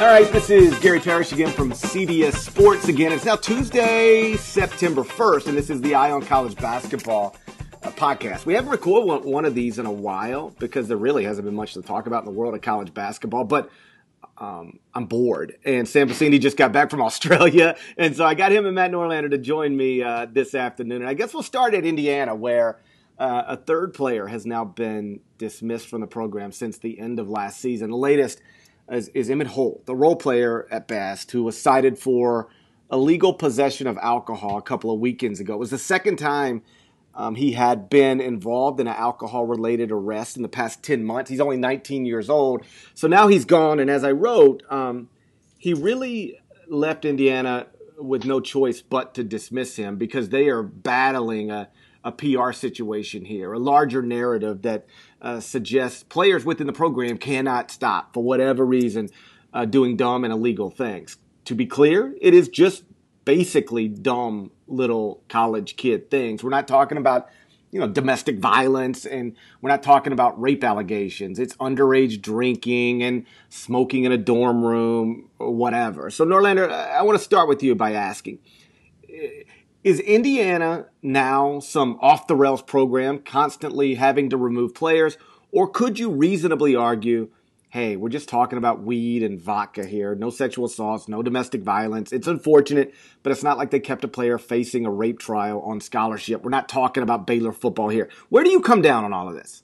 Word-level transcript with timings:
All 0.00 0.06
right, 0.06 0.32
this 0.32 0.48
is 0.48 0.78
Gary 0.78 0.98
Parrish 0.98 1.30
again 1.30 1.50
from 1.50 1.72
CBS 1.72 2.32
Sports 2.32 2.88
again. 2.88 3.12
It's 3.12 3.26
now 3.26 3.36
Tuesday, 3.36 4.34
September 4.38 5.02
1st, 5.02 5.48
and 5.48 5.58
this 5.58 5.68
is 5.68 5.82
the 5.82 5.94
Eye 5.94 6.10
on 6.10 6.22
College 6.22 6.56
Basketball 6.56 7.36
uh, 7.82 7.90
podcast. 7.90 8.46
We 8.46 8.54
haven't 8.54 8.70
recorded 8.70 9.06
one, 9.06 9.30
one 9.30 9.44
of 9.44 9.54
these 9.54 9.78
in 9.78 9.84
a 9.84 9.92
while 9.92 10.54
because 10.58 10.88
there 10.88 10.96
really 10.96 11.24
hasn't 11.24 11.44
been 11.44 11.54
much 11.54 11.74
to 11.74 11.82
talk 11.82 12.06
about 12.06 12.20
in 12.20 12.24
the 12.24 12.30
world 12.30 12.54
of 12.54 12.62
college 12.62 12.94
basketball, 12.94 13.44
but 13.44 13.68
um, 14.38 14.78
I'm 14.94 15.04
bored. 15.04 15.58
And 15.66 15.86
Sam 15.86 16.08
Vecenie 16.08 16.40
just 16.40 16.56
got 16.56 16.72
back 16.72 16.88
from 16.88 17.02
Australia, 17.02 17.76
and 17.98 18.16
so 18.16 18.24
I 18.24 18.32
got 18.32 18.52
him 18.52 18.64
and 18.64 18.74
Matt 18.74 18.92
Norlander 18.92 19.30
to 19.30 19.36
join 19.36 19.76
me 19.76 20.02
uh, 20.02 20.26
this 20.32 20.54
afternoon. 20.54 21.02
And 21.02 21.10
I 21.10 21.12
guess 21.12 21.34
we'll 21.34 21.42
start 21.42 21.74
at 21.74 21.84
Indiana, 21.84 22.34
where 22.34 22.78
uh, 23.18 23.42
a 23.48 23.56
third 23.58 23.92
player 23.92 24.28
has 24.28 24.46
now 24.46 24.64
been 24.64 25.20
dismissed 25.36 25.88
from 25.88 26.00
the 26.00 26.06
program 26.06 26.52
since 26.52 26.78
the 26.78 26.98
end 26.98 27.18
of 27.18 27.28
last 27.28 27.60
season. 27.60 27.90
The 27.90 27.96
latest– 27.98 28.40
is, 28.90 29.08
is 29.08 29.28
Emmitt 29.28 29.48
Holt, 29.48 29.86
the 29.86 29.94
role 29.94 30.16
player 30.16 30.66
at 30.70 30.88
best, 30.88 31.30
who 31.30 31.42
was 31.42 31.60
cited 31.60 31.98
for 31.98 32.48
illegal 32.90 33.32
possession 33.32 33.86
of 33.86 33.96
alcohol 33.98 34.58
a 34.58 34.62
couple 34.62 34.92
of 34.92 35.00
weekends 35.00 35.40
ago. 35.40 35.54
It 35.54 35.58
was 35.58 35.70
the 35.70 35.78
second 35.78 36.16
time 36.16 36.62
um, 37.14 37.34
he 37.34 37.52
had 37.52 37.90
been 37.90 38.20
involved 38.20 38.80
in 38.80 38.86
an 38.86 38.94
alcohol 38.94 39.46
related 39.46 39.90
arrest 39.90 40.36
in 40.36 40.42
the 40.42 40.48
past 40.48 40.82
10 40.82 41.04
months. 41.04 41.30
He's 41.30 41.40
only 41.40 41.56
19 41.56 42.04
years 42.04 42.30
old. 42.30 42.64
So 42.94 43.08
now 43.08 43.28
he's 43.28 43.44
gone. 43.44 43.80
And 43.80 43.90
as 43.90 44.04
I 44.04 44.12
wrote, 44.12 44.62
um, 44.70 45.08
he 45.58 45.74
really 45.74 46.38
left 46.68 47.04
Indiana 47.04 47.66
with 47.98 48.24
no 48.24 48.40
choice 48.40 48.80
but 48.80 49.14
to 49.14 49.24
dismiss 49.24 49.76
him 49.76 49.96
because 49.96 50.28
they 50.28 50.48
are 50.48 50.62
battling 50.62 51.50
a, 51.50 51.68
a 52.04 52.12
PR 52.12 52.52
situation 52.52 53.24
here, 53.24 53.52
a 53.52 53.58
larger 53.58 54.02
narrative 54.02 54.62
that 54.62 54.86
uh, 55.22 55.40
suggests 55.40 56.02
players 56.02 56.44
within 56.44 56.66
the 56.66 56.72
program 56.72 57.18
cannot 57.18 57.70
stop 57.70 58.14
for 58.14 58.22
whatever 58.22 58.64
reason 58.64 59.08
uh, 59.52 59.64
doing 59.64 59.96
dumb 59.96 60.24
and 60.24 60.32
illegal 60.32 60.70
things. 60.70 61.18
To 61.46 61.54
be 61.54 61.66
clear, 61.66 62.14
it 62.20 62.34
is 62.34 62.48
just 62.48 62.84
basically 63.24 63.88
dumb 63.88 64.50
little 64.66 65.22
college 65.28 65.76
kid 65.76 66.10
things. 66.10 66.42
We're 66.42 66.50
not 66.50 66.68
talking 66.68 66.98
about 66.98 67.28
you 67.70 67.78
know 67.78 67.86
domestic 67.86 68.38
violence 68.38 69.06
and 69.06 69.36
we're 69.60 69.70
not 69.70 69.82
talking 69.82 70.12
about 70.12 70.40
rape 70.40 70.64
allegations 70.64 71.38
it's 71.38 71.54
underage 71.56 72.20
drinking 72.20 73.02
and 73.02 73.24
smoking 73.48 74.04
in 74.04 74.12
a 74.12 74.18
dorm 74.18 74.64
room 74.64 75.28
or 75.38 75.54
whatever 75.54 76.10
so 76.10 76.24
norlander 76.24 76.68
i 76.68 77.02
want 77.02 77.16
to 77.16 77.22
start 77.22 77.48
with 77.48 77.62
you 77.62 77.76
by 77.76 77.92
asking 77.92 78.40
is 79.82 80.00
Indiana 80.00 80.86
now 81.02 81.60
some 81.60 81.98
off 82.00 82.26
the 82.26 82.36
rails 82.36 82.62
program 82.62 83.18
constantly 83.18 83.94
having 83.94 84.30
to 84.30 84.36
remove 84.36 84.74
players? 84.74 85.16
Or 85.52 85.68
could 85.68 85.98
you 85.98 86.10
reasonably 86.10 86.76
argue, 86.76 87.30
hey, 87.70 87.96
we're 87.96 88.08
just 88.08 88.28
talking 88.28 88.58
about 88.58 88.82
weed 88.82 89.22
and 89.22 89.40
vodka 89.40 89.86
here, 89.86 90.14
no 90.14 90.28
sexual 90.28 90.66
assaults, 90.66 91.08
no 91.08 91.22
domestic 91.22 91.62
violence. 91.62 92.12
It's 92.12 92.26
unfortunate, 92.26 92.94
but 93.22 93.32
it's 93.32 93.42
not 93.42 93.58
like 93.58 93.70
they 93.70 93.80
kept 93.80 94.04
a 94.04 94.08
player 94.08 94.38
facing 94.38 94.86
a 94.86 94.90
rape 94.90 95.18
trial 95.18 95.60
on 95.62 95.80
scholarship. 95.80 96.42
We're 96.42 96.50
not 96.50 96.68
talking 96.68 97.02
about 97.02 97.26
Baylor 97.26 97.52
football 97.52 97.88
here. 97.88 98.08
Where 98.28 98.44
do 98.44 98.50
you 98.50 98.60
come 98.60 98.82
down 98.82 99.04
on 99.04 99.12
all 99.12 99.28
of 99.28 99.34
this? 99.34 99.62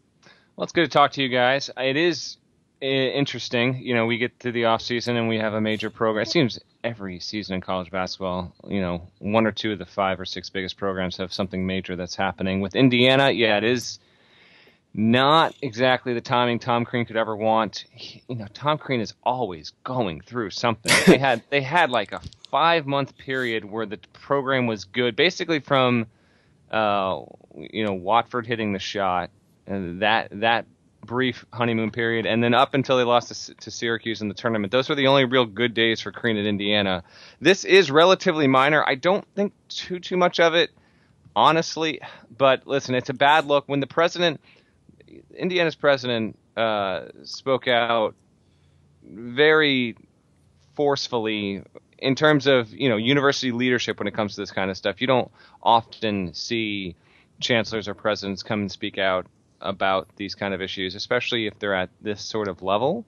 Well, 0.57 0.65
it's 0.65 0.73
good 0.73 0.85
to 0.85 0.91
talk 0.91 1.13
to 1.13 1.23
you 1.23 1.29
guys. 1.29 1.69
It 1.77 1.97
is 1.97 2.39
interesting. 2.81 3.83
You 3.83 3.95
know, 3.95 4.07
we 4.07 4.19
get 4.19 4.39
to 4.41 4.53
the 4.53 4.67
off 4.67 4.83
season 4.83 5.17
and 5.17 5.29
we 5.29 5.39
have 5.39 5.55
a 5.55 5.61
major 5.61 5.91
program. 5.91 6.23
It 6.23 6.31
seems 6.31 6.59
every 6.87 7.19
season 7.19 7.57
in 7.57 7.61
college 7.61 7.91
basketball, 7.91 8.55
you 8.69 8.81
know, 8.81 9.03
one 9.19 9.45
or 9.45 9.51
two 9.51 9.73
of 9.73 9.79
the 9.79 9.85
five 9.85 10.21
or 10.21 10.25
six 10.25 10.49
biggest 10.49 10.77
programs 10.77 11.17
have 11.17 11.33
something 11.33 11.67
major 11.67 11.97
that's 11.97 12.15
happening. 12.15 12.61
With 12.61 12.77
Indiana, 12.77 13.31
yeah, 13.31 13.59
it 13.59 13.65
is 13.65 13.99
not 14.95 15.53
exactly 15.61 16.15
the 16.15 16.21
timing 16.21 16.61
Tom 16.61 16.85
Crean 16.85 17.05
could 17.05 17.17
ever 17.17 17.35
want. 17.35 17.85
He, 17.91 18.23
you 18.29 18.37
know, 18.37 18.47
Tom 18.55 18.79
Crean 18.79 19.01
is 19.01 19.15
always 19.25 19.73
going 19.83 20.21
through 20.21 20.51
something. 20.51 20.93
they 21.07 21.19
had 21.29 21.43
they 21.51 21.61
had 21.61 21.91
like 21.91 22.13
a 22.13 22.21
five 22.51 22.87
month 22.87 23.19
period 23.19 23.65
where 23.65 23.87
the 23.87 23.99
program 24.13 24.69
was 24.69 24.85
good, 24.85 25.17
basically 25.17 25.59
from 25.59 26.07
uh, 26.71 27.21
you 27.57 27.85
know 27.85 27.95
Watford 27.95 28.47
hitting 28.47 28.73
the 28.73 28.79
shot. 28.79 29.31
And 29.67 30.03
that 30.03 30.29
that 30.41 30.67
brief 31.07 31.45
honeymoon 31.53 31.91
period, 31.91 32.27
and 32.27 32.43
then 32.43 32.55
up 32.55 32.75
until 32.75 32.97
they 32.97 33.05
lost 33.05 33.47
to, 33.47 33.55
to, 33.55 33.71
Syracuse 33.71 34.21
in 34.21 34.29
the 34.29 34.35
tournament. 34.35 34.71
Those 34.71 34.89
were 34.89 34.95
the 34.95 35.07
only 35.07 35.25
real 35.25 35.47
good 35.47 35.75
days 35.75 36.01
for 36.01 36.13
Crean 36.13 36.37
at 36.37 36.47
Indiana. 36.47 37.05
This 37.41 37.65
is 37.65 37.91
relatively 37.91 38.47
minor. 38.47 38.85
I 38.87 38.95
don't 38.95 39.25
think 39.35 39.53
too 39.69 39.99
too 40.01 40.17
much 40.17 40.41
of 40.41 40.55
it, 40.55 40.71
honestly. 41.35 42.01
But 42.37 42.67
listen, 42.67 42.95
it's 42.95 43.09
a 43.09 43.15
bad 43.15 43.47
look 43.47 43.65
when 43.69 43.81
the 43.81 43.87
president, 43.87 44.41
Indiana's 45.37 45.77
president, 45.77 46.39
uh, 46.57 47.07
spoke 47.23 47.69
out 47.69 48.15
very 49.03 49.97
forcefully 50.75 51.63
in 51.99 52.15
terms 52.15 52.47
of 52.47 52.73
you 52.73 52.89
know 52.89 52.97
university 52.97 53.53
leadership 53.53 53.99
when 53.99 54.09
it 54.09 54.15
comes 54.15 54.35
to 54.35 54.41
this 54.41 54.51
kind 54.51 54.71
of 54.71 54.77
stuff. 54.77 55.01
You 55.01 55.07
don't 55.07 55.31
often 55.63 56.35
see 56.35 56.97
chancellors 57.41 57.89
or 57.89 57.95
presidents 57.95 58.43
come 58.43 58.61
and 58.61 58.73
speak 58.73 58.99
out 58.99 59.27
about 59.61 60.09
these 60.17 60.35
kind 60.35 60.55
of 60.55 60.63
issues, 60.63 60.95
especially 60.95 61.47
if 61.47 61.59
they're 61.59 61.75
at 61.75 61.91
this 62.01 62.23
sort 62.23 62.49
of 62.49 62.63
level. 62.63 63.05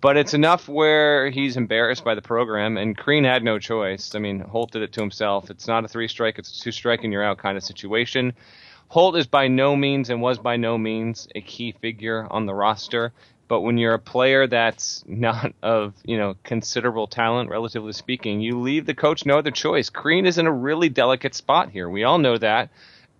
But 0.00 0.16
it's 0.16 0.34
enough 0.34 0.68
where 0.68 1.28
he's 1.28 1.56
embarrassed 1.56 2.04
by 2.04 2.14
the 2.14 2.22
program, 2.22 2.76
and 2.76 2.96
Crean 2.96 3.24
had 3.24 3.42
no 3.42 3.58
choice. 3.58 4.14
I 4.14 4.20
mean, 4.20 4.38
Holt 4.38 4.70
did 4.70 4.82
it 4.82 4.92
to 4.92 5.00
himself. 5.00 5.50
It's 5.50 5.66
not 5.66 5.84
a 5.84 5.88
three 5.88 6.06
strike, 6.06 6.38
it's 6.38 6.56
a 6.56 6.62
two 6.62 6.72
strike 6.72 7.02
and 7.02 7.12
you're 7.12 7.24
out 7.24 7.38
kind 7.38 7.56
of 7.56 7.64
situation. 7.64 8.34
Holt 8.88 9.16
is 9.16 9.26
by 9.26 9.48
no 9.48 9.76
means 9.76 10.08
and 10.08 10.22
was 10.22 10.38
by 10.38 10.56
no 10.56 10.78
means 10.78 11.28
a 11.34 11.40
key 11.40 11.72
figure 11.72 12.26
on 12.30 12.46
the 12.46 12.54
roster. 12.54 13.12
But 13.48 13.62
when 13.62 13.78
you're 13.78 13.94
a 13.94 13.98
player 13.98 14.46
that's 14.46 15.02
not 15.06 15.54
of 15.62 15.94
you 16.04 16.16
know 16.18 16.36
considerable 16.44 17.06
talent, 17.06 17.50
relatively 17.50 17.92
speaking, 17.92 18.40
you 18.40 18.60
leave 18.60 18.86
the 18.86 18.94
coach 18.94 19.26
no 19.26 19.38
other 19.38 19.50
choice. 19.50 19.90
Crean 19.90 20.26
is 20.26 20.38
in 20.38 20.46
a 20.46 20.52
really 20.52 20.90
delicate 20.90 21.34
spot 21.34 21.70
here. 21.70 21.88
We 21.88 22.04
all 22.04 22.18
know 22.18 22.36
that. 22.38 22.70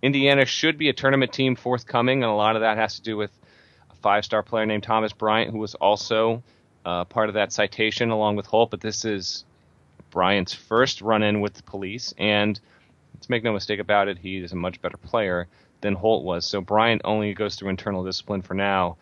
Indiana 0.01 0.45
should 0.45 0.77
be 0.77 0.89
a 0.89 0.93
tournament 0.93 1.33
team 1.33 1.55
forthcoming, 1.55 2.23
and 2.23 2.31
a 2.31 2.35
lot 2.35 2.55
of 2.55 2.61
that 2.61 2.77
has 2.77 2.95
to 2.95 3.01
do 3.01 3.17
with 3.17 3.31
a 3.91 3.95
five 3.95 4.23
star 4.23 4.43
player 4.43 4.65
named 4.65 4.83
Thomas 4.83 5.13
Bryant, 5.13 5.51
who 5.51 5.57
was 5.57 5.75
also 5.75 6.43
uh, 6.85 7.05
part 7.05 7.29
of 7.29 7.35
that 7.35 7.51
citation 7.51 8.09
along 8.09 8.35
with 8.35 8.45
Holt. 8.45 8.71
But 8.71 8.81
this 8.81 9.05
is 9.05 9.43
Bryant's 10.11 10.53
first 10.53 11.01
run 11.01 11.23
in 11.23 11.41
with 11.41 11.53
the 11.53 11.63
police, 11.63 12.13
and 12.17 12.59
let's 13.13 13.29
make 13.29 13.43
no 13.43 13.53
mistake 13.53 13.79
about 13.79 14.07
it, 14.07 14.17
he 14.17 14.37
is 14.37 14.51
a 14.51 14.55
much 14.55 14.81
better 14.81 14.97
player 14.97 15.47
than 15.81 15.95
Holt 15.95 16.23
was. 16.23 16.45
So 16.45 16.61
Bryant 16.61 17.01
only 17.03 17.33
goes 17.33 17.55
through 17.55 17.69
internal 17.69 18.03
discipline 18.03 18.41
for 18.41 18.53
now. 18.53 18.97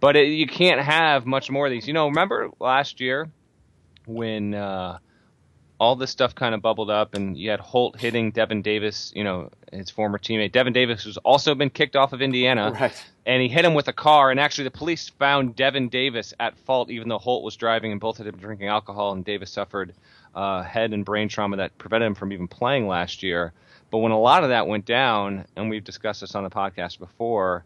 But 0.00 0.16
it, 0.16 0.28
you 0.28 0.46
can't 0.46 0.80
have 0.80 1.26
much 1.26 1.50
more 1.50 1.66
of 1.66 1.70
these. 1.70 1.86
You 1.86 1.92
know, 1.92 2.08
remember 2.08 2.50
last 2.58 3.00
year 3.00 3.28
when. 4.06 4.54
Uh, 4.54 4.98
all 5.80 5.96
this 5.96 6.10
stuff 6.10 6.34
kind 6.34 6.54
of 6.54 6.60
bubbled 6.60 6.90
up, 6.90 7.14
and 7.14 7.38
you 7.38 7.50
had 7.50 7.58
Holt 7.58 7.98
hitting 7.98 8.32
Devin 8.32 8.60
Davis, 8.60 9.12
you 9.16 9.24
know, 9.24 9.50
his 9.72 9.88
former 9.88 10.18
teammate. 10.18 10.52
Devin 10.52 10.74
Davis 10.74 11.04
has 11.04 11.16
also 11.16 11.54
been 11.54 11.70
kicked 11.70 11.96
off 11.96 12.12
of 12.12 12.20
Indiana, 12.20 12.76
right. 12.78 13.04
and 13.24 13.40
he 13.40 13.48
hit 13.48 13.64
him 13.64 13.72
with 13.72 13.88
a 13.88 13.92
car. 13.94 14.30
And 14.30 14.38
actually, 14.38 14.64
the 14.64 14.72
police 14.72 15.08
found 15.08 15.56
Devin 15.56 15.88
Davis 15.88 16.34
at 16.38 16.58
fault, 16.58 16.90
even 16.90 17.08
though 17.08 17.18
Holt 17.18 17.42
was 17.42 17.56
driving, 17.56 17.92
and 17.92 18.00
both 18.00 18.18
had 18.18 18.26
been 18.26 18.38
drinking 18.38 18.68
alcohol. 18.68 19.12
And 19.12 19.24
Davis 19.24 19.50
suffered 19.50 19.94
uh, 20.34 20.62
head 20.62 20.92
and 20.92 21.02
brain 21.02 21.30
trauma 21.30 21.56
that 21.56 21.78
prevented 21.78 22.08
him 22.08 22.14
from 22.14 22.34
even 22.34 22.46
playing 22.46 22.86
last 22.86 23.22
year. 23.22 23.54
But 23.90 23.98
when 23.98 24.12
a 24.12 24.20
lot 24.20 24.44
of 24.44 24.50
that 24.50 24.66
went 24.66 24.84
down, 24.84 25.46
and 25.56 25.70
we've 25.70 25.82
discussed 25.82 26.20
this 26.20 26.34
on 26.34 26.44
the 26.44 26.50
podcast 26.50 26.98
before, 26.98 27.64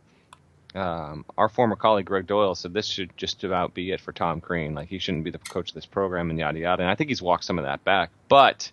um, 0.75 1.25
our 1.39 1.49
former 1.49 1.77
colleague 1.77 2.07
Gregg 2.07 2.27
Doyel 2.27 2.57
said 2.57 2.75
this 2.75 2.87
should 2.87 3.17
just 3.17 3.45
about 3.45 3.75
be 3.75 3.93
it 3.93 4.01
for 4.01 4.13
Tom 4.13 4.41
Crean. 4.41 4.75
Like 4.75 4.89
he 4.89 4.99
shouldn't 4.99 5.25
be 5.25 5.31
the 5.31 5.39
coach 5.39 5.71
of 5.71 5.75
this 5.75 5.87
program 5.87 6.31
and 6.31 6.39
yada 6.39 6.59
yada. 6.59 6.83
And 6.83 6.91
I 6.91 6.95
think 6.95 7.11
he's 7.11 7.23
walked 7.23 7.45
some 7.45 7.59
of 7.59 7.65
that 7.65 7.85
back. 7.85 8.11
But 8.29 8.71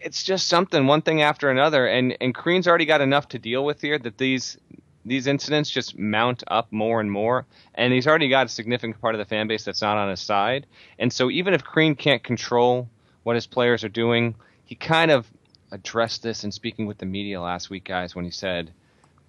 it's 0.00 0.22
just 0.22 0.48
something, 0.48 0.86
one 0.86 1.02
thing 1.02 1.22
after 1.22 1.50
another. 1.50 1.86
And 1.86 2.16
and 2.20 2.34
Crean's 2.34 2.66
already 2.66 2.86
got 2.86 3.00
enough 3.00 3.28
to 3.28 3.38
deal 3.38 3.64
with 3.64 3.80
here 3.80 3.98
that 3.98 4.18
these 4.18 4.58
these 5.04 5.26
incidents 5.26 5.70
just 5.70 5.96
mount 5.96 6.42
up 6.48 6.70
more 6.72 7.00
and 7.00 7.10
more. 7.10 7.46
And 7.74 7.92
he's 7.92 8.06
already 8.06 8.28
got 8.28 8.46
a 8.46 8.48
significant 8.48 9.00
part 9.00 9.14
of 9.14 9.18
the 9.20 9.24
fan 9.24 9.46
base 9.46 9.64
that's 9.64 9.82
not 9.82 9.96
on 9.96 10.10
his 10.10 10.20
side. 10.20 10.66
And 10.98 11.12
so 11.12 11.30
even 11.30 11.54
if 11.54 11.62
Crean 11.64 11.94
can't 11.94 12.22
control 12.22 12.88
what 13.22 13.36
his 13.36 13.46
players 13.46 13.84
are 13.84 13.88
doing, 13.88 14.34
he 14.64 14.74
kind 14.74 15.10
of 15.10 15.26
addressed 15.70 16.22
this 16.22 16.44
in 16.44 16.52
speaking 16.52 16.86
with 16.86 16.98
the 16.98 17.06
media 17.06 17.40
last 17.40 17.70
week, 17.70 17.84
guys, 17.84 18.14
when 18.14 18.24
he 18.24 18.30
said 18.30 18.72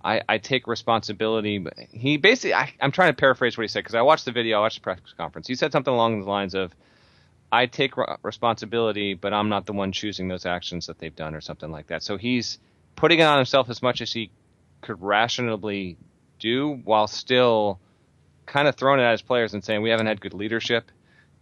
I, 0.03 0.21
I 0.29 0.37
take 0.37 0.67
responsibility. 0.67 1.65
He 1.91 2.17
basically, 2.17 2.53
I, 2.53 2.73
am 2.79 2.91
trying 2.91 3.09
to 3.09 3.15
paraphrase 3.15 3.57
what 3.57 3.63
he 3.63 3.67
said 3.67 3.81
because 3.81 3.95
I 3.95 4.01
watched 4.01 4.25
the 4.25 4.31
video, 4.31 4.57
I 4.57 4.61
watched 4.61 4.77
the 4.77 4.81
press 4.81 4.99
conference. 5.17 5.47
He 5.47 5.55
said 5.55 5.71
something 5.71 5.93
along 5.93 6.21
the 6.21 6.29
lines 6.29 6.55
of, 6.55 6.73
I 7.51 7.65
take 7.65 7.97
re- 7.97 8.15
responsibility, 8.21 9.13
but 9.13 9.33
I'm 9.33 9.49
not 9.49 9.65
the 9.65 9.73
one 9.73 9.91
choosing 9.91 10.27
those 10.27 10.45
actions 10.45 10.87
that 10.87 10.99
they've 10.99 11.15
done 11.15 11.35
or 11.35 11.41
something 11.41 11.71
like 11.71 11.87
that. 11.87 12.03
So 12.03 12.17
he's 12.17 12.59
putting 12.95 13.19
it 13.19 13.23
on 13.23 13.37
himself 13.37 13.69
as 13.69 13.81
much 13.81 14.01
as 14.01 14.13
he 14.13 14.31
could 14.81 15.01
rationally 15.01 15.97
do 16.37 16.79
while 16.83 17.07
still 17.07 17.79
kind 18.45 18.67
of 18.67 18.75
throwing 18.75 18.99
it 18.99 19.03
at 19.03 19.11
his 19.11 19.21
players 19.21 19.53
and 19.53 19.63
saying, 19.63 19.81
we 19.81 19.89
haven't 19.89 20.07
had 20.07 20.21
good 20.21 20.33
leadership 20.33 20.91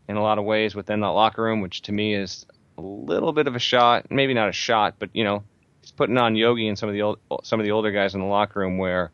in 0.07 0.17
a 0.17 0.21
lot 0.21 0.39
of 0.39 0.45
ways 0.45 0.73
within 0.73 1.01
that 1.01 1.07
locker 1.07 1.43
room, 1.43 1.61
which 1.61 1.83
to 1.83 1.91
me 1.91 2.15
is 2.15 2.45
a 2.77 2.81
little 2.81 3.33
bit 3.33 3.47
of 3.47 3.55
a 3.55 3.59
shot. 3.59 4.09
Maybe 4.09 4.33
not 4.33 4.49
a 4.49 4.53
shot, 4.53 4.95
but, 4.97 5.09
you 5.13 5.23
know, 5.23 5.43
he's 5.87 5.93
putting 5.93 6.17
on 6.17 6.35
Yogi 6.35 6.67
and 6.67 6.77
some 6.77 6.89
of 6.89 6.93
the 6.93 7.01
old, 7.01 7.19
some 7.43 7.59
of 7.59 7.65
the 7.65 7.71
older 7.71 7.91
guys 7.91 8.13
in 8.13 8.19
the 8.19 8.27
locker 8.27 8.59
room 8.59 8.77
where 8.77 9.11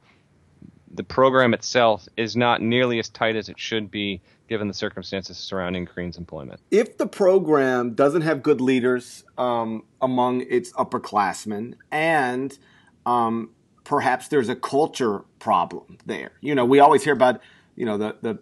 the 0.92 1.04
program 1.04 1.54
itself 1.54 2.08
is 2.18 2.36
not 2.36 2.62
nearly 2.62 3.00
as 3.00 3.10
tight 3.10 3.36
as 3.36 3.48
it 3.48 3.60
should 3.60 3.92
be 3.92 4.22
given 4.50 4.68
the 4.68 4.74
circumstances 4.74 5.38
surrounding 5.38 5.86
Crean's 5.86 6.18
employment. 6.18 6.60
If 6.72 6.98
the 6.98 7.08
program 7.08 7.94
doesn't 7.94 8.24
have 8.24 8.42
good 8.42 8.60
leaders 8.60 9.24
um, 9.38 9.84
among 10.02 10.42
its 10.42 10.72
upperclassmen, 10.74 11.76
and 11.92 12.58
um, 13.06 13.52
perhaps 13.84 14.28
there's 14.28 14.50
a 14.50 14.56
culture 14.56 15.20
problem 15.40 16.00
there, 16.06 16.32
you 16.42 16.56
know, 16.56 16.66
we 16.66 16.80
always 16.80 17.04
hear 17.04 17.14
about 17.14 17.40
you 17.76 17.86
know 17.86 17.98
the 17.98 18.16
the 18.22 18.40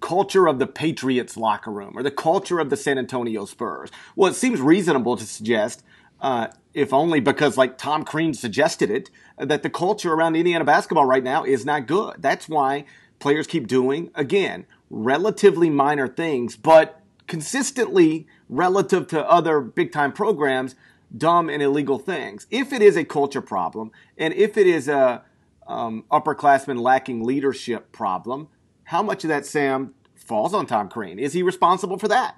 culture 0.00 0.46
of 0.46 0.58
the 0.58 0.66
Patriots 0.66 1.36
locker 1.36 1.72
room 1.72 1.96
or 1.96 2.02
the 2.02 2.10
culture 2.10 2.60
of 2.60 2.70
the 2.70 2.76
San 2.76 2.98
Antonio 2.98 3.44
Spurs. 3.44 3.90
Well, 4.14 4.30
it 4.30 4.36
seems 4.36 4.60
reasonable 4.60 5.16
to 5.16 5.24
suggest, 5.24 5.82
uh, 6.20 6.48
if 6.74 6.92
only 6.92 7.20
because 7.20 7.56
like 7.56 7.78
Tom 7.78 8.04
Crean 8.04 8.34
suggested 8.34 8.90
it, 8.90 9.10
that 9.38 9.62
the 9.62 9.70
culture 9.70 10.12
around 10.12 10.36
Indiana 10.36 10.64
basketball 10.64 11.06
right 11.06 11.24
now 11.24 11.44
is 11.44 11.64
not 11.64 11.86
good. 11.86 12.16
That's 12.18 12.48
why 12.48 12.84
players 13.18 13.46
keep 13.46 13.66
doing, 13.66 14.10
again, 14.14 14.66
relatively 14.90 15.70
minor 15.70 16.08
things, 16.08 16.56
but 16.56 17.00
consistently 17.26 18.26
relative 18.48 19.06
to 19.08 19.28
other 19.28 19.60
big 19.60 19.92
time 19.92 20.12
programs, 20.12 20.74
dumb 21.16 21.48
and 21.48 21.62
illegal 21.62 21.98
things. 21.98 22.46
If 22.50 22.72
it 22.72 22.82
is 22.82 22.96
a 22.96 23.04
culture 23.04 23.42
problem 23.42 23.92
and 24.16 24.34
if 24.34 24.56
it 24.56 24.66
is 24.66 24.88
a 24.88 25.22
um, 25.66 26.04
upperclassmen 26.10 26.80
lacking 26.80 27.24
leadership 27.24 27.92
problem, 27.92 28.48
how 28.84 29.02
much 29.02 29.24
of 29.24 29.28
that, 29.28 29.44
Sam, 29.44 29.94
falls 30.14 30.54
on 30.54 30.66
Tom 30.66 30.88
Crean? 30.88 31.18
Is 31.18 31.34
he 31.34 31.42
responsible 31.42 31.98
for 31.98 32.08
that? 32.08 32.36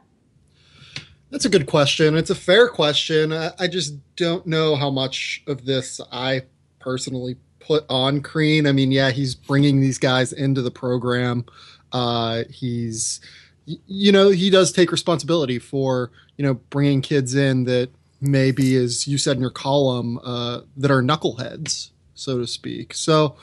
That's 1.31 1.44
a 1.44 1.49
good 1.49 1.67
question. 1.67 2.17
It's 2.17 2.31
a 2.31 2.35
fair 2.35 2.69
question. 2.69 3.32
I 3.32 3.69
just 3.69 3.94
don't 4.17 4.47
know 4.47 4.75
how 4.75 4.91
much 4.91 5.43
of 5.47 5.65
this 5.65 6.00
I 6.11 6.43
personally 6.81 7.37
put 7.61 7.85
on 7.88 8.21
Crean. 8.21 8.67
I 8.67 8.73
mean, 8.73 8.91
yeah, 8.91 9.11
he's 9.11 9.37
bringing 9.37 9.81
these 9.81 9.99
guys 9.99 10.32
into 10.32 10.61
the 10.61 10.73
program. 10.73 11.44
Uh, 11.93 12.44
he's, 12.50 13.21
you 13.65 14.11
know, 14.11 14.31
he 14.31 14.50
does 14.50 14.73
take 14.73 14.91
responsibility 14.91 15.61
for, 15.61 16.11
you 16.37 16.44
know, 16.44 16.55
bringing 16.55 17.00
kids 17.00 17.35
in 17.37 17.65
that 17.65 17.91
maybe, 18.21 18.75
as 18.75 19.06
you 19.06 19.17
said 19.17 19.37
in 19.37 19.41
your 19.41 19.50
column, 19.50 20.19
uh, 20.25 20.62
that 20.77 20.91
are 20.91 21.03
knuckleheads, 21.03 21.91
so 22.15 22.38
to 22.38 22.47
speak. 22.47 22.93
So, 22.93 23.37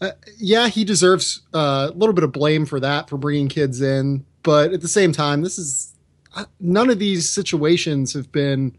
uh, 0.00 0.12
yeah, 0.38 0.68
he 0.68 0.84
deserves 0.84 1.42
uh, 1.52 1.90
a 1.92 1.96
little 1.96 2.14
bit 2.14 2.24
of 2.24 2.32
blame 2.32 2.64
for 2.64 2.80
that, 2.80 3.10
for 3.10 3.18
bringing 3.18 3.48
kids 3.48 3.82
in. 3.82 4.24
But 4.42 4.72
at 4.72 4.80
the 4.80 4.88
same 4.88 5.12
time, 5.12 5.42
this 5.42 5.58
is 5.58 5.93
none 6.60 6.90
of 6.90 6.98
these 6.98 7.28
situations 7.28 8.12
have 8.12 8.30
been 8.32 8.76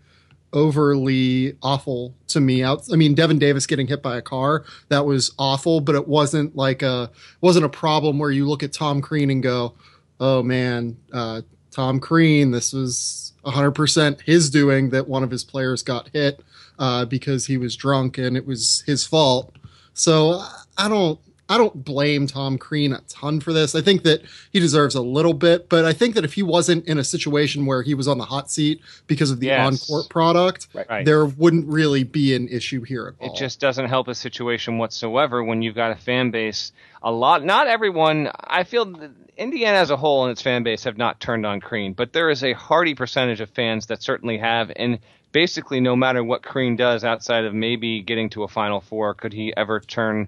overly 0.53 1.55
awful 1.61 2.15
to 2.29 2.39
me. 2.39 2.63
out 2.63 2.83
I 2.91 2.95
mean, 2.95 3.13
Devin 3.13 3.37
Davis 3.37 3.67
getting 3.67 3.87
hit 3.87 4.01
by 4.01 4.17
a 4.17 4.21
car 4.21 4.63
that 4.89 5.05
was 5.05 5.31
awful, 5.37 5.81
but 5.81 5.95
it 5.95 6.07
wasn't 6.07 6.55
like 6.55 6.81
a 6.81 7.11
wasn't 7.41 7.65
a 7.65 7.69
problem 7.69 8.17
where 8.17 8.31
you 8.31 8.47
look 8.47 8.63
at 8.63 8.73
Tom 8.73 9.01
Crean 9.01 9.29
and 9.29 9.43
go, 9.43 9.73
"Oh 10.19 10.41
man, 10.41 10.97
uh, 11.13 11.41
Tom 11.71 11.99
Crean, 11.99 12.51
this 12.51 12.73
was 12.73 13.33
100% 13.43 14.21
his 14.21 14.49
doing 14.49 14.89
that 14.89 15.07
one 15.07 15.23
of 15.23 15.29
his 15.29 15.43
players 15.43 15.83
got 15.83 16.09
hit 16.13 16.41
uh, 16.79 17.05
because 17.05 17.45
he 17.45 17.57
was 17.57 17.75
drunk 17.75 18.17
and 18.17 18.37
it 18.37 18.47
was 18.47 18.83
his 18.87 19.05
fault." 19.05 19.53
So 19.93 20.41
I 20.77 20.87
don't 20.89 21.19
I 21.47 21.57
don't 21.57 21.85
blame 21.85 22.25
Tom 22.25 22.57
Crean 22.57 22.93
a 22.93 23.01
ton 23.07 23.39
for 23.39 23.53
this. 23.53 23.75
I 23.75 23.81
think 23.81 24.03
that 24.03 24.23
he 24.51 24.59
deserves 24.59 24.95
a 24.95 25.01
little 25.01 25.33
bit, 25.33 25.69
but 25.69 25.85
I 25.85 25.93
think 25.93 26.15
that 26.15 26.25
if 26.25 26.33
he 26.33 26.41
wasn't 26.41 26.87
in 26.87 26.97
a 26.97 27.03
situation 27.03 27.67
where 27.67 27.83
he 27.83 27.93
was 27.93 28.07
on 28.07 28.17
the 28.17 28.25
hot 28.25 28.49
seat 28.49 28.81
because 29.05 29.29
of 29.29 29.39
the 29.39 29.47
yes. 29.47 29.67
on-court 29.67 30.09
product, 30.09 30.67
right. 30.73 31.05
there 31.05 31.25
wouldn't 31.25 31.67
really 31.67 32.03
be 32.03 32.35
an 32.35 32.47
issue 32.47 32.81
here 32.81 33.07
at 33.07 33.23
all. 33.23 33.31
It 33.31 33.37
just 33.37 33.59
doesn't 33.59 33.87
help 33.87 34.07
a 34.07 34.15
situation 34.15 34.79
whatsoever 34.79 35.43
when 35.43 35.61
you've 35.61 35.75
got 35.75 35.91
a 35.91 35.95
fan 35.95 36.31
base. 36.31 36.71
A 37.03 37.11
lot, 37.11 37.45
not 37.45 37.67
everyone. 37.67 38.31
I 38.43 38.63
feel 38.63 39.11
Indiana 39.37 39.77
as 39.77 39.91
a 39.91 39.97
whole 39.97 40.23
and 40.23 40.31
its 40.31 40.41
fan 40.41 40.63
base 40.63 40.85
have 40.85 40.97
not 40.97 41.19
turned 41.19 41.45
on 41.45 41.59
Crean, 41.59 41.93
but 41.93 42.11
there 42.11 42.31
is 42.31 42.43
a 42.43 42.53
hearty 42.53 42.95
percentage 42.95 43.41
of 43.41 43.51
fans 43.51 43.85
that 43.87 44.01
certainly 44.01 44.39
have, 44.39 44.71
and 44.75 44.97
basically, 45.31 45.79
no 45.79 45.95
matter 45.95 46.23
what 46.23 46.41
Crean 46.41 46.75
does 46.75 47.03
outside 47.03 47.45
of 47.45 47.53
maybe 47.53 48.01
getting 48.01 48.29
to 48.31 48.41
a 48.43 48.47
Final 48.47 48.81
Four, 48.81 49.13
could 49.13 49.33
he 49.33 49.55
ever 49.55 49.79
turn 49.79 50.27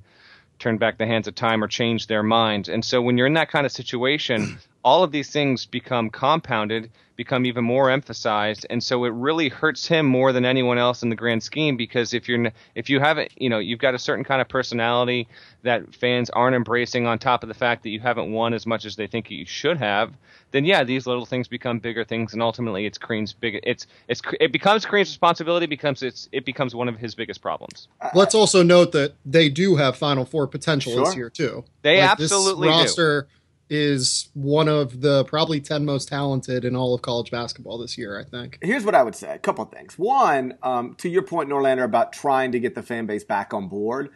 turn 0.60 0.78
back 0.78 0.98
the 0.98 1.06
hands 1.06 1.28
of 1.28 1.36
time 1.36 1.64
or 1.64 1.68
change 1.68 2.08
their 2.08 2.24
minds. 2.24 2.70
And 2.70 2.84
so 2.84 3.02
when 3.02 3.18
you're 3.18 3.28
in 3.28 3.34
that 3.34 3.50
kind 3.50 3.66
of 3.66 3.72
situation, 3.72 4.60
all 4.84 5.04
of 5.04 5.12
these 5.12 5.30
things 5.30 5.66
become 5.66 6.10
compounded, 6.10 6.92
become 7.16 7.46
even 7.46 7.64
more 7.64 7.90
emphasized, 7.90 8.66
and 8.70 8.84
so 8.84 9.04
it 9.06 9.10
really 9.10 9.50
hurts 9.50 9.88
him 9.88 10.06
more 10.06 10.32
than 10.32 10.46
anyone 10.46 10.78
else 10.78 11.04
in 11.04 11.10
the 11.10 11.16
grand 11.16 11.44
scheme 11.44 11.76
because 11.76 12.14
if 12.14 12.30
you're 12.30 12.52
if 12.76 12.90
you 12.90 13.00
haven't, 13.00 13.32
you 13.42 13.50
know, 13.50 13.60
you've 13.60 13.80
got 13.80 13.96
a 13.96 14.00
certain 14.00 14.24
kind 14.24 14.42
of 14.42 14.48
personality 14.48 15.28
that 15.64 15.96
fans 15.96 16.30
aren't 16.30 16.56
embracing 16.56 17.08
on 17.08 17.20
top 17.20 17.44
of 17.44 17.50
the 17.50 17.56
fact 17.56 17.84
that 17.84 17.90
you 17.90 18.00
haven't 18.00 18.32
won 18.32 18.54
as 18.54 18.66
much 18.66 18.86
as 18.86 18.96
they 18.96 19.08
think 19.08 19.30
you 19.32 19.46
should 19.46 19.78
have, 19.78 20.14
then 20.52 20.64
yeah, 20.64 20.84
these 20.84 21.06
little 21.06 21.26
things 21.26 21.48
become 21.48 21.80
bigger 21.80 22.06
things, 22.06 22.34
and 22.34 22.42
ultimately 22.42 22.86
it's 22.86 22.98
Crean's 22.98 23.34
big. 23.34 23.60
It's 23.64 23.88
it's 24.08 24.22
it 24.40 24.52
becomes 24.52 24.86
Crean's 24.86 25.10
responsibility 25.10 25.66
because 25.66 26.02
it's 26.04 26.30
it 26.32 26.46
becomes 26.46 26.74
one 26.74 26.88
of 26.88 26.98
his 26.98 27.16
biggest 27.16 27.42
problems. 27.42 27.88
Let's 28.14 28.36
also 28.36 28.64
note 28.64 28.92
that 28.94 29.16
they 29.26 29.50
do 29.50 29.76
have 29.76 29.98
Final 29.98 30.26
Four 30.26 30.48
potential 30.48 30.94
sure. 30.94 31.06
this 31.06 31.16
year 31.16 31.30
too. 31.30 31.66
They 31.82 32.00
like 32.00 32.12
absolutely 32.12 32.70
this 32.70 32.78
roster, 32.78 33.22
do 33.24 33.28
is 33.70 34.30
one 34.34 34.68
of 34.68 35.02
the 35.02 35.26
probably 35.26 35.60
10 35.60 35.84
most 35.86 36.08
talented 36.08 36.64
in 36.64 36.76
all 36.76 36.94
of 36.94 37.02
college 37.02 37.32
basketball 37.32 37.78
this 37.78 37.98
year, 37.98 38.20
I 38.20 38.24
think. 38.24 38.58
Here's 38.62 38.86
what 38.86 38.96
I 38.96 39.04
would 39.04 39.16
say 39.16 39.34
a 39.34 39.40
couple 39.40 39.66
things. 39.66 39.98
One, 39.98 40.58
um, 40.64 40.96
to 40.96 41.10
your 41.10 41.24
point, 41.24 41.50
Norlander, 41.50 41.84
about 41.84 42.14
trying 42.14 42.54
to 42.54 42.60
get 42.60 42.76
the 42.76 42.84
fan 42.84 43.06
base 43.06 43.24
back 43.24 43.54
on 43.54 43.68
board. 43.68 44.10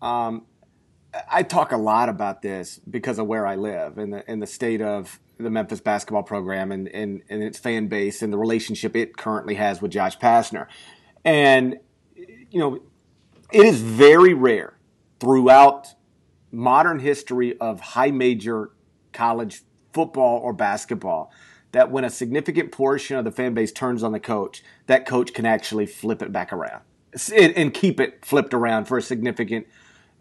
Um, 0.00 0.46
I 1.30 1.42
talk 1.42 1.72
a 1.72 1.76
lot 1.76 2.08
about 2.08 2.42
this 2.42 2.78
because 2.78 3.18
of 3.18 3.26
where 3.26 3.46
I 3.46 3.56
live 3.56 3.98
in 3.98 4.10
the 4.10 4.30
in 4.30 4.40
the 4.40 4.46
state 4.46 4.80
of 4.80 5.20
the 5.38 5.50
Memphis 5.50 5.80
basketball 5.80 6.22
program 6.22 6.70
and, 6.70 6.88
and, 6.88 7.22
and 7.28 7.42
its 7.42 7.58
fan 7.58 7.88
base 7.88 8.22
and 8.22 8.32
the 8.32 8.38
relationship 8.38 8.94
it 8.94 9.16
currently 9.16 9.56
has 9.56 9.82
with 9.82 9.90
Josh 9.90 10.18
Pastner. 10.18 10.66
And, 11.24 11.78
you 12.14 12.60
know, 12.60 12.80
it 13.52 13.64
is 13.64 13.80
very 13.80 14.34
rare 14.34 14.74
throughout 15.18 15.88
modern 16.52 17.00
history 17.00 17.58
of 17.58 17.80
high 17.80 18.12
major 18.12 18.70
college 19.14 19.62
football 19.92 20.38
or 20.38 20.52
basketball 20.52 21.32
that 21.72 21.90
when 21.90 22.04
a 22.04 22.10
significant 22.10 22.70
portion 22.70 23.16
of 23.16 23.24
the 23.24 23.32
fan 23.32 23.54
base 23.54 23.72
turns 23.72 24.02
on 24.02 24.12
the 24.12 24.20
coach, 24.20 24.62
that 24.86 25.06
coach 25.06 25.32
can 25.32 25.46
actually 25.46 25.86
flip 25.86 26.22
it 26.22 26.30
back 26.30 26.52
around 26.52 26.82
and 27.32 27.72
keep 27.72 28.00
it 28.00 28.24
flipped 28.24 28.52
around 28.52 28.86
for 28.86 28.98
a 28.98 29.02
significant 29.02 29.66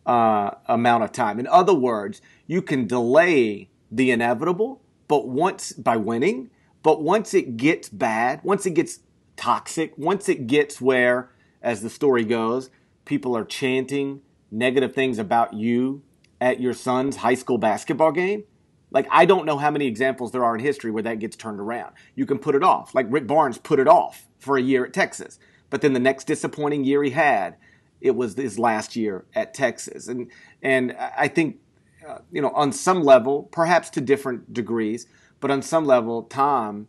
uh, 0.05 0.51
amount 0.67 1.03
of 1.03 1.11
time. 1.11 1.39
In 1.39 1.47
other 1.47 1.73
words, 1.73 2.21
you 2.47 2.61
can 2.61 2.87
delay 2.87 3.69
the 3.91 4.11
inevitable, 4.11 4.81
but 5.07 5.27
once 5.27 5.71
by 5.73 5.97
winning, 5.97 6.49
but 6.81 7.01
once 7.01 7.33
it 7.33 7.57
gets 7.57 7.89
bad, 7.89 8.41
once 8.43 8.65
it 8.65 8.71
gets 8.71 8.99
toxic, 9.35 9.97
once 9.97 10.27
it 10.27 10.47
gets 10.47 10.81
where, 10.81 11.29
as 11.61 11.81
the 11.81 11.89
story 11.89 12.25
goes, 12.25 12.69
people 13.05 13.35
are 13.35 13.45
chanting 13.45 14.21
negative 14.51 14.93
things 14.93 15.17
about 15.17 15.53
you 15.53 16.01
at 16.41 16.59
your 16.59 16.73
son's 16.73 17.17
high 17.17 17.33
school 17.33 17.57
basketball 17.57 18.11
game, 18.11 18.43
like, 18.93 19.07
I 19.11 19.25
don't 19.25 19.45
know 19.45 19.57
how 19.57 19.71
many 19.71 19.87
examples 19.87 20.31
there 20.31 20.45
are 20.45 20.55
in 20.55 20.61
history 20.61 20.91
where 20.91 21.03
that 21.03 21.19
gets 21.19 21.35
turned 21.35 21.59
around. 21.59 21.93
You 22.15 22.25
can 22.25 22.37
put 22.37 22.55
it 22.55 22.63
off. 22.63 22.93
Like 22.93 23.07
Rick 23.09 23.27
Barnes 23.27 23.57
put 23.57 23.79
it 23.79 23.87
off 23.87 24.27
for 24.37 24.55
a 24.55 24.61
year 24.61 24.85
at 24.85 24.93
Texas. 24.93 25.39
But 25.71 25.81
then 25.81 25.93
the 25.93 25.99
next 25.99 26.25
disappointing 26.25 26.83
year 26.83 27.03
he 27.03 27.09
had, 27.09 27.55
it 27.99 28.15
was 28.15 28.35
his 28.35 28.59
last 28.59 28.95
year 28.95 29.25
at 29.33 29.53
Texas. 29.55 30.07
And, 30.07 30.29
and 30.61 30.95
I 31.17 31.27
think, 31.27 31.57
uh, 32.07 32.19
you 32.31 32.41
know, 32.41 32.51
on 32.51 32.71
some 32.71 33.03
level, 33.03 33.43
perhaps 33.43 33.89
to 33.91 34.01
different 34.01 34.53
degrees, 34.53 35.07
but 35.39 35.49
on 35.49 35.63
some 35.63 35.85
level, 35.85 36.23
Tom 36.23 36.87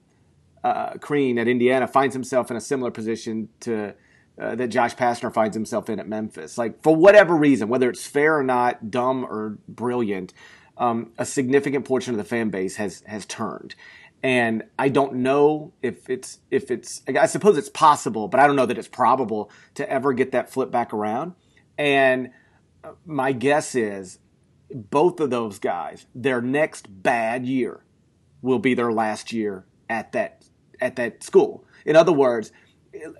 uh, 0.62 0.94
Crean 0.94 1.38
at 1.38 1.48
Indiana 1.48 1.86
finds 1.86 2.14
himself 2.14 2.50
in 2.50 2.56
a 2.56 2.60
similar 2.60 2.90
position 2.90 3.48
to 3.60 3.94
uh, 4.38 4.54
that 4.56 4.68
Josh 4.68 4.96
Pastner 4.96 5.32
finds 5.32 5.54
himself 5.54 5.88
in 5.88 6.00
at 6.00 6.08
Memphis. 6.08 6.58
Like, 6.58 6.82
for 6.82 6.94
whatever 6.94 7.36
reason, 7.36 7.68
whether 7.68 7.88
it's 7.88 8.06
fair 8.06 8.36
or 8.36 8.42
not, 8.42 8.90
dumb 8.90 9.24
or 9.24 9.58
brilliant, 9.68 10.34
um, 10.76 11.12
a 11.18 11.24
significant 11.24 11.84
portion 11.84 12.14
of 12.14 12.18
the 12.18 12.24
fan 12.24 12.50
base 12.50 12.76
has 12.76 13.02
has 13.06 13.26
turned. 13.26 13.74
And 14.22 14.64
I 14.78 14.88
don't 14.88 15.16
know 15.16 15.72
if 15.82 16.08
it's 16.08 16.38
if 16.50 16.70
it's 16.70 17.02
I 17.08 17.26
suppose 17.26 17.58
it's 17.58 17.68
possible, 17.68 18.28
but 18.28 18.40
I 18.40 18.46
don't 18.46 18.56
know 18.56 18.66
that 18.66 18.78
it's 18.78 18.88
probable 18.88 19.50
to 19.74 19.88
ever 19.88 20.12
get 20.12 20.32
that 20.32 20.50
flip 20.50 20.70
back 20.70 20.92
around. 20.94 21.34
And 21.76 22.30
my 23.04 23.32
guess 23.32 23.74
is 23.74 24.18
both 24.74 25.20
of 25.20 25.30
those 25.30 25.58
guys, 25.58 26.06
their 26.14 26.40
next 26.40 26.86
bad 27.02 27.46
year 27.46 27.84
will 28.42 28.58
be 28.58 28.74
their 28.74 28.92
last 28.92 29.32
year 29.32 29.66
at 29.88 30.12
that 30.12 30.44
at 30.80 30.96
that 30.96 31.22
school. 31.22 31.64
In 31.84 31.96
other 31.96 32.12
words, 32.12 32.50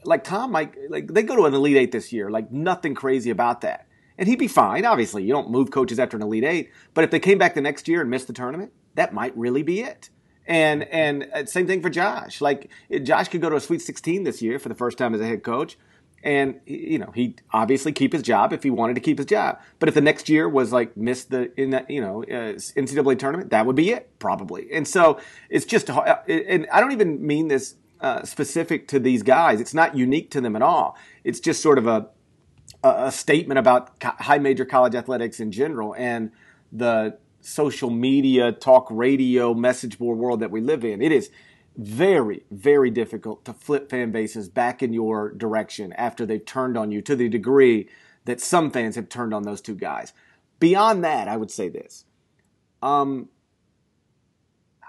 like 0.05 0.25
Tom, 0.25 0.53
like 0.53 0.77
they 1.09 1.23
go 1.23 1.37
to 1.37 1.45
an 1.45 1.55
Elite 1.55 1.77
Eight 1.77 1.93
this 1.93 2.13
year, 2.13 2.31
like 2.31 2.51
nothing 2.51 2.95
crazy 2.95 3.31
about 3.31 3.61
that 3.61 3.84
and 4.19 4.29
he'd 4.29 4.39
be 4.39 4.49
fine. 4.49 4.85
Obviously, 4.85 5.25
you 5.25 5.33
don't 5.33 5.51
move 5.51 5.71
coaches 5.71 5.99
after 5.99 6.17
an 6.17 6.23
Elite 6.23 6.45
Eight, 6.45 6.71
but 6.95 7.05
if 7.05 7.11
they 7.11 7.21
came 7.21 7.39
back 7.39 7.55
the 7.55 7.61
next 7.61 7.89
year 7.89 8.01
and 8.01 8.11
missed 8.11 8.27
the 8.27 8.33
tournament, 8.33 8.73
that 8.95 9.13
might 9.13 9.37
really 9.37 9.63
be 9.63 9.81
it. 9.81 10.11
And 10.47 10.85
and 10.85 11.29
uh, 11.35 11.47
same 11.47 11.67
thing 11.67 11.81
for 11.81 11.91
Josh. 11.91 12.41
Like 12.41 12.71
Josh 13.03 13.29
could 13.29 13.41
go 13.41 13.51
to 13.51 13.57
a 13.57 13.61
Sweet 13.61 13.81
16 13.81 14.25
this 14.25 14.43
year 14.43 14.59
for 14.59 14.69
the 14.69 14.75
first 14.75 14.99
time 14.99 15.15
as 15.15 15.21
a 15.21 15.27
head 15.27 15.43
coach, 15.43 15.79
And 16.23 16.61
you 16.67 16.99
know, 16.99 17.13
he 17.15 17.37
obviously 17.53 17.93
keep 17.93 18.13
his 18.13 18.23
job 18.23 18.53
if 18.53 18.63
he 18.63 18.71
wanted 18.71 18.95
to 18.95 19.01
keep 19.01 19.19
his 19.19 19.27
job. 19.27 19.59
But 19.79 19.89
if 19.89 19.95
the 19.95 20.03
next 20.03 20.29
year 20.29 20.49
was 20.49 20.71
like 20.71 20.97
miss 20.97 21.25
the 21.25 21.51
in 21.61 21.71
that 21.71 21.91
you 21.91 22.01
know 22.01 22.23
uh, 22.25 22.57
NCAA 22.57 23.19
tournament, 23.19 23.51
that 23.51 23.65
would 23.65 23.77
be 23.77 23.91
it 23.91 24.19
probably. 24.19 24.71
And 24.73 24.87
so 24.87 25.19
it's 25.49 25.65
just, 25.65 25.89
uh, 25.89 26.19
and 26.29 26.67
I 26.71 26.81
don't 26.81 26.93
even 26.93 27.27
mean 27.27 27.49
this 27.49 27.77
uh, 28.01 28.23
specific 28.25 28.87
to 28.89 28.99
these 28.99 29.23
guys. 29.23 29.63
It's 29.63 29.75
not 29.75 29.97
unique 29.97 30.31
to 30.33 30.43
them 30.43 30.57
at 30.57 30.63
all. 30.63 30.99
It's 31.25 31.41
just 31.41 31.63
sort 31.63 31.79
of 31.79 31.87
a 31.87 32.09
a 32.85 33.11
statement 33.11 33.59
about 33.59 33.91
high 34.03 34.39
major 34.39 34.65
college 34.65 34.95
athletics 34.95 35.41
in 35.41 35.51
general 35.51 35.95
and 35.97 36.31
the 36.71 37.19
social 37.41 37.91
media, 37.91 38.53
talk 38.53 38.87
radio, 38.91 39.55
message 39.55 39.99
board 39.99 40.19
world 40.19 40.41
that 40.41 40.51
we 40.51 40.61
live 40.61 40.85
in. 40.85 41.01
It 41.01 41.13
is 41.13 41.31
very, 41.77 42.45
very 42.51 42.91
difficult 42.91 43.45
to 43.47 43.53
flip 43.53 43.91
fan 43.91 44.13
bases 44.13 44.49
back 44.49 44.83
in 44.83 44.93
your 44.93 45.33
direction 45.33 45.93
after 45.95 46.25
they've 46.25 46.45
turned 46.45 46.77
on 46.77 46.93
you 46.93 47.03
to 47.03 47.17
the 47.17 47.29
degree 47.29 47.89
that 48.27 48.41
some 48.41 48.71
fans 48.71 48.97
have 48.97 49.09
turned 49.09 49.35
on 49.35 49.43
those 49.43 49.61
two 49.61 49.75
guys. 49.75 50.13
Beyond 50.61 51.05
that, 51.05 51.27
I 51.27 51.37
would 51.37 51.51
say 51.51 51.69
this. 51.69 52.05
Um, 52.83 53.29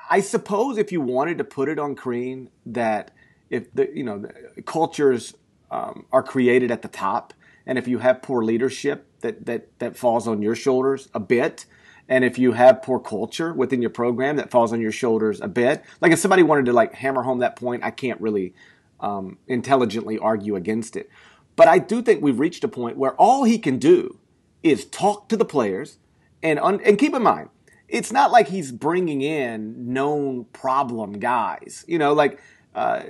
I 0.10 0.20
suppose 0.20 0.78
if 0.78 0.92
you 0.92 1.02
wanted 1.02 1.38
to 1.40 1.44
put 1.44 1.70
it 1.70 1.80
on 1.80 1.96
Crean 1.96 2.50
that 2.66 3.12
if 3.50 3.74
the 3.74 3.90
you 3.94 4.04
know 4.04 4.20
the 4.56 4.62
cultures 4.62 5.34
um, 5.72 6.06
are 6.12 6.24
created 6.24 6.72
at 6.72 6.82
the 6.82 6.88
top, 6.88 7.34
and 7.66 7.78
if 7.78 7.88
you 7.88 8.00
have 8.00 8.22
poor 8.22 8.44
leadership, 8.44 9.08
that 9.22 9.46
that 9.46 9.80
that 9.80 9.98
falls 9.98 10.28
on 10.28 10.42
your 10.42 10.56
shoulders 10.56 11.10
a 11.14 11.20
bit. 11.20 11.66
And 12.08 12.24
if 12.24 12.38
you 12.38 12.52
have 12.52 12.84
poor 12.84 13.00
culture 13.00 13.52
within 13.52 13.82
your 13.82 13.90
program, 13.90 14.36
that 14.36 14.52
falls 14.52 14.72
on 14.72 14.80
your 14.80 14.92
shoulders 14.92 15.42
a 15.42 15.48
bit. 15.48 15.84
Like 16.02 16.12
if 16.12 16.20
somebody 16.20 16.44
wanted 16.44 16.66
to 16.66 16.74
like 16.74 16.94
hammer 16.94 17.24
home 17.24 17.40
that 17.40 17.56
point, 17.56 17.84
I 17.84 17.90
can't 17.90 18.22
really 18.22 18.54
um, 19.00 19.40
intelligently 19.48 20.20
argue 20.20 20.56
against 20.56 20.96
it. 20.96 21.10
But 21.56 21.68
I 21.68 21.80
do 21.80 22.02
think 22.02 22.22
we've 22.22 22.40
reached 22.40 22.64
a 22.64 22.68
point 22.68 22.98
where 22.98 23.16
all 23.16 23.44
he 23.44 23.58
can 23.58 23.80
do 23.80 24.20
is 24.62 24.86
talk 24.86 25.30
to 25.30 25.38
the 25.38 25.46
players, 25.46 25.98
and 26.44 26.60
un- 26.60 26.82
and 26.84 26.98
keep 26.98 27.14
in 27.14 27.24
mind, 27.24 27.50
it's 27.88 28.12
not 28.12 28.32
like 28.32 28.50
he's 28.50 28.72
bringing 28.72 29.22
in 29.22 29.94
known 29.94 30.46
problem 30.54 31.14
guys. 31.20 31.86
You 31.88 31.98
know, 31.98 32.14
like 32.14 32.40
uh, 32.74 33.02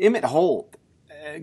Emmitt 0.00 0.24
Holt 0.24 0.76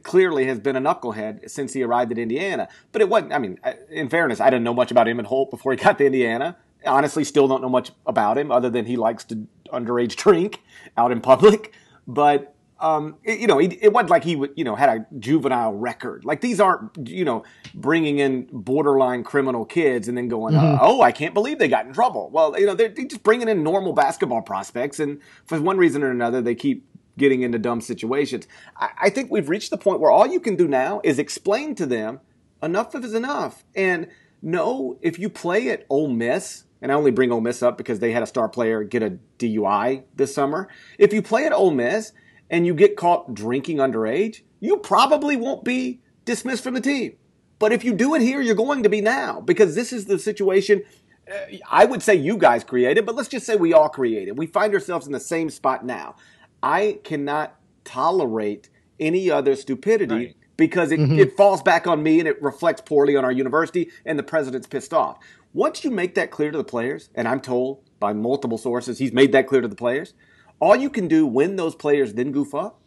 clearly 0.04 0.46
has 0.46 0.60
been 0.60 0.76
a 0.76 0.82
knucklehead 0.82 1.50
since 1.50 1.74
he 1.74 1.84
arrived 1.84 2.12
at 2.12 2.18
Indiana. 2.18 2.68
But 2.92 3.02
it 3.02 3.10
wasn't. 3.10 3.34
I 3.34 3.40
mean, 3.40 3.60
in 3.90 4.10
fairness, 4.10 4.40
I 4.40 4.50
didn't 4.50 4.64
know 4.64 4.74
much 4.74 4.92
about 4.92 5.08
Emmitt 5.08 5.26
Holt 5.26 5.52
before 5.52 5.72
he 5.72 5.78
got 5.78 5.98
to 5.98 6.06
Indiana 6.06 6.58
honestly 6.86 7.24
still 7.24 7.48
don't 7.48 7.62
know 7.62 7.70
much 7.70 7.92
about 8.06 8.38
him 8.38 8.52
other 8.52 8.70
than 8.70 8.86
he 8.86 8.96
likes 8.96 9.24
to 9.26 9.48
underage 9.74 10.16
drink 10.16 10.62
out 10.96 11.12
in 11.12 11.22
public. 11.22 11.74
But 12.08 12.56
um, 12.80 13.18
it, 13.24 13.40
you 13.40 13.48
know, 13.48 13.60
it, 13.60 13.78
it, 13.82 13.92
wasn't 13.92 14.12
like 14.12 14.24
he 14.24 14.36
would, 14.36 14.54
you 14.56 14.64
know, 14.64 14.76
had 14.76 14.90
a 14.90 15.06
juvenile 15.18 15.74
record. 15.74 16.26
Like 16.26 16.42
these 16.42 16.60
aren't, 16.60 17.10
you 17.10 17.26
know, 17.26 17.44
bringing 17.74 18.20
in 18.20 18.48
borderline 18.52 19.24
criminal 19.24 19.66
kids 19.66 20.08
and 20.08 20.16
then 20.16 20.28
going, 20.28 20.54
mm-hmm. 20.54 20.78
oh, 20.80 21.02
I 21.02 21.12
can't 21.12 21.34
believe 21.34 21.58
they 21.58 21.68
got 21.68 21.88
in 21.88 21.94
trouble. 21.94 22.30
Well, 22.32 22.58
you 22.58 22.68
know, 22.68 22.76
they're, 22.76 22.90
they're 22.90 23.06
just 23.06 23.24
bringing 23.24 23.50
in 23.50 23.64
normal 23.64 23.94
basketball 23.94 24.44
prospects, 24.44 25.00
and 25.00 25.20
for 25.46 25.60
one 25.60 25.78
reason 25.78 26.04
or 26.04 26.12
another, 26.12 26.40
they 26.40 26.54
keep 26.54 26.86
getting 27.18 27.42
into 27.42 27.60
dumb 27.60 27.82
situations. 27.82 28.48
I, 28.76 28.90
I 29.04 29.10
think 29.10 29.32
we've 29.32 29.50
reached 29.50 29.70
the 29.70 29.78
point 29.78 30.00
where 30.00 30.12
all 30.12 30.28
you 30.28 30.40
can 30.40 30.56
do 30.56 30.68
now 30.68 31.02
is 31.04 31.20
explain 31.20 31.76
to 31.76 31.86
them 31.86 32.22
enough 32.62 32.96
is 32.96 33.14
enough, 33.14 33.64
and 33.76 34.08
no, 34.42 34.98
if 35.02 35.20
you 35.20 35.30
play 35.30 35.70
at 35.70 35.86
Ole 35.90 36.10
Miss 36.10 36.64
and 36.82 36.92
I 36.92 36.96
only 36.96 37.12
bring 37.12 37.32
Ole 37.32 37.42
Miss 37.42 37.64
up 37.64 37.78
because 37.78 38.00
they 38.00 38.12
had 38.12 38.24
a 38.24 38.28
star 38.28 38.48
player 38.48 38.84
get 38.84 39.04
a 39.04 39.18
DUI 39.40 40.04
this 40.16 40.34
summer. 40.34 40.70
If 40.98 41.12
you 41.14 41.22
play 41.22 41.46
at 41.46 41.54
Ole 41.54 41.72
Miss 41.72 42.14
and 42.50 42.66
you 42.66 42.74
get 42.74 42.96
caught 42.96 43.34
drinking 43.34 43.78
underage, 43.78 44.42
you 44.60 44.78
probably 44.78 45.36
won't 45.36 45.64
be 45.64 46.02
dismissed 46.26 46.64
from 46.64 46.76
the 46.76 46.82
team. 46.82 47.16
But 47.60 47.72
if 47.72 47.84
you 47.84 47.94
do 47.94 48.14
it 48.14 48.22
here, 48.22 48.42
you're 48.42 48.56
going 48.56 48.84
to 48.84 48.90
be 48.90 49.02
now 49.02 49.42
because 49.42 49.74
this 49.74 49.92
is 49.92 50.06
the 50.06 50.20
situation 50.20 50.84
uh, 51.30 51.58
I 51.70 51.86
would 51.86 52.02
say 52.02 52.16
you 52.16 52.38
guys 52.38 52.64
created, 52.64 53.06
but 53.06 53.16
let's 53.16 53.28
just 53.28 53.46
say 53.46 53.56
we 53.56 53.74
all 53.74 53.90
created. 53.90 54.38
We 54.38 54.48
find 54.48 54.74
ourselves 54.74 55.08
in 55.08 55.12
the 55.12 55.20
same 55.20 55.50
spot 55.50 55.86
now. 55.86 56.16
I 56.62 57.00
cannot 57.04 57.56
tolerate 57.84 58.70
any 59.00 59.30
other 59.30 59.56
stupidity 59.56 60.16
right. 60.16 60.36
because 60.58 60.92
it, 60.92 61.00
mm-hmm. 61.00 61.20
it 61.20 61.38
falls 61.38 61.62
back 61.62 61.88
on 61.88 62.04
me 62.04 62.20
and 62.20 62.28
it 62.28 62.42
reflects 62.42 62.82
poorly 62.82 63.16
on 63.16 63.24
our 63.24 63.32
university, 63.32 63.90
and 64.06 64.18
the 64.18 64.24
president's 64.24 64.68
pissed 64.68 64.94
off. 64.94 65.20
Once 65.54 65.84
you 65.84 65.92
make 65.92 66.16
that 66.16 66.32
clear 66.32 66.52
to 66.52 66.58
the 66.58 66.64
players, 66.64 67.10
and 67.16 67.28
I'm 67.28 67.40
told 67.40 67.82
by 68.00 68.14
multiple 68.14 68.58
sources 68.58 69.00
he's 69.00 69.14
made 69.14 69.32
that 69.32 69.48
clear 69.48 69.62
to 69.62 69.68
the 69.68 69.76
players, 69.76 70.14
all 70.60 70.76
you 70.76 70.90
can 70.90 71.08
do 71.08 71.26
when 71.26 71.56
those 71.56 71.76
players 71.76 72.14
then 72.14 72.32
goof 72.32 72.54
up 72.54 72.82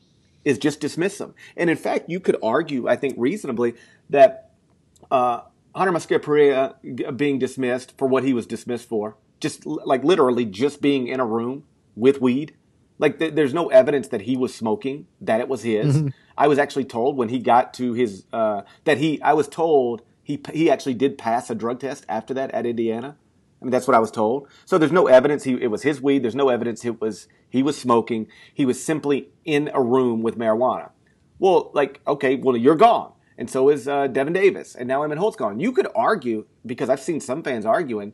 is 0.44 0.58
just 0.58 0.80
dismiss 0.80 1.18
them. 1.18 1.34
And 1.56 1.70
in 1.70 1.76
fact, 1.76 2.08
you 2.08 2.20
could 2.20 2.36
argue, 2.42 2.88
I 2.88 2.96
think 2.96 3.14
reasonably, 3.16 3.74
that 4.08 4.50
uh, 5.10 5.42
Hanner 5.74 5.92
Mosquera 5.92 6.22
Perea 6.22 6.74
being 7.16 7.38
dismissed 7.38 7.96
for 7.96 8.08
what 8.08 8.24
he 8.24 8.32
was 8.32 8.46
dismissed 8.46 8.88
for, 8.88 9.16
just 9.38 9.66
like 9.66 10.04
literally 10.04 10.44
just 10.44 10.80
being 10.80 11.08
in 11.08 11.20
a 11.20 11.26
room 11.26 11.64
with 11.94 12.20
weed. 12.20 12.54
Like 13.00 13.18
th- 13.18 13.34
there's 13.34 13.54
no 13.54 13.68
evidence 13.68 14.08
that 14.08 14.22
he 14.22 14.36
was 14.36 14.54
smoking, 14.54 15.06
that 15.20 15.40
it 15.40 15.48
was 15.48 15.62
his. 15.62 15.96
Mm-hmm. 15.96 16.08
I 16.38 16.46
was 16.46 16.58
actually 16.58 16.84
told 16.84 17.16
when 17.16 17.30
he 17.30 17.38
got 17.38 17.74
to 17.74 17.94
his 17.94 18.26
uh, 18.32 18.62
that 18.84 18.98
he. 18.98 19.20
I 19.22 19.32
was 19.32 19.48
told 19.48 20.02
he 20.22 20.40
he 20.52 20.70
actually 20.70 20.94
did 20.94 21.18
pass 21.18 21.50
a 21.50 21.54
drug 21.54 21.80
test 21.80 22.04
after 22.08 22.32
that 22.34 22.52
at 22.52 22.66
Indiana. 22.66 23.16
I 23.60 23.64
mean, 23.64 23.72
that's 23.72 23.88
what 23.88 23.96
I 23.96 24.00
was 24.00 24.10
told. 24.10 24.48
So 24.64 24.78
there's 24.78 24.92
no 24.92 25.06
evidence 25.06 25.44
he, 25.44 25.52
it 25.60 25.70
was 25.70 25.82
his 25.82 26.00
weed. 26.00 26.22
There's 26.22 26.34
no 26.34 26.48
evidence 26.48 26.84
it 26.84 27.00
was 27.00 27.26
he 27.48 27.62
was 27.62 27.76
smoking. 27.76 28.28
He 28.54 28.64
was 28.64 28.82
simply 28.82 29.30
in 29.44 29.70
a 29.74 29.82
room 29.82 30.22
with 30.22 30.38
marijuana. 30.38 30.90
Well, 31.38 31.70
like, 31.74 32.00
okay, 32.06 32.36
well, 32.36 32.56
you're 32.56 32.76
gone. 32.76 33.12
And 33.36 33.50
so 33.50 33.70
is 33.70 33.88
uh, 33.88 34.06
Devin 34.06 34.34
Davis. 34.34 34.74
And 34.74 34.86
now 34.86 35.00
Emmitt 35.00 35.16
Holt's 35.16 35.36
gone. 35.36 35.58
You 35.58 35.72
could 35.72 35.88
argue, 35.94 36.46
because 36.64 36.90
I've 36.90 37.00
seen 37.00 37.20
some 37.20 37.42
fans 37.42 37.64
arguing, 37.64 38.12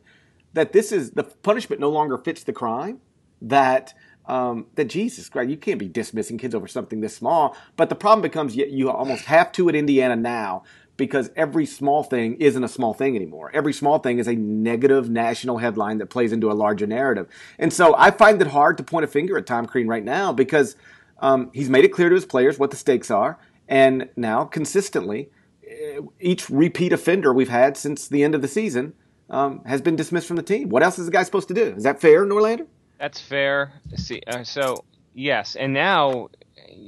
that 0.53 0.71
this 0.71 0.93
is 0.93 1.11
the 1.11 1.23
punishment 1.23 1.81
no 1.81 1.89
longer 1.89 2.17
fits 2.17 2.43
the 2.43 2.53
crime. 2.53 3.01
That 3.41 3.93
um, 4.27 4.67
that 4.75 4.85
Jesus 4.85 5.29
Christ, 5.29 5.49
you 5.49 5.57
can't 5.57 5.79
be 5.79 5.87
dismissing 5.87 6.37
kids 6.37 6.53
over 6.53 6.67
something 6.67 7.01
this 7.01 7.15
small. 7.15 7.55
But 7.75 7.89
the 7.89 7.95
problem 7.95 8.21
becomes 8.21 8.55
you, 8.55 8.65
you 8.65 8.89
almost 8.89 9.25
have 9.25 9.51
to 9.53 9.69
at 9.69 9.75
Indiana 9.75 10.15
now 10.15 10.63
because 10.97 11.29
every 11.35 11.65
small 11.65 12.03
thing 12.03 12.35
isn't 12.35 12.63
a 12.63 12.67
small 12.67 12.93
thing 12.93 13.15
anymore. 13.15 13.51
Every 13.53 13.71
small 13.71 13.99
thing 13.99 14.19
is 14.19 14.27
a 14.27 14.35
negative 14.35 15.09
national 15.09 15.59
headline 15.59 15.99
that 15.99 16.07
plays 16.07 16.31
into 16.31 16.51
a 16.51 16.53
larger 16.53 16.87
narrative. 16.87 17.27
And 17.57 17.71
so 17.71 17.95
I 17.95 18.11
find 18.11 18.41
it 18.41 18.47
hard 18.47 18.77
to 18.77 18.83
point 18.83 19.05
a 19.05 19.07
finger 19.07 19.37
at 19.37 19.45
Tom 19.45 19.65
Crean 19.67 19.87
right 19.87 20.03
now 20.03 20.33
because 20.33 20.75
um, 21.19 21.51
he's 21.53 21.69
made 21.69 21.85
it 21.85 21.89
clear 21.89 22.09
to 22.09 22.15
his 22.15 22.25
players 22.25 22.59
what 22.59 22.71
the 22.71 22.77
stakes 22.77 23.09
are. 23.09 23.39
And 23.67 24.09
now, 24.15 24.45
consistently, 24.45 25.29
eh, 25.67 25.99
each 26.19 26.49
repeat 26.49 26.93
offender 26.93 27.33
we've 27.33 27.49
had 27.49 27.77
since 27.77 28.07
the 28.07 28.23
end 28.23 28.33
of 28.33 28.41
the 28.41 28.47
season 28.47 28.93
um, 29.29 29.63
has 29.65 29.81
been 29.81 29.95
dismissed 29.95 30.27
from 30.27 30.37
the 30.37 30.43
team. 30.43 30.69
What 30.69 30.83
else 30.83 30.97
is 30.97 31.05
the 31.05 31.11
guy 31.11 31.23
supposed 31.23 31.49
to 31.49 31.53
do? 31.53 31.73
Is 31.75 31.83
that 31.83 32.01
fair, 32.01 32.25
Norlander? 32.25 32.67
That's 32.99 33.21
fair. 33.21 33.73
See, 33.95 34.21
uh, 34.25 34.43
so 34.43 34.83
yes, 35.13 35.55
and 35.55 35.73
now 35.73 36.29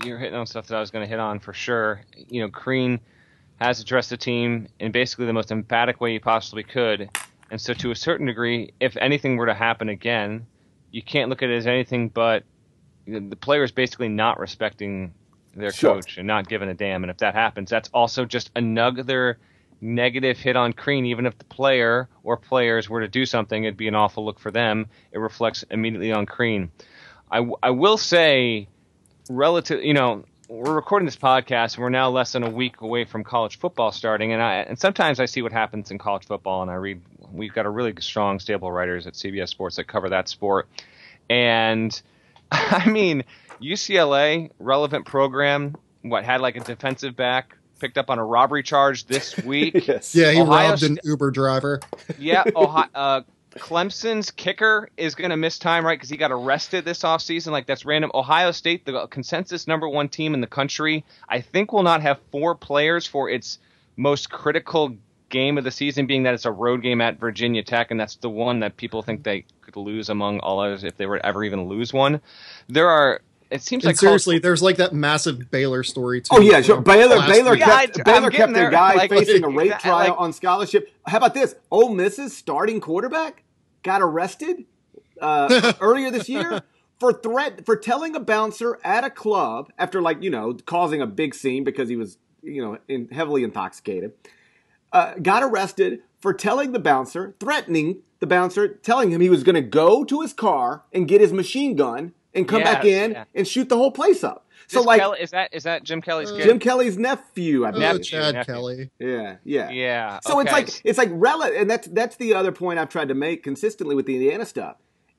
you're 0.04 0.18
hitting 0.18 0.36
on 0.36 0.48
stuff 0.48 0.68
that 0.68 0.75
I 0.75 0.80
was 0.80 0.92
going 0.92 1.06
to 1.06 1.10
hit 1.10 1.20
on 1.20 1.39
for 1.39 1.54
sure. 1.54 2.01
You 2.30 2.42
know, 2.42 2.50
Crean– 2.50 3.00
has 3.60 3.80
addressed 3.80 4.10
the 4.10 4.18
team 4.18 4.68
in 4.80 4.92
basically 4.92 5.25
the 5.25 5.34
most 5.34 5.51
emphatic 5.51 6.00
way 6.00 6.13
he 6.13 6.20
possibly 6.20 6.63
could. 6.63 7.10
And 7.51 7.60
so, 7.60 7.74
to 7.74 7.92
a 7.92 7.96
certain 7.96 8.25
degree, 8.25 8.74
if 8.80 8.96
anything 8.98 9.38
were 9.38 9.48
to 9.48 9.54
happen 9.54 9.89
again, 9.89 10.46
you 10.92 11.01
can't 11.01 11.30
look 11.30 11.44
at 11.44 11.50
it 11.50 11.58
as 11.58 11.68
anything 11.68 12.10
but 12.10 12.44
the 13.06 13.36
players 13.36 13.72
basically 13.72 14.08
not 14.08 14.39
respecting 14.39 15.13
their 15.56 15.72
sure. 15.72 15.96
coach 15.96 16.18
and 16.18 16.28
not 16.28 16.48
giving 16.48 16.70
a 16.70 16.74
damn. 16.74 17.04
And 17.04 17.10
if 17.10 17.18
that 17.18 17.34
happens, 17.34 17.70
that's 17.70 17.89
also 17.92 18.25
just 18.25 18.51
another 18.56 19.39
negative 19.82 20.38
hit 20.38 20.56
on 20.56 20.74
Crean. 20.74 21.06
Even 21.06 21.26
if 21.26 21.38
the 21.38 21.46
player 21.46 22.10
or 22.24 22.38
players 22.38 22.90
were 22.90 23.02
to 23.02 23.08
do 23.08 23.26
something, 23.26 23.64
it'd 23.64 23.78
be 23.78 23.88
an 23.88 23.96
awful 23.96 24.26
look 24.26 24.40
for 24.40 24.52
them. 24.52 24.88
It 25.12 25.20
reflects 25.20 25.64
immediately 25.70 26.12
on 26.12 26.26
Crean. 26.26 26.72
I, 27.32 27.48
I 27.62 27.70
will 27.72 27.98
say, 27.98 28.68
relative, 29.30 29.84
you 29.84 29.94
know, 29.94 30.24
we're 30.50 30.74
recording 30.74 31.06
this 31.06 31.16
podcast 31.16 31.76
and 31.76 31.84
we're 31.84 31.90
now 31.90 32.10
less 32.10 32.32
than 32.32 32.42
a 32.42 32.50
week 32.50 32.82
away 32.82 33.06
from 33.06 33.24
college 33.24 33.60
football 33.60 33.92
starting 33.92 34.34
and 34.34 34.42
I 34.42 34.56
and 34.56 34.80
sometimes 34.80 35.20
I 35.20 35.26
see 35.26 35.44
what 35.44 35.52
happens 35.52 35.92
in 35.92 36.00
college 36.00 36.26
football 36.26 36.64
and 36.64 36.72
I 36.72 36.74
read 36.74 37.02
we've 37.32 37.54
got 37.54 37.68
a 37.68 37.70
really 37.70 37.94
strong 38.00 38.40
stable 38.40 38.72
writers 38.72 39.06
at 39.06 39.14
CBS 39.14 39.50
Sports 39.50 39.76
that 39.76 39.88
cover 39.88 40.10
that 40.10 40.28
sport 40.28 40.68
and 41.30 42.02
I 42.52 42.90
mean 42.90 43.26
UCLA 43.62 44.50
relevant 44.58 45.06
program 45.06 45.76
what 46.02 46.26
had 46.26 46.42
like 46.42 46.56
a 46.56 46.62
defensive 46.62 47.16
back 47.16 47.56
picked 47.80 47.98
up 47.98 48.10
on 48.10 48.20
a 48.20 48.26
robbery 48.26 48.64
charge 48.64 49.06
this 49.06 49.38
week. 49.44 49.88
yes. 49.88 50.14
Yeah, 50.16 50.32
he 50.32 50.42
Ohio 50.42 50.70
robbed 50.70 50.84
an 50.84 51.00
Uber 51.04 51.32
driver. 51.32 51.80
yeah, 52.20 52.44
Ohio, 52.56 52.90
uh, 52.94 53.22
Clemson's 53.52 54.32
kicker 54.32 54.90
is 54.98 55.16
going 55.16 55.32
to 55.32 55.38
miss 55.38 55.58
time, 55.58 55.86
right? 55.86 55.98
Because 55.98 56.10
he 56.10 56.18
got 56.18 56.32
arrested 56.32 56.86
this 56.86 57.00
offseason. 57.04 57.52
Like, 57.52 57.66
that's 57.66 57.86
random. 57.86 58.12
Ohio 58.14 58.52
State, 58.52 58.86
the 58.86 59.08
consensus 59.08 59.68
number 59.68 59.88
one 59.90 60.10
team 60.10 60.34
in 60.34 60.42
the 60.42 60.48
country, 60.48 61.04
I 61.28 61.42
think 61.42 61.74
will 61.74 61.84
not 61.84 62.02
have 62.02 62.20
four 62.32 62.56
players 62.56 63.08
for 63.08 63.30
its 63.30 63.60
most 63.98 64.30
critical 64.30 64.96
game 65.30 65.58
of 65.58 65.64
the 65.64 65.72
season, 65.72 66.06
being 66.08 66.24
that 66.24 66.34
it's 66.34 66.46
a 66.46 66.52
road 66.52 66.82
game 66.82 67.02
at 67.02 67.20
Virginia 67.20 67.64
Tech, 67.64 67.92
and 67.92 68.00
that's 68.00 68.16
the 68.18 68.30
one 68.30 68.60
that 68.62 68.78
people 68.78 69.02
think 69.02 69.24
they 69.24 69.46
could 69.62 69.76
lose 69.76 70.10
among 70.10 70.40
all 70.40 70.60
others 70.60 70.84
if 70.84 70.98
they 70.98 71.06
were 71.06 71.24
ever 71.24 71.44
even 71.44 71.68
lose 71.68 71.94
one. 71.94 72.22
There 72.68 72.90
are 72.90 73.22
it 73.51 73.62
seems 73.62 73.84
And 73.84 73.89
like 73.89 73.98
seriously, 73.98 74.36
college- 74.36 74.44
there's 74.44 74.62
like 74.62 74.77
that 74.77 74.94
massive 74.94 75.50
Baylor 75.51 75.84
story 75.84 76.22
too. 76.22 76.29
Oh 76.32 76.39
yeah, 76.41 76.62
sure. 76.62 76.82
Baylor 76.82 77.25
Baylor 77.27 77.51
week. 77.51 77.60
Yeah, 77.62 77.68
I- 77.74 77.86
kept 77.88 77.98
I'm 78.00 78.03
Baylor 78.03 78.32
kept 78.32 78.53
their 78.53 78.63
there. 78.63 78.72
guy 78.72 78.94
Like- 78.96 79.10
facing 79.10 79.44
a 79.44 79.50
rape 79.50 79.72
like- 79.72 79.79
trial 79.82 80.15
on 80.18 80.34
scholarship. 80.34 80.91
How 81.08 81.18
about 81.18 81.34
this? 81.34 81.56
Ole 81.72 81.89
Miss's 81.94 82.36
starting 82.36 82.79
quarterback 82.79 83.44
got 83.84 84.01
arrested 84.01 84.65
uh, 85.22 85.74
earlier 85.82 86.12
this 86.12 86.29
year 86.29 86.62
for 87.00 87.13
threat 87.13 87.65
for 87.65 87.75
telling 87.75 88.15
a 88.15 88.20
bouncer 88.20 88.77
at 88.84 89.03
a 89.03 89.10
club 89.10 89.72
after 89.77 90.01
like 90.01 90.22
you 90.22 90.29
know 90.29 90.53
causing 90.65 91.01
a 91.01 91.08
big 91.08 91.34
scene 91.34 91.63
because 91.63 91.89
he 91.89 91.96
was 91.96 92.18
you 92.44 92.62
know 92.62 92.77
in, 92.88 93.08
heavily 93.10 93.44
intoxicated. 93.44 94.13
Uh, 94.91 95.13
got 95.22 95.44
arrested 95.44 96.00
for 96.20 96.34
telling 96.34 96.72
the 96.72 96.79
bouncer, 96.79 97.36
threatening 97.39 98.00
the 98.20 98.27
bouncer, 98.27 98.68
telling 98.68 99.12
him 99.12 99.22
he 99.22 99.29
was 99.29 99.44
going 99.44 99.56
to 99.56 99.62
go 99.62 100.03
to 100.03 100.22
his 100.22 100.34
car 100.34 100.84
and 100.91 101.08
get 101.08 101.22
his 101.22 101.32
machine 101.32 101.75
gun 101.75 102.12
and 102.34 102.48
come 102.48 102.64
back 102.64 102.86
in 102.86 103.12
yeah. 103.12 103.24
and 103.36 103.48
shoot 103.48 103.70
the 103.70 103.78
whole 103.78 103.92
place 103.92 104.24
up. 104.24 104.46
So 104.68 104.80
This 104.80 104.86
like 104.88 105.02
Kelly- 105.02 105.20
is 105.22 105.32
that 105.32 105.54
is 105.54 105.64
that 105.64 105.84
Jim 105.84 106.02
Kelly's 106.02 106.32
kid? 106.32 106.44
Jim 106.44 106.60
Kelly's 106.60 106.98
nephew, 106.98 107.66
I 107.66 107.70
Oh, 107.70 107.72
believe. 107.72 107.88
Nephew, 107.88 108.04
Chad 108.04 108.36
nephew. 108.36 108.54
Kelly. 108.54 108.90
Yeah, 109.00 109.36
yeah, 109.44 109.70
yeah. 109.72 110.20
So 110.22 110.40
it's 110.40 110.52
like 110.52 110.70
it's 110.84 110.98
like 110.98 111.10
rel- 111.12 111.42
and 111.42 111.70
that's 111.70 111.88
that's 111.88 112.18
the 112.18 112.36
other 112.36 112.52
point 112.52 112.78
I've 112.78 112.90
tried 112.90 113.08
to 113.08 113.16
make 113.16 113.44
consistently 113.44 113.96
with 113.96 114.06
the 114.06 114.16
Indiana 114.16 114.46
stuff. 114.46 114.76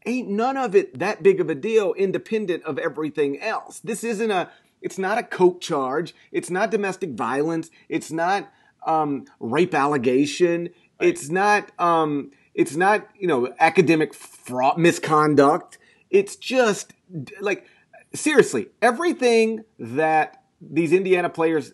Ain't 0.06 0.28
none 0.28 0.56
of 0.56 0.74
it 0.76 0.98
that 1.00 1.22
big 1.22 1.40
of 1.40 1.50
a 1.50 1.54
deal, 1.54 1.92
independent 1.94 2.62
of 2.64 2.78
everything 2.78 3.40
else. 3.40 3.80
This 3.80 4.04
isn't 4.04 4.30
a. 4.30 4.48
It's 4.82 4.96
not 4.98 5.18
a 5.18 5.22
coke 5.22 5.60
charge. 5.60 6.14
It's 6.32 6.48
not 6.48 6.70
domestic 6.70 7.10
violence. 7.10 7.70
It's 7.88 8.10
not 8.10 8.50
um, 8.86 9.26
rape 9.40 9.74
allegation. 9.74 10.70
It's 11.00 11.28
not. 11.28 11.70
Um, 11.78 12.30
it's 12.54 12.76
not 12.76 13.08
you 13.18 13.26
know 13.26 13.52
academic 13.58 14.14
fraud 14.14 14.78
misconduct. 14.78 15.76
It's 16.08 16.36
just 16.36 16.92
like 17.40 17.66
seriously 18.14 18.68
everything 18.82 19.64
that 19.78 20.42
these 20.60 20.92
Indiana 20.92 21.28
players 21.30 21.72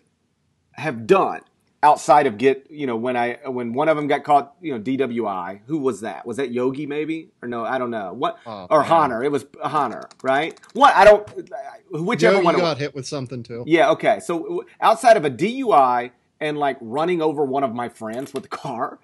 have 0.72 1.06
done 1.06 1.40
outside 1.82 2.26
of 2.26 2.36
get 2.38 2.66
you 2.70 2.86
know 2.86 2.96
when 2.96 3.16
I 3.16 3.38
when 3.46 3.72
one 3.72 3.88
of 3.88 3.96
them 3.96 4.06
got 4.06 4.24
caught 4.24 4.54
you 4.60 4.72
know 4.72 4.80
DWI 4.80 5.60
who 5.66 5.78
was 5.78 6.00
that? 6.00 6.26
Was 6.26 6.36
that 6.38 6.50
Yogi 6.52 6.86
maybe? 6.86 7.30
Or 7.42 7.48
no 7.48 7.64
I 7.64 7.78
don't 7.78 7.90
know. 7.90 8.12
What 8.12 8.38
Oh, 8.46 8.66
or 8.70 8.80
man. 8.80 8.88
Hanner 8.88 9.24
it 9.24 9.30
was 9.30 9.46
Hanner 9.64 10.08
right? 10.22 10.58
What? 10.72 10.94
I 10.94 11.04
don't 11.04 11.28
whichever 11.90 12.36
Joe, 12.38 12.42
one 12.42 12.54
you 12.54 12.60
it 12.60 12.62
was. 12.62 12.70
got 12.72 12.78
hit 12.78 12.94
with 12.94 13.06
something 13.06 13.42
too. 13.42 13.62
yeah 13.66 13.90
okay. 13.90 14.20
So 14.20 14.64
outside 14.80 15.16
of 15.16 15.24
a 15.24 15.30
DUI 15.30 16.10
and 16.40 16.58
like 16.58 16.76
running 16.80 17.22
over 17.22 17.44
one 17.44 17.62
of 17.64 17.74
my 17.74 17.88
friends 17.88 18.34
with 18.34 18.42
the 18.44 18.48
car 18.50 18.98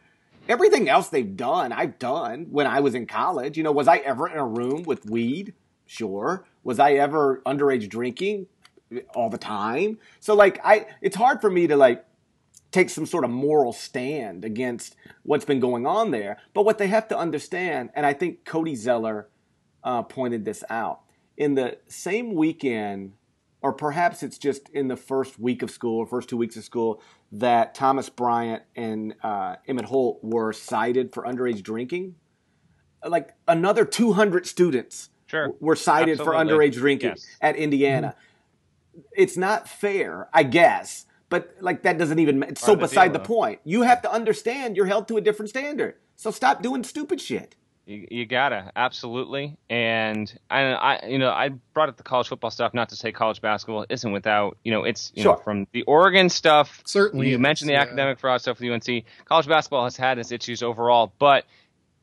everything 0.49 0.89
else 0.89 1.09
they've 1.09 1.37
done 1.37 1.73
I've 1.73 1.99
done 1.99 2.47
when 2.51 2.67
I 2.67 2.81
was 2.81 2.95
in 2.95 3.07
college. 3.07 3.57
You 3.57 3.63
know 3.65 3.73
was 3.73 3.87
I 3.89 3.99
ever 3.99 4.29
in 4.29 4.39
a 4.39 4.47
room 4.47 4.83
with 4.83 5.09
weed 5.09 5.55
sure 5.93 6.45
was 6.65 6.79
I 6.79 6.93
ever 6.93 7.43
underage 7.47 7.89
drinking 7.89 8.47
all 9.15 9.31
the 9.31 9.39
time 9.39 9.99
so 10.21 10.35
like 10.35 10.61
I 10.65 10.87
it's 11.01 11.17
hard 11.17 11.41
for 11.41 11.51
me 11.51 11.67
to 11.67 11.77
like 11.77 12.05
take 12.73 12.89
some 12.91 13.07
sort 13.07 13.23
of 13.23 13.31
moral 13.31 13.73
stand 13.73 14.45
against 14.45 14.97
what's 15.23 15.45
been 15.45 15.61
going 15.61 15.87
on 15.87 16.11
there. 16.11 16.39
But 16.55 16.65
what 16.65 16.79
they 16.79 16.89
have 16.89 17.07
to 17.09 17.17
understand, 17.17 17.91
and 17.95 18.05
I 18.05 18.15
think 18.15 18.45
Cody 18.45 18.75
Zeller 18.75 19.29
uh, 19.85 20.03
pointed 20.03 20.45
this 20.45 20.65
out, 20.69 21.03
in 21.37 21.55
the 21.55 21.79
same 21.87 22.35
weekend, 22.35 23.13
or 23.61 23.73
perhaps 23.73 24.23
it's 24.23 24.39
just 24.39 24.69
in 24.71 24.89
the 24.89 24.97
first 24.97 25.39
week 25.39 25.63
of 25.63 25.71
school 25.71 25.99
or 25.99 26.07
first 26.07 26.29
two 26.29 26.37
weeks 26.37 26.57
of 26.57 26.65
school, 26.65 27.01
that 27.31 27.75
Thomas 27.75 28.09
Bryant 28.09 28.63
and 28.75 29.15
uh, 29.23 29.57
Emmitt 29.69 29.85
Holt 29.85 30.19
were 30.23 30.53
cited 30.53 31.13
for 31.13 31.25
underage 31.25 31.63
drinking. 31.63 32.17
Like 33.07 33.35
another 33.47 33.85
200 33.85 34.47
students 34.47 35.11
Sure. 35.33 35.55
were 35.61 35.77
cited 35.77 36.19
for 36.19 36.33
underage 36.35 36.75
drinking 36.75 37.13
Yes. 37.17 37.27
at 37.41 37.57
Indiana. 37.57 38.15
Mm-hmm. 38.15 39.01
It's 39.17 39.39
not 39.39 39.67
fair, 39.67 40.29
I 40.31 40.43
guess, 40.43 41.07
but 41.31 41.57
like 41.59 41.85
that 41.85 41.97
doesn't 41.97 42.19
even. 42.19 42.43
It's 42.43 42.61
so 42.61 42.67
Part 42.67 42.75
of 42.75 42.81
the 42.81 42.87
beside 42.89 43.13
deal, 43.13 43.13
the 43.15 43.27
point. 43.27 43.61
You 43.65 43.81
have 43.81 44.03
to 44.03 44.13
understand 44.13 44.77
you're 44.77 44.85
held 44.85 45.09
to 45.09 45.17
a 45.17 45.23
different 45.23 45.49
standard. 45.49 45.95
So 46.17 46.31
stop 46.31 46.61
doing 46.61 46.85
stupid 46.85 47.19
shit. 47.19 47.57
You, 47.87 48.07
you 48.11 48.27
gotta 48.27 48.71
absolutely, 48.77 49.57
and 49.71 50.31
I, 50.51 50.61
I, 50.61 51.07
you 51.07 51.19
know, 51.19 51.31
I 51.31 51.49
brought 51.73 51.89
up 51.89 51.97
the 51.97 52.03
college 52.03 52.29
football 52.29 52.51
stuff 52.51 52.75
not 52.75 52.91
to 52.91 52.97
say 52.97 53.11
college 53.11 53.41
basketball 53.41 53.87
isn't 53.89 54.13
without, 54.13 54.59
you 54.63 54.71
know, 54.71 54.85
it's 54.85 55.13
you 55.15 55.25
know, 55.25 55.37
from 55.37 55.67
the 55.73 55.83
Oregon 55.85 56.29
stuff. 56.29 56.83
Certainly 56.85 57.31
you 57.31 57.39
mentioned 57.39 57.71
is, 57.71 57.75
the 57.75 57.79
yeah. 57.79 57.83
academic 57.83 58.21
fraud 58.21 58.43
stuff 58.43 58.61
with 58.61 58.71
UNC. 58.71 59.05
College 59.25 59.49
basketball 59.49 59.85
has 59.85 59.97
had 59.97 60.19
its 60.19 60.31
issues 60.31 60.63
overall, 60.63 61.15
but 61.19 61.47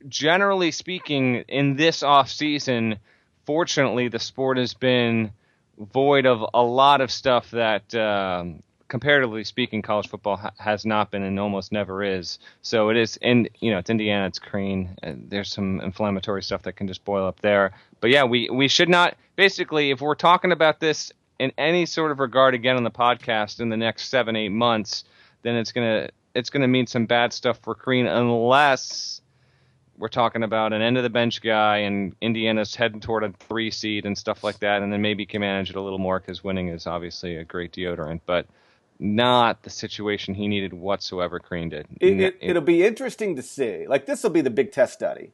generally 0.07 0.71
speaking, 0.71 1.43
in 1.47 1.75
this 1.75 2.03
off 2.03 2.29
season, 2.29 2.99
fortunately, 3.49 4.09
the 4.09 4.19
sport 4.19 4.57
has 4.57 4.75
been 4.75 5.31
void 5.79 6.27
of 6.27 6.45
a 6.53 6.61
lot 6.61 7.01
of 7.01 7.09
stuff 7.09 7.49
that. 7.49 7.95
Um, 7.95 8.61
comparatively 8.89 9.43
speaking, 9.43 9.81
college 9.81 10.07
football 10.07 10.35
ha- 10.35 10.51
has 10.57 10.85
not 10.85 11.09
been 11.09 11.23
and 11.23 11.39
almost 11.39 11.71
never 11.71 12.03
is. 12.03 12.37
So 12.61 12.89
it 12.89 12.97
is, 12.97 13.17
and 13.23 13.49
you 13.59 13.71
know, 13.71 13.79
it's 13.79 13.89
Indiana, 13.89 14.27
it's 14.27 14.37
Crean. 14.37 14.95
There's 15.03 15.51
some 15.51 15.79
inflammatory 15.81 16.43
stuff 16.43 16.61
that 16.63 16.73
can 16.73 16.87
just 16.87 17.03
boil 17.05 17.25
up 17.25 17.39
there. 17.41 17.71
But 18.01 18.11
yeah, 18.11 18.23
we 18.23 18.51
we 18.51 18.67
should 18.67 18.89
not. 18.89 19.17
Basically, 19.35 19.89
if 19.89 19.99
we're 19.99 20.13
talking 20.13 20.51
about 20.51 20.79
this 20.79 21.11
in 21.39 21.51
any 21.57 21.87
sort 21.87 22.11
of 22.11 22.19
regard 22.19 22.53
again 22.53 22.75
on 22.77 22.83
the 22.83 22.91
podcast 22.91 23.61
in 23.61 23.69
the 23.69 23.77
next 23.77 24.09
seven 24.09 24.35
eight 24.35 24.49
months, 24.49 25.05
then 25.41 25.55
it's 25.55 25.71
gonna 25.71 26.09
it's 26.35 26.51
gonna 26.51 26.67
mean 26.67 26.85
some 26.85 27.07
bad 27.07 27.33
stuff 27.33 27.57
for 27.63 27.73
Crean 27.73 28.05
unless. 28.05 29.18
We're 29.99 30.07
talking 30.07 30.43
about 30.43 30.71
an 30.71 30.81
end 30.81 30.95
of 30.97 31.03
the 31.03 31.09
bench 31.09 31.41
guy, 31.41 31.79
and 31.79 32.15
Indiana's 32.21 32.73
heading 32.73 33.01
toward 33.01 33.23
a 33.25 33.33
three 33.49 33.69
seed 33.69 34.05
and 34.05 34.17
stuff 34.17 34.43
like 34.45 34.59
that, 34.59 34.81
and 34.81 34.93
then 34.93 35.01
maybe 35.01 35.25
can 35.25 35.41
manage 35.41 35.69
it 35.69 35.75
a 35.75 35.81
little 35.81 35.99
more 35.99 36.19
because 36.21 36.41
winning 36.41 36.69
is 36.69 36.87
obviously 36.87 37.35
a 37.35 37.43
great 37.43 37.73
deodorant. 37.73 38.21
But 38.25 38.47
not 38.97 39.63
the 39.63 39.69
situation 39.69 40.33
he 40.35 40.47
needed 40.47 40.73
whatsoever. 40.73 41.39
Crean 41.39 41.69
did. 41.69 41.87
It, 41.99 42.11
N- 42.13 42.19
it, 42.21 42.37
it'll 42.41 42.61
be 42.61 42.85
interesting 42.85 43.35
to 43.35 43.41
see. 43.41 43.87
Like 43.87 44.05
this 44.05 44.23
will 44.23 44.29
be 44.29 44.41
the 44.41 44.49
big 44.49 44.71
test 44.71 44.93
study. 44.93 45.33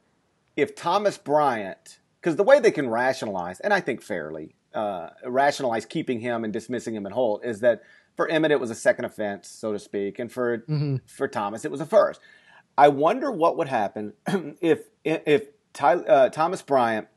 If 0.56 0.74
Thomas 0.74 1.16
Bryant, 1.16 2.00
because 2.20 2.34
the 2.36 2.42
way 2.42 2.58
they 2.58 2.70
can 2.72 2.88
rationalize, 2.88 3.60
and 3.60 3.72
I 3.72 3.80
think 3.80 4.02
fairly, 4.02 4.56
uh, 4.74 5.10
rationalize 5.24 5.86
keeping 5.86 6.18
him 6.20 6.42
and 6.42 6.52
dismissing 6.52 6.94
him 6.96 7.06
at 7.06 7.12
Holt 7.12 7.44
is 7.44 7.60
that 7.60 7.82
for 8.16 8.26
Emmitt 8.28 8.50
it 8.50 8.58
was 8.60 8.70
a 8.70 8.74
second 8.74 9.04
offense, 9.04 9.48
so 9.48 9.72
to 9.72 9.78
speak, 9.78 10.18
and 10.18 10.32
for 10.32 10.58
Mhm. 10.58 11.02
for 11.06 11.28
Thomas 11.28 11.64
it 11.64 11.70
was 11.70 11.80
a 11.80 11.86
first. 11.86 12.20
I 12.78 12.88
wonder 12.88 13.30
what 13.30 13.56
would 13.56 13.68
happen 13.68 14.12
if 14.60 14.84
if 15.04 15.46
Ty, 15.72 15.94
uh, 15.94 16.28
Thomas 16.30 16.62
Bryant 16.62 17.08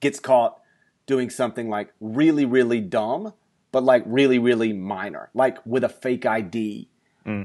gets 0.00 0.20
caught 0.20 0.60
doing 1.06 1.30
something 1.30 1.68
like 1.68 1.92
really 2.00 2.44
really 2.44 2.80
dumb, 2.80 3.34
but 3.72 3.82
like 3.84 4.02
really 4.06 4.38
really 4.38 4.72
minor, 4.72 5.30
like 5.34 5.58
with 5.66 5.84
a 5.84 5.88
fake 5.88 6.26
ID, 6.26 6.88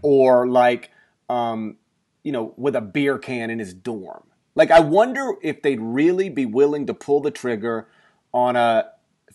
or 0.01 0.47
like 0.47 0.91
um, 1.29 1.77
you 2.23 2.31
know 2.31 2.53
with 2.57 2.75
a 2.75 2.81
beer 2.81 3.17
can 3.17 3.49
in 3.49 3.59
his 3.59 3.73
dorm. 3.73 4.23
Like 4.55 4.71
I 4.71 4.79
wonder 4.79 5.35
if 5.41 5.61
they'd 5.61 5.81
really 5.81 6.29
be 6.29 6.45
willing 6.45 6.85
to 6.87 6.93
pull 6.93 7.21
the 7.21 7.31
trigger 7.31 7.87
on 8.33 8.55
a 8.55 8.91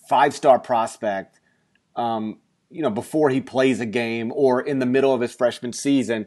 five 0.08 0.34
star 0.34 0.58
prospect 0.58 1.40
um, 1.96 2.38
you 2.70 2.82
know, 2.82 2.90
before 2.90 3.30
he 3.30 3.40
plays 3.40 3.80
a 3.80 3.86
game 3.86 4.32
or 4.34 4.60
in 4.60 4.78
the 4.78 4.86
middle 4.86 5.12
of 5.12 5.20
his 5.20 5.34
freshman 5.34 5.72
season 5.72 6.26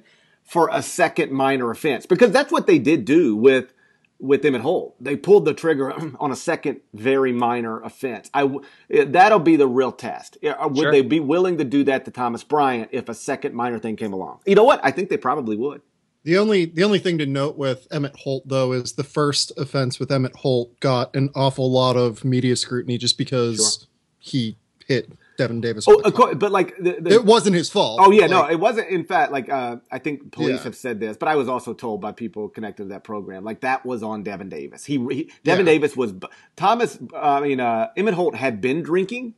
for 0.49 0.69
a 0.71 0.81
second 0.81 1.31
minor 1.31 1.69
offense. 1.71 2.05
Because 2.05 2.31
that's 2.31 2.51
what 2.51 2.67
they 2.67 2.79
did 2.79 3.05
do 3.05 3.35
with 3.35 3.73
with 4.21 4.41
Emmitt 4.43 4.59
Holt. 4.59 5.01
They 5.01 5.15
pulled 5.15 5.45
the 5.45 5.53
trigger 5.53 5.93
on 6.19 6.31
a 6.31 6.35
second 6.35 6.81
very 6.93 7.31
minor 7.31 7.81
offense. 7.81 8.29
I 8.33 8.41
w- 8.41 8.61
eh, 8.91 9.05
that'll 9.07 9.39
be 9.39 9.55
the 9.55 9.67
real 9.67 9.93
test. 9.93 10.37
Eh, 10.43 10.49
uh, 10.49 10.67
would 10.67 10.77
Sure. 10.77 10.91
they 10.91 11.01
be 11.01 11.21
willing 11.21 11.57
to 11.59 11.63
do 11.63 11.85
that 11.85 12.03
to 12.03 12.11
Thomas 12.11 12.43
Bryant 12.43 12.89
if 12.91 13.07
a 13.07 13.13
second 13.13 13.55
minor 13.55 13.79
thing 13.79 13.95
came 13.95 14.11
along? 14.11 14.39
You 14.45 14.55
know 14.55 14.65
what? 14.65 14.81
I 14.83 14.91
think 14.91 15.07
they 15.09 15.15
probably 15.15 15.55
would. 15.55 15.81
The 16.25 16.37
only 16.37 16.65
the 16.65 16.83
only 16.83 16.99
thing 16.99 17.17
to 17.19 17.25
note 17.25 17.57
with 17.57 17.87
Emmitt 17.91 18.17
Holt 18.17 18.43
though 18.45 18.73
is 18.73 18.93
the 18.93 19.05
first 19.05 19.53
offense 19.57 19.99
with 20.01 20.09
Emmitt 20.09 20.35
Holt 20.35 20.77
got 20.81 21.15
an 21.15 21.29
awful 21.33 21.71
lot 21.71 21.95
of 21.95 22.25
media 22.25 22.57
scrutiny 22.57 22.97
just 22.97 23.17
because 23.17 23.87
he 24.19 24.57
hit 24.85 25.09
Devin 25.39 25.59
Davis. 25.61 25.85
Oh, 25.87 25.99
of 26.01 26.13
course, 26.13 26.35
but 26.37 26.51
like 26.51 26.77
the, 26.77 26.97
the, 26.99 27.09
It 27.15 27.25
wasn't 27.25 27.55
his 27.55 27.69
fault. 27.69 27.99
Oh 28.03 28.11
yeah, 28.11 28.27
no, 28.27 28.47
it 28.47 28.59
wasn't. 28.59 28.89
In 28.89 29.03
fact, 29.05 29.31
like 29.31 29.49
uh, 29.49 29.77
I 29.91 29.97
think 29.97 30.31
police 30.31 30.57
Yeah. 30.57 30.63
have 30.65 30.75
said 30.75 30.99
this, 30.99 31.17
but 31.17 31.27
I 31.27 31.35
was 31.35 31.49
also 31.49 31.73
told 31.73 32.01
by 32.01 32.11
people 32.11 32.47
connected 32.49 32.83
to 32.83 32.89
that 32.89 33.03
program, 33.03 33.43
like 33.43 33.61
that 33.61 33.85
was 33.85 34.03
on 34.03 34.21
Devin 34.23 34.49
Davis. 34.49 34.85
He, 34.85 34.97
he 35.09 35.31
Devin 35.43 35.65
Yeah. 35.65 35.71
Davis 35.73 35.97
was 35.97 36.13
Thomas. 36.55 36.99
Uh, 37.11 37.17
I 37.17 37.39
mean, 37.41 37.59
uh, 37.59 37.87
Emmitt 37.97 38.13
Holt 38.13 38.35
had 38.35 38.61
been 38.61 38.83
drinking, 38.83 39.33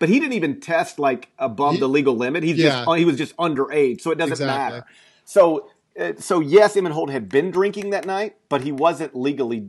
but 0.00 0.08
he 0.08 0.18
didn't 0.18 0.32
even 0.34 0.58
test 0.60 0.98
like 0.98 1.28
above 1.38 1.74
He- 1.74 1.80
the 1.80 1.88
legal 1.88 2.16
limit. 2.16 2.42
He's 2.42 2.56
Yeah. 2.58 2.84
just 2.84 2.98
he 2.98 3.04
was 3.04 3.16
just 3.16 3.36
underage, 3.36 4.00
so 4.00 4.10
it 4.10 4.18
doesn't 4.18 4.32
Exactly. 4.32 4.80
matter. 4.80 4.86
So. 5.24 5.68
uh, 6.00 6.12
So 6.18 6.40
yes, 6.40 6.74
Emmitt 6.74 6.92
Holt 6.92 7.10
had 7.10 7.28
been 7.28 7.50
drinking 7.50 7.90
that 7.90 8.06
night, 8.06 8.36
but 8.48 8.62
he 8.62 8.72
wasn't 8.72 9.14
legally, 9.14 9.68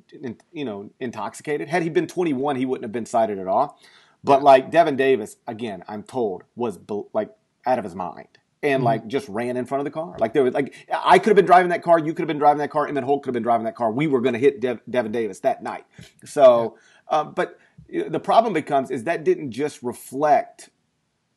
you 0.53 0.63
know, 0.63 0.89
intoxicated. 1.01 1.67
Had 1.67 1.83
he 1.83 1.89
been 1.89 2.07
21, 2.07 2.55
he 2.55 2.65
wouldn't 2.65 2.85
have 2.85 2.93
been 2.93 3.05
cited 3.05 3.37
at 3.39 3.47
all. 3.47 3.77
But 4.23 4.43
like 4.43 4.71
Devin 4.71 4.95
Davis, 4.95 5.37
again, 5.47 5.83
I'm 5.87 6.03
told 6.03 6.43
was 6.55 6.79
like 7.13 7.29
out 7.65 7.77
of 7.79 7.83
his 7.83 7.95
mind 7.95 8.27
and 8.61 8.77
Mm-hmm. 8.79 8.85
like 8.85 9.07
just 9.07 9.27
ran 9.27 9.57
in 9.57 9.65
front 9.65 9.81
of 9.81 9.85
the 9.85 9.91
car. 9.91 10.15
Like 10.19 10.31
there 10.33 10.43
was 10.43 10.53
like 10.53 10.73
I 10.93 11.19
could 11.19 11.27
have 11.31 11.35
been 11.35 11.45
driving 11.45 11.69
that 11.69 11.83
car, 11.83 11.99
you 11.99 12.13
could 12.13 12.19
have 12.21 12.27
been 12.27 12.37
driving 12.37 12.59
that 12.59 12.71
car, 12.71 12.87
Emmitt 12.87 13.03
Holt 13.03 13.23
could 13.23 13.29
have 13.29 13.33
been 13.33 13.43
driving 13.43 13.65
that 13.65 13.75
car. 13.75 13.91
We 13.91 14.07
were 14.07 14.21
going 14.21 14.33
to 14.33 14.39
hit 14.39 14.61
Dev- 14.61 14.81
Devin 14.89 15.11
Davis 15.11 15.39
that 15.39 15.61
night. 15.61 15.85
So, 16.23 16.77
uh, 17.09 17.25
but 17.25 17.59
the 17.89 18.19
problem 18.21 18.53
becomes 18.53 18.89
is 18.89 19.03
that 19.03 19.25
didn't 19.25 19.51
just 19.51 19.83
reflect 19.83 20.69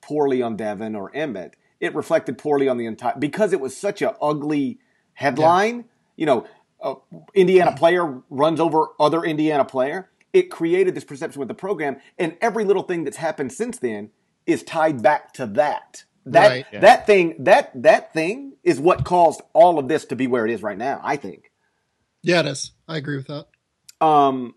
poorly 0.00 0.40
on 0.40 0.56
Devin 0.56 0.94
or 0.94 1.10
Emmitt. 1.10 1.54
It 1.80 1.94
reflected 1.94 2.38
poorly 2.38 2.68
on 2.68 2.78
the 2.78 2.86
entire 2.86 3.14
because 3.18 3.52
it 3.52 3.60
was 3.60 3.76
such 3.76 4.00
an 4.02 4.10
ugly 4.22 4.78
headline. 5.14 5.76
Yeah. 5.78 5.82
You 6.16 6.26
know, 6.26 6.46
uh, 6.80 6.94
Indiana 7.34 7.74
player 7.76 8.22
runs 8.30 8.60
over 8.60 8.86
other 9.00 9.24
Indiana 9.24 9.64
player. 9.64 10.08
It 10.36 10.50
created 10.50 10.94
this 10.94 11.04
perception 11.04 11.38
with 11.38 11.48
the 11.48 11.54
program, 11.54 11.96
and 12.18 12.36
every 12.42 12.66
little 12.66 12.82
thing 12.82 13.04
that's 13.04 13.16
happened 13.16 13.52
since 13.52 13.78
then 13.78 14.10
is 14.44 14.62
tied 14.62 15.02
back 15.02 15.32
to 15.32 15.46
that. 15.46 16.04
That 16.26 16.48
right. 16.48 16.66
yeah. 16.70 16.80
that 16.80 17.06
thing 17.06 17.36
that 17.38 17.70
that 17.82 18.12
thing 18.12 18.56
is 18.62 18.78
what 18.78 19.06
caused 19.06 19.40
all 19.54 19.78
of 19.78 19.88
this 19.88 20.04
to 20.06 20.16
be 20.16 20.26
where 20.26 20.44
it 20.44 20.52
is 20.52 20.62
right 20.62 20.76
now. 20.76 21.00
I 21.02 21.16
think. 21.16 21.50
Yeah, 22.22 22.40
it 22.40 22.46
is. 22.46 22.72
I 22.86 22.98
agree 22.98 23.16
with 23.16 23.28
that. 23.28 23.46
Um, 24.06 24.56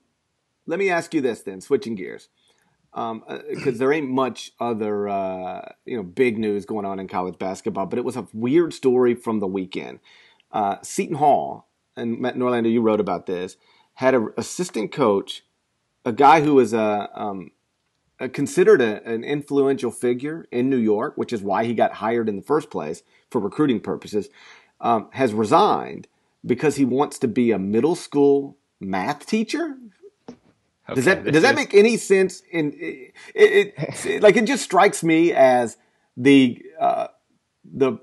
let 0.68 0.80
me 0.80 0.90
ask 0.90 1.14
you 1.14 1.22
this 1.22 1.44
then, 1.44 1.62
switching 1.62 1.96
gears, 1.96 2.28
because 2.92 3.12
um, 3.12 3.24
uh, 3.30 3.72
there 3.76 3.94
ain't 3.94 4.10
much 4.10 4.52
other 4.60 5.08
uh, 5.08 5.62
you 5.86 5.96
know 5.96 6.04
big 6.04 6.38
news 6.38 6.66
going 6.66 6.86
on 6.86 7.00
in 7.00 7.08
college 7.08 7.38
basketball, 7.38 7.86
but 7.86 8.00
it 8.00 8.04
was 8.04 8.18
a 8.18 8.28
weird 8.34 8.74
story 8.74 9.16
from 9.16 9.40
the 9.40 9.48
weekend. 9.48 10.00
Uh, 10.52 10.76
Seton 10.82 11.16
Hall 11.16 11.70
and 11.96 12.20
Matt 12.20 12.36
Norlander, 12.36 12.70
you 12.70 12.82
wrote 12.82 13.00
about 13.00 13.28
this, 13.28 13.56
had 13.94 14.16
an 14.16 14.34
assistant 14.38 14.92
coach, 14.92 15.44
a 16.06 16.12
guy 16.12 16.42
who 16.42 16.56
was 16.56 16.74
a, 16.74 17.10
um, 17.14 17.52
a 18.20 18.30
considered 18.30 18.82
a, 18.82 19.04
an 19.08 19.24
influential 19.24 19.92
figure 19.92 20.48
in 20.52 20.70
New 20.70 20.78
York, 20.78 21.14
which 21.18 21.34
is 21.34 21.42
why 21.42 21.66
he 21.66 21.74
got 21.74 21.94
hired 21.94 22.30
in 22.30 22.36
the 22.36 22.42
first 22.42 22.70
place 22.70 23.04
for 23.30 23.40
recruiting 23.40 23.80
purposes, 23.80 24.30
um, 24.82 25.10
has 25.12 25.34
resigned 25.34 26.08
because 26.46 26.76
he 26.78 26.86
wants 26.86 27.20
to 27.20 27.28
be 27.28 27.52
a 27.52 27.60
middle 27.60 27.96
school 27.96 28.58
math 28.80 29.26
teacher. 29.26 29.76
Okay, 30.90 30.96
does 30.96 31.06
that 31.06 31.24
does 31.26 31.44
that 31.44 31.56
make 31.56 31.74
any 31.74 31.98
sense? 31.98 32.42
In 32.52 32.74
it, 32.80 33.14
it, 33.36 33.74
it, 34.06 34.24
like 34.24 34.38
it 34.38 34.46
just 34.46 34.64
strikes 34.64 35.04
me 35.04 35.32
as 35.32 35.78
the 36.18 36.64
uh, 36.80 37.08
the 37.64 37.98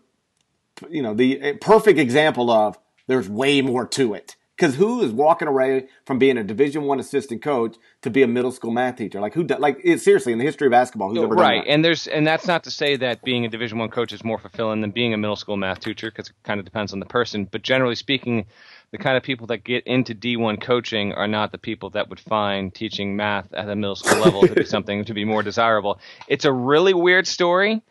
you 0.88 1.02
know 1.02 1.14
the 1.14 1.54
perfect 1.60 1.98
example 1.98 2.50
of 2.50 2.78
there's 3.06 3.28
way 3.28 3.60
more 3.62 3.86
to 3.86 4.14
it. 4.14 4.35
Because 4.56 4.74
who 4.74 5.02
is 5.02 5.12
walking 5.12 5.48
away 5.48 5.88
from 6.06 6.18
being 6.18 6.38
a 6.38 6.44
Division 6.44 6.84
One 6.84 6.98
assistant 6.98 7.42
coach 7.42 7.76
to 8.00 8.10
be 8.10 8.22
a 8.22 8.26
middle 8.26 8.50
school 8.50 8.70
math 8.70 8.96
teacher? 8.96 9.20
Like 9.20 9.34
who? 9.34 9.44
Like 9.44 9.80
it, 9.84 10.00
seriously, 10.00 10.32
in 10.32 10.38
the 10.38 10.44
history 10.44 10.68
of 10.68 10.70
basketball, 10.70 11.10
who's 11.10 11.18
ever 11.18 11.34
right? 11.34 11.62
That? 11.64 11.70
And 11.70 11.84
there's 11.84 12.06
and 12.06 12.26
that's 12.26 12.46
not 12.46 12.64
to 12.64 12.70
say 12.70 12.96
that 12.96 13.22
being 13.22 13.44
a 13.44 13.48
Division 13.48 13.78
One 13.78 13.90
coach 13.90 14.14
is 14.14 14.24
more 14.24 14.38
fulfilling 14.38 14.80
than 14.80 14.92
being 14.92 15.12
a 15.12 15.18
middle 15.18 15.36
school 15.36 15.58
math 15.58 15.80
teacher, 15.80 16.10
because 16.10 16.30
it 16.30 16.36
kind 16.42 16.58
of 16.58 16.64
depends 16.64 16.94
on 16.94 17.00
the 17.00 17.06
person. 17.06 17.46
But 17.50 17.62
generally 17.62 17.96
speaking, 17.96 18.46
the 18.92 18.98
kind 18.98 19.18
of 19.18 19.22
people 19.22 19.48
that 19.48 19.58
get 19.62 19.86
into 19.86 20.14
D1 20.14 20.62
coaching 20.62 21.12
are 21.12 21.28
not 21.28 21.52
the 21.52 21.58
people 21.58 21.90
that 21.90 22.08
would 22.08 22.20
find 22.20 22.74
teaching 22.74 23.14
math 23.14 23.52
at 23.52 23.68
a 23.68 23.76
middle 23.76 23.96
school 23.96 24.20
level 24.20 24.42
to 24.46 24.54
be 24.54 24.64
something 24.64 25.04
to 25.04 25.12
be 25.12 25.26
more 25.26 25.42
desirable. 25.42 26.00
It's 26.28 26.46
a 26.46 26.52
really 26.52 26.94
weird 26.94 27.26
story. 27.26 27.82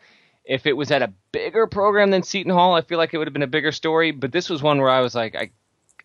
If 0.44 0.66
it 0.66 0.72
was 0.72 0.90
at 0.90 1.02
a 1.02 1.12
bigger 1.30 1.66
program 1.66 2.10
than 2.10 2.22
Seton 2.22 2.52
Hall, 2.52 2.74
I 2.74 2.82
feel 2.82 2.98
like 2.98 3.14
it 3.14 3.18
would 3.18 3.26
have 3.26 3.34
been 3.34 3.42
a 3.42 3.48
bigger 3.48 3.72
story. 3.72 4.10
But 4.10 4.32
this 4.32 4.48
was 4.48 4.62
one 4.62 4.80
where 4.80 4.90
I 4.90 5.00
was 5.00 5.14
like, 5.14 5.36
I 5.36 5.50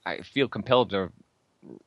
I 0.05 0.21
feel 0.21 0.47
compelled 0.47 0.91
to 0.91 1.11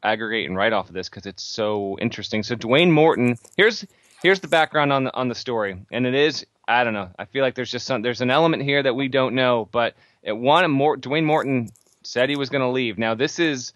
aggregate 0.03 0.49
and 0.49 0.57
write 0.57 0.73
off 0.73 0.89
of 0.89 0.95
this 0.95 1.09
because 1.09 1.27
it's 1.27 1.43
so 1.43 1.99
interesting. 2.01 2.43
So 2.43 2.57
Dwayne 2.57 2.91
Morton, 2.91 3.37
here's 3.57 3.85
here's 4.23 4.41
the 4.41 4.49
background 4.49 4.93
on 4.93 5.05
the 5.05 5.15
on 5.15 5.29
the 5.29 5.35
story, 5.35 5.85
and 5.91 6.07
it 6.07 6.15
is 6.15 6.47
I 6.67 6.85
don't 6.85 6.95
know. 6.95 7.11
I 7.19 7.25
feel 7.27 7.43
like 7.43 7.55
there's 7.55 7.71
just 7.71 7.87
some 7.87 8.03
there's 8.03 8.21
an 8.21 8.31
element 8.31 8.63
here 8.63 8.83
that 8.83 8.95
we 8.95 9.09
don't 9.09 9.35
know, 9.35 9.69
but 9.71 9.95
it 10.23 10.33
one 10.33 10.71
more 10.71 10.97
Dwayne 10.97 11.25
Morton 11.25 11.71
said 12.03 12.29
he 12.29 12.37
was 12.37 12.51
going 12.51 12.63
to 12.63 12.69
leave. 12.69 12.99
Now 12.99 13.15
this 13.15 13.39
is 13.39 13.73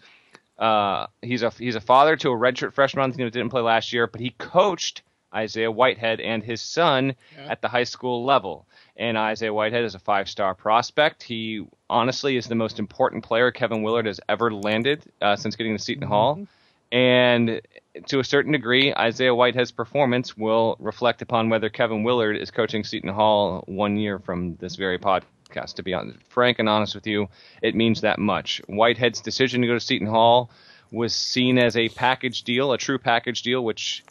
uh, 0.57 1.07
he's 1.21 1.43
a 1.43 1.51
he's 1.51 1.75
a 1.75 1.81
father 1.81 2.15
to 2.17 2.29
a 2.29 2.35
redshirt 2.35 2.73
freshman 2.73 3.11
who 3.11 3.29
didn't 3.29 3.49
play 3.49 3.61
last 3.61 3.93
year, 3.93 4.07
but 4.07 4.21
he 4.21 4.31
coached 4.31 5.03
Isaiah 5.33 5.71
Whitehead 5.71 6.19
and 6.19 6.43
his 6.43 6.61
son 6.61 7.15
yeah. 7.37 7.51
at 7.51 7.61
the 7.61 7.67
high 7.67 7.83
school 7.83 8.25
level. 8.25 8.67
And 8.99 9.17
Isaiah 9.17 9.53
Whitehead 9.53 9.85
is 9.85 9.95
a 9.95 9.99
five 9.99 10.27
star 10.27 10.53
prospect. 10.53 11.23
He 11.23 11.65
honestly 11.89 12.35
is 12.35 12.47
the 12.47 12.55
most 12.55 12.79
important 12.79 13.23
player 13.23 13.49
Kevin 13.49 13.81
Willard 13.81 14.05
has 14.05 14.19
ever 14.27 14.51
landed 14.51 15.01
uh, 15.21 15.37
since 15.37 15.55
getting 15.55 15.75
to 15.75 15.81
Seton 15.81 16.03
mm-hmm. 16.03 16.11
Hall. 16.11 16.47
And 16.91 17.61
to 18.07 18.19
a 18.19 18.23
certain 18.25 18.51
degree, 18.51 18.93
Isaiah 18.93 19.33
Whitehead's 19.33 19.71
performance 19.71 20.35
will 20.35 20.75
reflect 20.79 21.21
upon 21.21 21.49
whether 21.49 21.69
Kevin 21.69 22.03
Willard 22.03 22.35
is 22.35 22.51
coaching 22.51 22.83
Seton 22.83 23.13
Hall 23.13 23.63
one 23.67 23.95
year 23.95 24.19
from 24.19 24.55
this 24.57 24.75
very 24.75 24.99
podcast. 24.99 25.75
To 25.75 25.83
be 25.83 25.93
honest, 25.93 26.19
frank 26.27 26.59
and 26.59 26.67
honest 26.69 26.93
with 26.93 27.07
you, 27.07 27.27
it 27.61 27.75
means 27.75 28.01
that 28.01 28.19
much. 28.19 28.61
Whitehead's 28.67 29.21
decision 29.21 29.61
to 29.61 29.67
go 29.67 29.73
to 29.73 29.79
Seton 29.79 30.07
Hall 30.07 30.51
was 30.91 31.15
seen 31.15 31.57
as 31.57 31.77
a 31.77 31.89
package 31.89 32.43
deal, 32.43 32.73
a 32.73 32.77
true 32.77 32.99
package 32.99 33.43
deal, 33.43 33.63
which 33.63 34.03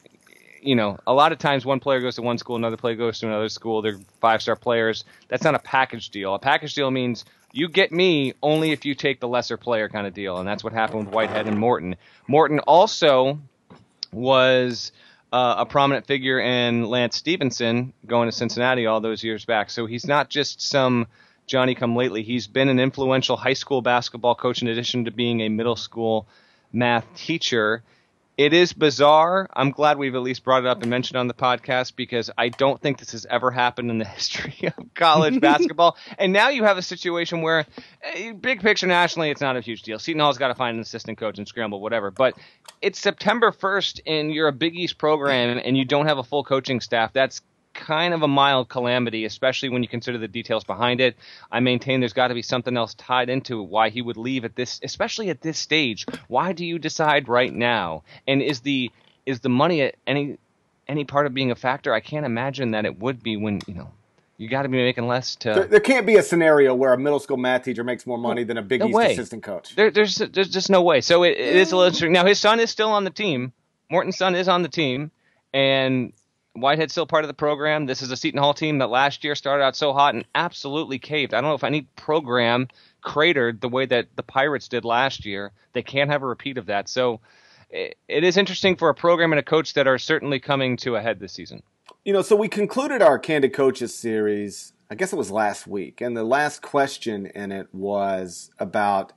you 0.62 0.74
know, 0.74 0.98
a 1.06 1.12
lot 1.12 1.32
of 1.32 1.38
times 1.38 1.64
one 1.64 1.80
player 1.80 2.00
goes 2.00 2.16
to 2.16 2.22
one 2.22 2.38
school, 2.38 2.56
another 2.56 2.76
player 2.76 2.94
goes 2.94 3.20
to 3.20 3.26
another 3.26 3.48
school. 3.48 3.82
They're 3.82 3.98
five 4.20 4.42
star 4.42 4.56
players. 4.56 5.04
That's 5.28 5.44
not 5.44 5.54
a 5.54 5.58
package 5.58 6.10
deal. 6.10 6.34
A 6.34 6.38
package 6.38 6.74
deal 6.74 6.90
means 6.90 7.24
you 7.52 7.68
get 7.68 7.92
me 7.92 8.34
only 8.42 8.72
if 8.72 8.84
you 8.84 8.94
take 8.94 9.20
the 9.20 9.28
lesser 9.28 9.56
player 9.56 9.88
kind 9.88 10.06
of 10.06 10.14
deal, 10.14 10.38
and 10.38 10.46
that's 10.46 10.62
what 10.62 10.72
happened 10.72 11.06
with 11.06 11.14
Whitehead 11.14 11.46
and 11.46 11.58
Morton. 11.58 11.96
Morton 12.26 12.58
also 12.60 13.38
was 14.12 14.92
uh, 15.32 15.56
a 15.58 15.66
prominent 15.66 16.06
figure 16.06 16.40
in 16.40 16.84
Lance 16.84 17.16
Stephenson 17.16 17.92
going 18.06 18.28
to 18.28 18.32
Cincinnati 18.32 18.86
all 18.86 19.00
those 19.00 19.22
years 19.22 19.44
back. 19.44 19.70
So 19.70 19.86
he's 19.86 20.06
not 20.06 20.30
just 20.30 20.60
some 20.60 21.06
Johnny 21.46 21.74
come 21.74 21.96
lately. 21.96 22.22
He's 22.22 22.46
been 22.46 22.68
an 22.68 22.78
influential 22.78 23.36
high 23.36 23.54
school 23.54 23.82
basketball 23.82 24.34
coach 24.34 24.62
in 24.62 24.68
addition 24.68 25.06
to 25.06 25.10
being 25.10 25.40
a 25.40 25.48
middle 25.48 25.76
school 25.76 26.26
math 26.72 27.06
teacher 27.14 27.82
it 28.38 28.52
is 28.52 28.72
bizarre. 28.72 29.48
I'm 29.52 29.72
glad 29.72 29.98
we've 29.98 30.14
at 30.14 30.22
least 30.22 30.44
brought 30.44 30.62
it 30.62 30.68
up 30.68 30.80
and 30.80 30.88
mentioned 30.88 31.16
on 31.16 31.26
the 31.26 31.34
podcast 31.34 31.96
because 31.96 32.30
I 32.38 32.50
don't 32.50 32.80
think 32.80 33.00
this 33.00 33.10
has 33.10 33.26
ever 33.28 33.50
happened 33.50 33.90
in 33.90 33.98
the 33.98 34.04
history 34.06 34.72
of 34.78 34.94
college 34.94 35.40
basketball. 35.42 35.96
And 36.16 36.32
now 36.32 36.48
you 36.48 36.62
have 36.62 36.78
a 36.78 36.82
situation 36.82 37.42
where, 37.42 37.66
eh, 38.04 38.32
big 38.32 38.60
picture 38.60 38.86
nationally, 38.86 39.30
it's 39.30 39.40
not 39.40 39.56
a 39.56 39.60
huge 39.60 39.82
deal. 39.82 39.98
Seton 39.98 40.20
Hall's 40.20 40.38
got 40.38 40.48
to 40.48 40.54
find 40.54 40.76
an 40.76 40.80
assistant 40.80 41.18
coach 41.18 41.38
and 41.38 41.48
scramble, 41.48 41.80
whatever. 41.80 42.12
But 42.12 42.34
it's 42.80 43.00
September 43.00 43.50
1st 43.50 44.02
and 44.06 44.32
you're 44.32 44.46
a 44.46 44.52
Big 44.52 44.76
East 44.76 44.98
program 44.98 45.58
and 45.58 45.76
you 45.76 45.84
don't 45.84 46.06
have 46.06 46.18
a 46.18 46.24
full 46.24 46.44
coaching 46.44 46.80
staff. 46.80 47.12
That's 47.12 47.42
kind 47.78 48.12
of 48.12 48.22
a 48.22 48.28
mild 48.28 48.68
calamity, 48.68 49.24
especially 49.24 49.68
when 49.68 49.82
you 49.82 49.88
consider 49.88 50.18
the 50.18 50.28
details 50.28 50.64
behind 50.64 51.00
it. 51.00 51.16
I 51.50 51.60
maintain 51.60 52.00
there's 52.00 52.12
got 52.12 52.28
to 52.28 52.34
be 52.34 52.42
something 52.42 52.76
else 52.76 52.94
tied 52.94 53.30
into 53.30 53.62
why 53.62 53.88
he 53.90 54.02
would 54.02 54.16
leave 54.16 54.44
at 54.44 54.56
this, 54.56 54.80
especially 54.82 55.30
at 55.30 55.40
this 55.40 55.58
stage. 55.58 56.04
Why 56.26 56.52
do 56.52 56.66
you 56.66 56.78
decide 56.78 57.28
right 57.28 57.52
now? 57.52 58.02
And 58.26 58.42
is 58.42 58.60
the 58.60 58.90
is 59.24 59.40
the 59.40 59.48
money 59.48 59.82
at 59.82 59.94
any 60.06 60.38
any 60.88 61.04
part 61.04 61.26
of 61.26 61.34
being 61.34 61.50
a 61.50 61.54
factor? 61.54 61.94
I 61.94 62.00
can't 62.00 62.26
imagine 62.26 62.72
that 62.72 62.84
it 62.84 62.98
would 62.98 63.22
be 63.22 63.36
when 63.36 63.60
you 63.66 63.74
know 63.74 63.90
you 64.36 64.48
got 64.48 64.62
to 64.62 64.68
be 64.68 64.78
making 64.78 65.06
less 65.06 65.36
to. 65.36 65.54
There, 65.54 65.64
there, 65.64 65.80
can't 65.80 66.06
be 66.06 66.16
a 66.16 66.22
scenario 66.22 66.74
where 66.74 66.92
a 66.92 66.98
middle 66.98 67.20
school 67.20 67.36
math 67.36 67.64
teacher 67.64 67.84
makes 67.84 68.06
more 68.06 68.18
money 68.18 68.44
than 68.44 68.56
a 68.56 68.62
Big 68.62 68.80
no 68.80 68.88
East 68.88 68.94
way. 68.94 69.12
assistant 69.12 69.42
coach. 69.42 69.74
There, 69.76 69.90
there's 69.90 70.16
there's 70.16 70.48
just 70.48 70.68
no 70.68 70.82
way. 70.82 71.00
So 71.00 71.22
it, 71.22 71.30
it 71.30 71.56
is 71.56 71.72
a 71.72 71.76
little 71.76 71.86
interesting. 71.86 72.12
Now 72.12 72.26
his 72.26 72.38
son 72.40 72.58
is 72.58 72.70
still 72.70 72.90
on 72.90 73.04
the 73.04 73.10
team. 73.10 73.52
Morton's 73.90 74.18
son 74.18 74.34
is 74.34 74.48
on 74.48 74.62
the 74.62 74.68
team, 74.68 75.10
and 75.54 76.12
Whitehead's 76.54 76.92
still 76.92 77.06
part 77.06 77.24
of 77.24 77.28
the 77.28 77.34
program. 77.34 77.86
This 77.86 78.02
is 78.02 78.10
a 78.10 78.16
Seton 78.16 78.40
Hall 78.40 78.54
team 78.54 78.78
that 78.78 78.90
last 78.90 79.22
year 79.24 79.34
started 79.34 79.62
out 79.64 79.76
so 79.76 79.92
hot 79.92 80.14
and 80.14 80.24
absolutely 80.34 80.98
caved. 80.98 81.34
I 81.34 81.40
don't 81.40 81.50
know 81.50 81.54
if 81.54 81.64
any 81.64 81.82
program 81.96 82.68
cratered 83.00 83.60
the 83.60 83.68
way 83.68 83.86
that 83.86 84.08
the 84.16 84.22
Pirates 84.22 84.68
did 84.68 84.84
last 84.84 85.24
year. 85.24 85.52
They 85.72 85.82
can't 85.82 86.10
have 86.10 86.22
a 86.22 86.26
repeat 86.26 86.58
of 86.58 86.66
that. 86.66 86.88
So 86.88 87.20
it, 87.70 87.96
it 88.08 88.24
is 88.24 88.36
interesting 88.36 88.76
for 88.76 88.88
a 88.88 88.94
program 88.94 89.32
and 89.32 89.38
a 89.38 89.44
coach 89.44 89.74
that 89.74 89.86
are 89.86 89.98
certainly 89.98 90.40
coming 90.40 90.76
to 90.78 90.96
a 90.96 91.00
head 91.00 91.20
this 91.20 91.32
season. 91.32 91.62
You 92.04 92.12
know, 92.12 92.22
so 92.22 92.36
we 92.36 92.48
concluded 92.48 93.02
our 93.02 93.18
Candid 93.18 93.52
Coaches 93.52 93.94
series, 93.94 94.72
I 94.90 94.94
guess 94.94 95.12
it 95.12 95.16
was 95.16 95.30
last 95.30 95.66
week, 95.66 96.00
and 96.00 96.16
the 96.16 96.24
last 96.24 96.62
question 96.62 97.26
in 97.26 97.52
it 97.52 97.68
was 97.72 98.50
about 98.58 99.12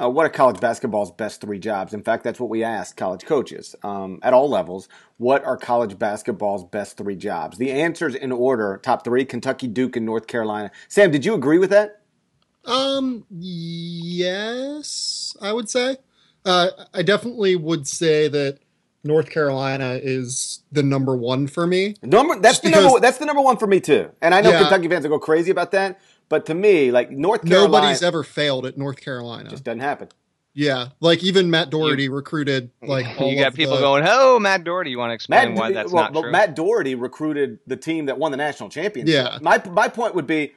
uh, 0.00 0.08
what 0.08 0.24
are 0.24 0.30
college 0.30 0.60
basketball's 0.60 1.10
best 1.10 1.40
three 1.40 1.58
jobs? 1.58 1.92
In 1.92 2.02
fact, 2.02 2.24
that's 2.24 2.40
what 2.40 2.48
we 2.48 2.64
asked 2.64 2.96
college 2.96 3.24
coaches 3.24 3.74
um, 3.82 4.18
at 4.22 4.32
all 4.32 4.48
levels. 4.48 4.88
What 5.18 5.44
are 5.44 5.56
college 5.56 5.98
basketball's 5.98 6.64
best 6.64 6.96
three 6.96 7.16
jobs? 7.16 7.58
The 7.58 7.70
answers 7.70 8.14
in 8.14 8.32
order: 8.32 8.80
top 8.82 9.04
three, 9.04 9.24
Kentucky, 9.24 9.68
Duke, 9.68 9.96
and 9.96 10.06
North 10.06 10.26
Carolina. 10.26 10.70
Sam, 10.88 11.10
did 11.10 11.24
you 11.24 11.34
agree 11.34 11.58
with 11.58 11.70
that? 11.70 12.00
Um, 12.64 13.26
yes, 13.30 15.36
I 15.40 15.52
would 15.52 15.68
say. 15.68 15.96
Uh, 16.44 16.68
I 16.94 17.02
definitely 17.02 17.56
would 17.56 17.86
say 17.86 18.28
that 18.28 18.58
North 19.04 19.30
Carolina 19.30 19.98
is 20.02 20.62
the 20.70 20.82
number 20.82 21.16
one 21.16 21.48
for 21.48 21.66
me. 21.66 21.96
Number 22.02 22.38
that's 22.38 22.60
the 22.60 22.70
number 22.70 23.00
that's 23.00 23.18
the 23.18 23.26
number 23.26 23.42
one 23.42 23.56
for 23.56 23.66
me 23.66 23.80
too. 23.80 24.10
And 24.20 24.34
I 24.34 24.40
know 24.40 24.50
yeah, 24.50 24.60
Kentucky 24.60 24.88
fans 24.88 25.02
will 25.02 25.10
go 25.10 25.18
crazy 25.18 25.50
about 25.50 25.72
that. 25.72 26.00
But 26.32 26.46
to 26.46 26.54
me, 26.54 26.90
like 26.90 27.10
North 27.10 27.44
Carolina, 27.46 27.72
nobody's 27.72 28.02
ever 28.02 28.22
failed 28.22 28.64
at 28.64 28.78
North 28.78 28.98
Carolina. 28.98 29.50
Just 29.50 29.64
doesn't 29.64 29.80
happen. 29.80 30.08
Yeah, 30.54 30.88
like 30.98 31.22
even 31.22 31.50
Matt 31.50 31.68
Doherty 31.68 32.04
you, 32.04 32.10
recruited 32.10 32.70
like 32.80 33.04
you 33.20 33.38
got 33.38 33.52
people 33.52 33.74
the, 33.74 33.82
going, 33.82 34.04
"Oh, 34.08 34.38
Matt 34.38 34.64
Doherty." 34.64 34.88
You 34.88 34.98
want 34.98 35.10
to 35.10 35.14
explain 35.14 35.50
Matt, 35.50 35.58
why 35.58 35.72
that's 35.72 35.92
well, 35.92 36.04
not 36.10 36.18
true? 36.18 36.32
Matt 36.32 36.56
Doherty 36.56 36.94
recruited 36.94 37.58
the 37.66 37.76
team 37.76 38.06
that 38.06 38.16
won 38.16 38.30
the 38.30 38.38
national 38.38 38.70
championship. 38.70 39.14
Yeah, 39.14 39.40
my 39.42 39.62
my 39.68 39.88
point 39.88 40.14
would 40.14 40.26
be, 40.26 40.54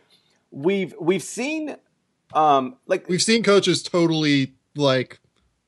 we've 0.49 0.95
we've 0.97 1.21
seen, 1.21 1.75
um, 2.33 2.77
like 2.87 3.09
we've 3.09 3.21
seen 3.21 3.43
coaches 3.43 3.83
totally 3.83 4.53
like 4.77 5.19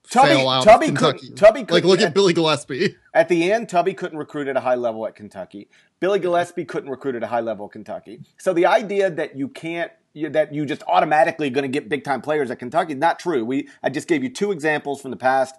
Tubby, 0.10 0.28
fail 0.28 0.50
out 0.50 0.64
Tubby 0.64 0.88
Kentucky. 0.88 1.30
Tubby 1.32 1.66
like 1.70 1.84
look 1.84 2.00
at, 2.00 2.08
at 2.08 2.14
Billy 2.14 2.34
Gillispie. 2.34 2.96
At 3.14 3.30
the 3.30 3.52
end, 3.52 3.68
Tubby 3.68 3.96
couldn't 3.96 4.20
recruit 4.20 4.48
at 4.48 4.56
a 4.56 4.60
high 4.60 4.76
level 4.76 5.08
at 5.08 5.16
Kentucky. 5.16 5.70
Billy 6.00 6.20
Gillispie 6.20 6.68
couldn't 6.68 6.92
recruit 6.92 7.16
at 7.16 7.24
a 7.24 7.28
high 7.28 7.40
level 7.40 7.66
at 7.66 7.72
Kentucky. 7.72 8.22
So 8.38 8.54
the 8.54 8.68
idea 8.68 9.10
that 9.10 9.36
you 9.36 9.48
can't 9.48 9.92
that 10.30 10.54
you 10.54 10.66
just 10.66 10.84
automatically 10.88 11.50
going 11.50 11.64
to 11.64 11.68
get 11.68 11.90
big 11.90 12.04
time 12.04 12.22
players 12.22 12.52
at 12.52 12.60
Kentucky 12.60 12.94
is 12.94 13.00
not 13.00 13.18
true. 13.18 13.44
We 13.44 13.70
I 13.82 13.90
just 13.90 14.08
gave 14.08 14.24
you 14.24 14.30
two 14.30 14.52
examples 14.52 15.02
from 15.02 15.12
the 15.12 15.18
past 15.18 15.56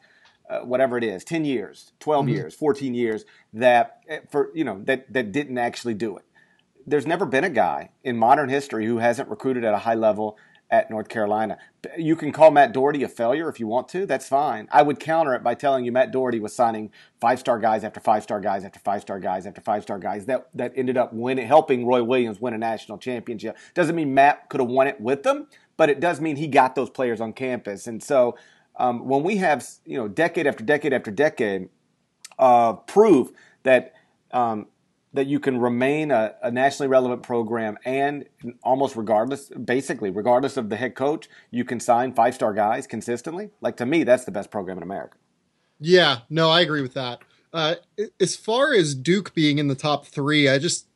uh, 0.48 0.60
whatever 0.60 0.96
it 0.96 1.04
is, 1.04 1.24
10 1.24 1.44
years, 1.44 1.92
12 2.00 2.24
mm-hmm. 2.24 2.34
years, 2.34 2.54
14 2.54 2.94
years 2.94 3.24
that 3.52 4.00
eh, 4.08 4.20
for 4.30 4.50
you 4.54 4.64
know 4.64 4.80
that 4.84 5.12
that 5.12 5.32
didn't 5.32 5.58
actually 5.58 5.94
do 5.94 6.16
it. 6.16 6.24
There's 6.86 7.06
never 7.06 7.26
been 7.26 7.44
a 7.44 7.50
guy 7.50 7.90
in 8.02 8.16
modern 8.16 8.48
history 8.48 8.86
who 8.86 8.98
hasn't 8.98 9.28
recruited 9.28 9.64
at 9.64 9.74
a 9.74 9.78
high 9.78 9.94
level 9.94 10.38
at 10.70 10.90
North 10.90 11.08
Carolina. 11.08 11.58
You 11.96 12.16
can 12.16 12.32
call 12.32 12.50
Matt 12.50 12.72
Doherty 12.72 13.02
a 13.02 13.08
failure 13.08 13.48
if 13.48 13.58
you 13.58 13.66
want 13.66 13.88
to. 13.90 14.04
That's 14.04 14.28
fine. 14.28 14.68
I 14.70 14.82
would 14.82 15.00
counter 15.00 15.34
it 15.34 15.42
by 15.42 15.54
telling 15.54 15.84
you 15.84 15.92
Matt 15.92 16.10
Doherty 16.10 16.40
was 16.40 16.54
signing 16.54 16.90
five 17.20 17.38
star 17.38 17.58
guys 17.58 17.84
after 17.84 18.00
five 18.00 18.22
star 18.22 18.40
guys 18.40 18.64
after 18.64 18.78
five 18.80 19.02
star 19.02 19.18
guys 19.18 19.46
after 19.46 19.60
five 19.60 19.82
star 19.82 19.98
guys 19.98 20.26
that 20.26 20.48
that 20.54 20.72
ended 20.76 20.96
up 20.96 21.12
winning, 21.12 21.46
helping 21.46 21.86
Roy 21.86 22.02
Williams 22.02 22.40
win 22.40 22.54
a 22.54 22.58
national 22.58 22.98
championship. 22.98 23.56
Doesn't 23.74 23.96
mean 23.96 24.14
Matt 24.14 24.48
could 24.50 24.60
have 24.60 24.68
won 24.68 24.86
it 24.86 25.00
with 25.00 25.22
them, 25.22 25.46
but 25.76 25.88
it 25.88 26.00
does 26.00 26.20
mean 26.20 26.36
he 26.36 26.48
got 26.48 26.74
those 26.74 26.90
players 26.90 27.20
on 27.20 27.32
campus. 27.32 27.86
And 27.86 28.02
so 28.02 28.36
um, 28.76 29.06
when 29.06 29.22
we 29.22 29.36
have 29.36 29.66
you 29.86 29.96
know 29.96 30.08
decade 30.08 30.46
after 30.46 30.64
decade 30.64 30.92
after 30.92 31.10
decade 31.10 31.68
uh, 32.38 32.74
proof 32.74 33.30
that 33.62 33.94
um, 34.32 34.66
that 35.12 35.26
you 35.26 35.40
can 35.40 35.58
remain 35.58 36.10
a, 36.10 36.34
a, 36.42 36.50
nationally 36.50 36.88
relevant 36.88 37.22
program 37.22 37.78
and 37.84 38.26
almost 38.62 38.94
regardless, 38.94 39.48
basically, 39.48 40.10
regardless 40.10 40.56
of 40.56 40.68
the 40.68 40.76
head 40.76 40.94
coach, 40.94 41.28
you 41.50 41.64
can 41.64 41.80
sign 41.80 42.12
five 42.12 42.34
star 42.34 42.52
guys 42.52 42.86
consistently. 42.86 43.50
Like 43.60 43.76
to 43.78 43.86
me, 43.86 44.04
that's 44.04 44.24
the 44.24 44.30
best 44.30 44.50
program 44.50 44.76
in 44.76 44.82
America. 44.82 45.16
Yeah, 45.80 46.18
no, 46.28 46.50
I 46.50 46.60
agree 46.60 46.82
with 46.82 46.94
that. 46.94 47.22
Uh, 47.52 47.76
as 48.20 48.36
far 48.36 48.74
as 48.74 48.94
Duke 48.94 49.32
being 49.34 49.58
in 49.58 49.68
the 49.68 49.74
top 49.74 50.06
three, 50.06 50.48
I 50.48 50.58
just 50.58 50.86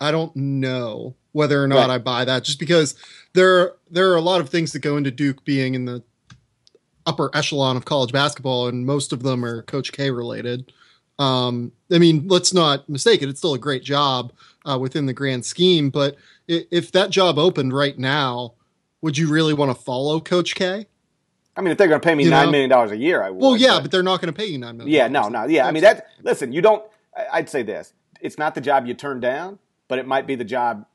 I 0.00 0.10
don't 0.10 0.34
know 0.36 1.14
whether 1.32 1.62
or 1.62 1.66
not 1.66 1.88
right. 1.88 1.94
I 1.94 1.98
buy 1.98 2.24
that. 2.24 2.44
Just 2.44 2.60
because 2.60 2.94
there 3.32 3.72
there 3.90 4.10
are 4.12 4.16
a 4.16 4.20
lot 4.20 4.40
of 4.40 4.48
things 4.48 4.72
that 4.72 4.80
go 4.80 4.96
into 4.96 5.10
Duke 5.10 5.44
being 5.44 5.74
in 5.74 5.86
the 5.86 6.02
upper 7.06 7.30
echelon 7.34 7.76
of 7.76 7.84
college 7.84 8.12
basketball, 8.12 8.68
and 8.68 8.86
most 8.86 9.12
of 9.12 9.22
them 9.22 9.44
are 9.44 9.62
Coach 9.62 9.92
K 9.92 10.10
related. 10.10 10.72
Um, 11.18 11.72
I 11.90 11.98
mean, 11.98 12.28
let's 12.28 12.52
not 12.52 12.88
mistake 12.88 13.22
it; 13.22 13.28
it's 13.28 13.38
still 13.38 13.54
a 13.54 13.58
great 13.58 13.82
job 13.82 14.32
uh, 14.64 14.78
within 14.78 15.06
the 15.06 15.12
grand 15.12 15.44
scheme. 15.44 15.90
But 15.90 16.16
if 16.46 16.92
that 16.92 17.10
job 17.10 17.38
opened 17.38 17.72
right 17.72 17.98
now, 17.98 18.54
would 19.00 19.16
you 19.16 19.28
really 19.28 19.54
want 19.54 19.76
to 19.76 19.82
follow 19.82 20.20
Coach 20.20 20.54
K? 20.54 20.86
I 21.56 21.62
mean, 21.62 21.72
if 21.72 21.78
they're 21.78 21.88
going 21.88 22.00
to 22.00 22.06
pay 22.06 22.14
me 22.14 22.24
you 22.24 22.30
nine 22.30 22.46
know? 22.46 22.52
million 22.52 22.68
dollars 22.68 22.90
a 22.90 22.96
year, 22.96 23.22
I 23.22 23.30
would. 23.30 23.40
Well, 23.40 23.56
yeah, 23.56 23.76
but, 23.76 23.82
but 23.82 23.90
they're 23.90 24.02
not 24.02 24.20
going 24.20 24.32
to 24.32 24.38
pay 24.38 24.46
you 24.46 24.58
nine 24.58 24.76
million. 24.76 24.94
Yeah, 24.94 25.08
no, 25.08 25.28
no, 25.28 25.46
yeah. 25.46 25.66
I 25.66 25.72
mean, 25.72 25.82
that. 25.82 26.08
Listen, 26.22 26.52
you 26.52 26.60
don't. 26.60 26.84
I'd 27.32 27.48
say 27.48 27.62
this: 27.62 27.94
it's 28.20 28.36
not 28.36 28.54
the 28.54 28.60
job 28.60 28.86
you 28.86 28.94
turn 28.94 29.20
down, 29.20 29.58
but 29.88 29.98
it 29.98 30.06
might 30.06 30.26
be 30.26 30.34
the 30.34 30.44
job 30.44 30.86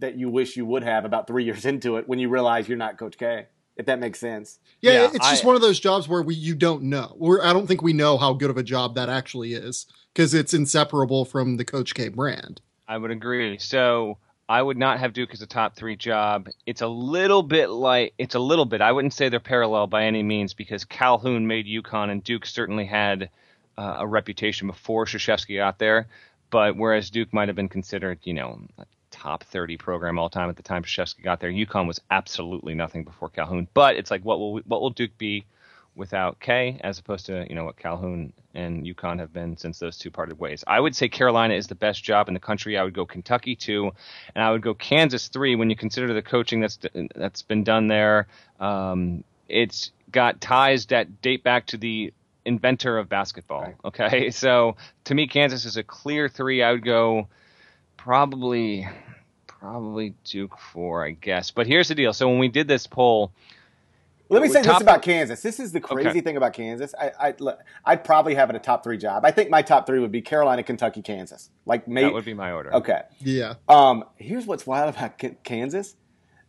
that 0.00 0.16
you 0.16 0.28
wish 0.28 0.56
you 0.56 0.64
would 0.64 0.82
have 0.82 1.04
about 1.04 1.26
three 1.26 1.44
years 1.44 1.64
into 1.72 1.96
it 1.96 2.08
when 2.08 2.18
you 2.18 2.28
realize 2.28 2.68
you're 2.68 2.78
not 2.78 2.98
Coach 2.98 3.16
K 3.16 3.46
if 3.78 3.86
that 3.86 4.00
makes 4.00 4.18
sense. 4.18 4.58
Yeah, 4.80 4.92
yeah 4.92 5.10
it's 5.14 5.30
just 5.30 5.44
one 5.44 5.54
of 5.54 5.62
those 5.62 5.80
jobs 5.80 6.08
where 6.08 6.22
we 6.22 6.34
you 6.34 6.54
don't 6.54 6.82
know. 6.84 7.14
We're, 7.16 7.42
I 7.42 7.52
don't 7.52 7.66
think 7.66 7.80
we 7.80 7.92
know 7.92 8.18
how 8.18 8.34
good 8.34 8.50
of 8.50 8.58
a 8.58 8.62
job 8.62 8.96
that 8.96 9.08
actually 9.08 9.54
is 9.54 9.86
because 10.12 10.34
it's 10.34 10.52
inseparable 10.52 11.24
from 11.24 11.56
the 11.56 11.64
Coach 11.64 11.94
K 11.94 12.08
brand. 12.08 12.60
I 12.88 12.98
would 12.98 13.10
agree. 13.10 13.58
So 13.58 14.18
I 14.48 14.62
would 14.62 14.76
not 14.76 14.98
have 14.98 15.12
Duke 15.12 15.32
as 15.32 15.42
a 15.42 15.46
top 15.46 15.76
three 15.76 15.96
job. 15.96 16.48
It's 16.66 16.82
a 16.82 16.88
little 16.88 17.42
bit 17.42 17.70
like 17.70 18.14
it's 18.18 18.34
a 18.34 18.40
little 18.40 18.64
bit. 18.64 18.80
I 18.80 18.92
wouldn't 18.92 19.14
say 19.14 19.28
they're 19.28 19.40
parallel 19.40 19.86
by 19.86 20.04
any 20.04 20.22
means 20.22 20.54
because 20.54 20.84
Calhoun 20.84 21.46
made 21.46 21.66
UConn 21.66 22.10
and 22.10 22.24
Duke 22.24 22.46
certainly 22.46 22.84
had 22.86 23.30
uh, 23.76 23.96
a 23.98 24.06
reputation 24.06 24.66
before 24.66 25.04
Krzyzewski 25.04 25.56
got 25.58 25.78
there. 25.78 26.08
But 26.50 26.76
whereas 26.76 27.10
Duke 27.10 27.32
might 27.32 27.48
have 27.48 27.56
been 27.56 27.68
considered, 27.68 28.18
you 28.24 28.32
know, 28.32 28.58
top 29.18 29.44
30 29.44 29.76
program 29.76 30.18
all 30.18 30.28
time 30.28 30.48
at 30.48 30.56
the 30.56 30.62
time 30.62 30.82
Krzyzewski 30.82 31.22
got 31.22 31.40
there. 31.40 31.50
UConn 31.50 31.86
was 31.86 32.00
absolutely 32.10 32.74
nothing 32.74 33.04
before 33.04 33.28
Calhoun. 33.28 33.68
But 33.74 33.96
it's 33.96 34.10
like, 34.10 34.24
what 34.24 34.38
will 34.38 34.58
what 34.60 34.80
will 34.80 34.90
Duke 34.90 35.16
be 35.18 35.44
without 35.98 36.38
K, 36.38 36.80
as 36.82 36.98
opposed 36.98 37.26
to 37.26 37.44
you 37.48 37.54
know 37.54 37.64
what 37.64 37.76
Calhoun 37.76 38.32
and 38.54 38.86
UConn 38.86 39.18
have 39.18 39.32
been 39.32 39.56
since 39.56 39.78
those 39.78 39.98
two 39.98 40.10
parted 40.10 40.38
ways. 40.38 40.64
I 40.66 40.80
would 40.80 40.94
say 40.96 41.08
Carolina 41.08 41.54
is 41.54 41.66
the 41.66 41.74
best 41.74 42.02
job 42.02 42.28
in 42.28 42.34
the 42.34 42.40
country. 42.40 42.78
I 42.78 42.84
would 42.84 42.94
go 42.94 43.04
Kentucky 43.04 43.56
two, 43.56 43.90
and 44.34 44.42
I 44.42 44.52
would 44.52 44.62
go 44.62 44.74
Kansas 44.74 45.28
three 45.28 45.56
when 45.56 45.68
you 45.68 45.76
consider 45.76 46.14
the 46.14 46.22
coaching 46.22 46.60
that's 46.60 46.78
that's 47.14 47.42
been 47.42 47.64
done 47.64 47.88
there. 47.88 48.28
Um, 48.60 49.24
it's 49.48 49.90
got 50.10 50.40
ties 50.40 50.86
that 50.86 51.20
date 51.20 51.42
back 51.42 51.66
to 51.66 51.76
the 51.76 52.12
inventor 52.44 52.96
of 52.96 53.08
basketball. 53.08 53.62
Right. 53.62 53.76
Okay, 53.84 54.30
so 54.44 54.76
to 55.04 55.14
me, 55.14 55.26
Kansas 55.26 55.64
is 55.64 55.76
a 55.76 55.82
clear 55.82 56.28
three. 56.28 56.62
I 56.62 56.72
would 56.72 56.84
go 56.84 57.28
probably 57.98 58.88
probably 59.46 60.14
Duke 60.24 60.58
four, 60.58 61.04
I 61.04 61.10
guess. 61.10 61.50
But 61.50 61.66
here's 61.66 61.88
the 61.88 61.94
deal. 61.94 62.14
So 62.14 62.28
when 62.30 62.38
we 62.38 62.48
did 62.48 62.66
this 62.66 62.86
poll, 62.86 63.32
let 64.30 64.42
me 64.42 64.48
say 64.48 64.62
this 64.62 64.80
about 64.80 65.02
Kansas. 65.02 65.42
This 65.42 65.58
is 65.58 65.72
the 65.72 65.80
crazy 65.80 66.08
okay. 66.08 66.20
thing 66.20 66.36
about 66.36 66.52
Kansas. 66.52 66.94
I, 66.98 67.12
I, 67.18 67.34
I'd 67.84 68.04
probably 68.04 68.34
have 68.34 68.50
it 68.50 68.56
a 68.56 68.58
top 68.58 68.84
three 68.84 68.98
job. 68.98 69.24
I 69.24 69.30
think 69.30 69.50
my 69.50 69.62
top 69.62 69.86
three 69.86 70.00
would 70.00 70.12
be 70.12 70.20
Carolina, 70.20 70.62
Kentucky, 70.62 71.02
Kansas. 71.02 71.50
Like 71.66 71.88
maybe, 71.88 72.06
that 72.06 72.14
would 72.14 72.24
be 72.24 72.34
my 72.34 72.52
order. 72.52 72.74
Okay. 72.74 73.02
Yeah. 73.20 73.54
Um. 73.68 74.04
Here's 74.16 74.46
what's 74.46 74.66
wild 74.66 74.94
about 74.94 75.20
Kansas. 75.44 75.96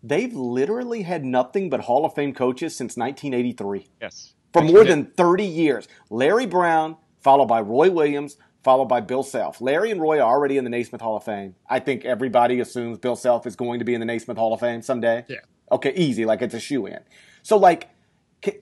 They've 0.02 0.34
literally 0.34 1.02
had 1.02 1.26
nothing 1.26 1.70
but 1.70 1.82
Hall 1.82 2.06
of 2.06 2.14
Fame 2.14 2.34
coaches 2.34 2.76
since 2.76 2.96
1983. 2.96 3.90
Yes. 4.02 4.34
For 4.54 4.62
more 4.62 4.86
than 4.86 5.06
30 5.06 5.44
years. 5.44 5.88
Larry 6.10 6.46
Brown, 6.46 6.96
followed 7.20 7.48
by 7.48 7.60
Roy 7.60 7.92
Williams, 7.92 8.38
followed 8.64 8.86
by 8.86 9.02
Bill 9.02 9.24
Self. 9.24 9.62
Larry 9.62 9.92
and 9.92 10.02
Roy 10.02 10.20
are 10.20 10.32
already 10.32 10.58
in 10.58 10.64
the 10.64 10.70
Naismith 10.70 11.02
Hall 11.02 11.18
of 11.18 11.24
Fame. 11.24 11.56
I 11.70 11.80
think 11.80 12.06
everybody 12.06 12.60
assumes 12.60 12.98
Bill 12.98 13.16
Self 13.16 13.48
is 13.48 13.56
going 13.56 13.80
to 13.80 13.86
be 13.86 13.94
in 13.94 14.00
the 14.00 14.06
Naismith 14.06 14.38
Hall 14.38 14.54
of 14.54 14.60
Fame 14.60 14.82
someday. 14.82 15.26
Yeah. 15.28 15.38
Okay, 15.72 15.94
easy, 15.96 16.26
like 16.26 16.42
it's 16.42 16.54
a 16.54 16.60
shoe 16.60 16.86
in. 16.86 17.00
So 17.44 17.58
like 17.58 17.90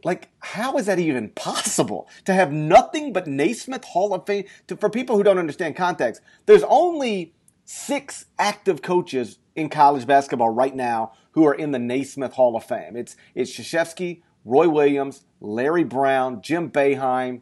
like 0.03 0.29
how 0.39 0.77
is 0.77 0.87
that 0.87 0.99
even 0.99 1.29
possible 1.29 2.07
to 2.25 2.33
have 2.33 2.51
nothing 2.51 3.13
but 3.13 3.27
Naismith 3.27 3.83
Hall 3.83 4.13
of 4.13 4.25
Fame 4.25 4.45
to, 4.67 4.75
for 4.75 4.89
people 4.89 5.15
who 5.15 5.23
don't 5.23 5.37
understand 5.37 5.75
context 5.75 6.21
there's 6.47 6.63
only 6.63 7.35
six 7.65 8.25
active 8.39 8.81
coaches 8.81 9.37
in 9.55 9.69
college 9.69 10.07
basketball 10.07 10.49
right 10.49 10.75
now 10.75 11.11
who 11.33 11.45
are 11.45 11.53
in 11.53 11.71
the 11.71 11.79
Naismith 11.79 12.33
Hall 12.33 12.55
of 12.55 12.63
Fame 12.63 12.95
it's 12.95 13.15
it's 13.35 13.55
Krzyzewski, 13.55 14.23
Roy 14.45 14.67
Williams 14.67 15.25
Larry 15.41 15.83
Brown 15.83 16.41
Jim 16.41 16.71
Boeheim 16.71 17.41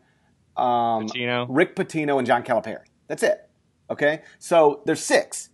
um, 0.58 1.08
Pitino. 1.08 1.48
Rick 1.50 1.76
Pitino, 1.76 2.18
and 2.18 2.28
John 2.28 2.44
Calipari. 2.44 2.86
That's 3.08 3.24
it. 3.24 3.50
Okay? 3.90 4.22
So 4.40 4.82
there's 4.86 5.02
six. 5.02 5.50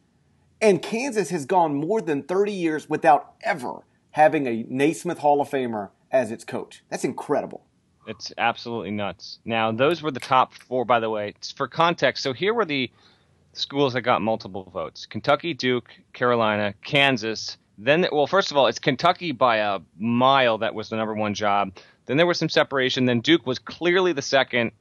And 0.61 0.81
Kansas 0.81 1.29
has 1.29 1.45
gone 1.45 1.73
more 1.73 2.01
than 2.01 2.23
30 2.23 2.51
years 2.51 2.89
without 2.89 3.33
ever 3.41 3.83
having 4.11 4.47
a 4.47 4.65
Naismith 4.69 5.19
Hall 5.19 5.41
of 5.41 5.49
Famer 5.49 5.89
as 6.11 6.31
its 6.31 6.43
coach. 6.43 6.83
That's 6.89 7.03
incredible. 7.03 7.65
It's 8.07 8.33
absolutely 8.37 8.91
nuts. 8.91 9.39
Now, 9.45 9.71
those 9.71 10.01
were 10.01 10.11
the 10.11 10.19
top 10.19 10.53
four, 10.53 10.85
by 10.85 10.99
the 10.99 11.09
way. 11.09 11.33
For 11.55 11.67
context, 11.67 12.23
so 12.23 12.33
here 12.33 12.53
were 12.53 12.65
the 12.65 12.91
schools 13.53 13.93
that 13.93 14.01
got 14.01 14.21
multiple 14.21 14.69
votes 14.71 15.05
Kentucky, 15.05 15.53
Duke, 15.53 15.89
Carolina, 16.13 16.73
Kansas. 16.83 17.57
Then, 17.77 18.05
well, 18.11 18.27
first 18.27 18.51
of 18.51 18.57
all, 18.57 18.67
it's 18.67 18.79
Kentucky 18.79 19.31
by 19.31 19.57
a 19.57 19.79
mile 19.97 20.59
that 20.59 20.75
was 20.75 20.89
the 20.89 20.97
number 20.97 21.15
one 21.15 21.33
job. 21.33 21.75
Then 22.05 22.17
there 22.17 22.27
was 22.27 22.37
some 22.37 22.49
separation. 22.49 23.05
Then 23.05 23.21
Duke 23.21 23.47
was 23.47 23.59
clearly 23.59 24.13
the 24.13 24.21
second 24.21 24.71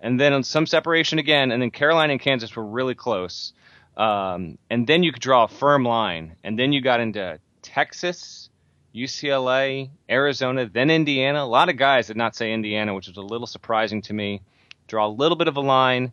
and 0.00 0.20
then 0.20 0.42
some 0.42 0.66
separation 0.66 1.18
again, 1.18 1.50
and 1.50 1.60
then 1.60 1.70
Carolina 1.70 2.12
and 2.12 2.20
Kansas 2.20 2.54
were 2.54 2.66
really 2.66 2.94
close. 2.94 3.52
Um, 3.96 4.58
and 4.68 4.86
then 4.86 5.02
you 5.02 5.12
could 5.12 5.22
draw 5.22 5.44
a 5.44 5.48
firm 5.48 5.84
line, 5.84 6.36
and 6.44 6.58
then 6.58 6.72
you 6.72 6.80
got 6.82 7.00
into 7.00 7.38
Texas, 7.62 8.50
UCLA, 8.94 9.90
Arizona, 10.08 10.68
then 10.68 10.90
Indiana. 10.90 11.42
A 11.42 11.44
lot 11.44 11.68
of 11.68 11.76
guys 11.76 12.08
did 12.08 12.16
not 12.16 12.36
say 12.36 12.52
Indiana, 12.52 12.94
which 12.94 13.08
was 13.08 13.16
a 13.16 13.22
little 13.22 13.46
surprising 13.46 14.02
to 14.02 14.12
me. 14.12 14.42
Draw 14.86 15.06
a 15.06 15.08
little 15.08 15.36
bit 15.36 15.48
of 15.48 15.56
a 15.56 15.60
line, 15.60 16.12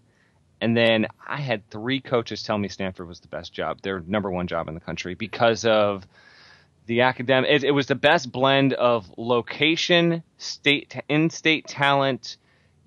and 0.62 0.76
then 0.76 1.08
I 1.28 1.38
had 1.38 1.70
three 1.70 2.00
coaches 2.00 2.42
tell 2.42 2.58
me 2.58 2.70
Stanford 2.70 3.08
was 3.08 3.20
the 3.20 3.28
best 3.28 3.54
job, 3.54 3.82
their 3.82 4.00
number 4.00 4.32
one 4.32 4.48
job 4.48 4.68
in 4.68 4.74
the 4.74 4.80
country, 4.80 5.14
because 5.14 5.66
of 5.66 6.08
the 6.86 7.02
academic. 7.02 7.50
It, 7.50 7.64
it 7.66 7.72
was 7.72 7.88
the 7.88 7.96
best 7.96 8.32
blend 8.32 8.74
of 8.74 9.12
location, 9.18 10.24
state, 10.38 10.96
in-state 11.10 11.68
talent. 11.68 12.38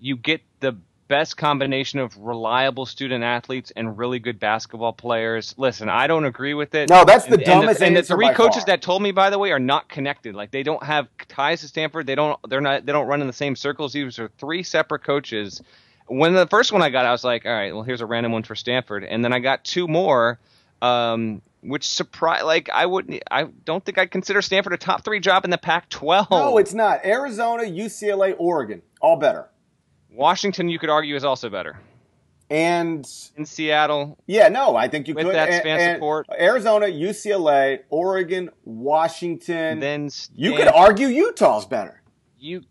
You 0.01 0.17
get 0.17 0.41
the 0.67 0.77
best 1.09 1.37
combination 1.37 2.01
of 2.01 2.17
reliable 2.17 2.87
student 2.87 3.23
athletes 3.23 3.73
and 3.77 3.97
really 3.97 4.19
good 4.19 4.41
basketball 4.41 4.93
players. 4.93 5.55
Listen, 5.57 5.89
I 5.89 6.09
don't 6.09 6.25
agree 6.25 6.55
with 6.55 6.75
it. 6.75 6.89
No, 6.89 7.05
that's 7.05 7.27
the 7.27 7.35
and, 7.35 7.45
dumbest. 7.45 7.81
And 7.81 7.95
the, 7.95 8.01
and 8.01 8.09
the 8.09 8.15
three 8.15 8.33
coaches 8.35 8.65
far. 8.65 8.67
that 8.67 8.83
told 8.83 9.03
me, 9.03 9.13
by 9.13 9.31
the 9.31 9.39
way, 9.39 9.53
are 9.53 9.61
not 9.61 9.89
connected. 9.89 10.35
Like 10.35 10.51
they 10.51 10.65
don't 10.65 10.83
have 10.83 11.07
ties 11.29 11.61
to 11.61 11.69
Stanford. 11.69 12.07
They 12.07 12.17
don't. 12.17 12.39
They're 12.49 12.61
not. 12.61 12.85
They 12.85 12.93
don't 12.93 13.07
run 13.07 13.21
in 13.21 13.27
the 13.27 13.33
same 13.33 13.55
circles. 13.55 13.93
These 13.93 14.19
are 14.19 14.29
three 14.39 14.63
separate 14.63 15.05
coaches. 15.05 15.63
When 16.09 16.35
the 16.35 16.47
first 16.47 16.73
one 16.73 16.83
I 16.83 16.91
got, 16.91 17.07
I 17.07 17.13
was 17.13 17.25
like, 17.25 17.47
all 17.47 17.53
right, 17.53 17.73
well, 17.73 17.83
here's 17.83 18.01
a 18.01 18.07
random 18.07 18.33
one 18.33 18.43
for 18.43 18.55
Stanford, 18.55 19.05
and 19.05 19.25
then 19.25 19.33
I 19.33 19.39
got 19.39 19.65
two 19.65 19.87
more. 19.89 20.39
Um, 20.83 21.43
which 21.63 21.89
surprise, 21.89 22.45
like 22.45 22.69
I 22.71 22.87
wouldn't, 22.87 23.23
I 23.31 23.45
don't 23.65 23.85
think 23.85 23.99
I'd 23.99 24.11
consider 24.11 24.43
Stanford 24.43 24.75
a 24.75 24.77
top 24.77 25.05
three 25.05 25.21
job 25.21 25.45
in 25.45 25.51
the 25.51 25.59
Pac-12. 25.59 26.31
No, 26.31 26.59
it's 26.59 26.75
not. 26.75 27.05
Arizona, 27.05 27.65
UCLA, 27.65 28.37
Oregon, 28.39 28.83
all 29.01 29.17
better. 29.17 29.49
Washington, 30.17 30.69
you 30.69 30.79
could 30.79 30.91
argue, 30.91 31.15
is 31.15 31.25
also 31.25 31.51
better. 31.51 31.79
And 32.49 33.07
in 33.37 33.45
Seattle, 33.45 34.19
yeah, 34.27 34.49
no, 34.49 34.77
I 34.77 34.89
think 34.89 35.09
you 35.09 35.15
with 35.15 35.27
could. 35.27 35.35
that 35.35 35.49
and, 35.49 35.59
span 35.59 35.81
and 35.81 35.97
support. 35.97 36.27
Arizona, 36.39 36.87
UCLA, 36.87 37.81
Oregon, 37.91 38.51
Washington. 38.65 39.81
Then 39.81 40.11
you 40.35 40.55
could 40.55 40.69
argue 40.69 41.09
Utah's 41.09 41.67
better. 41.67 42.03
You 42.39 42.63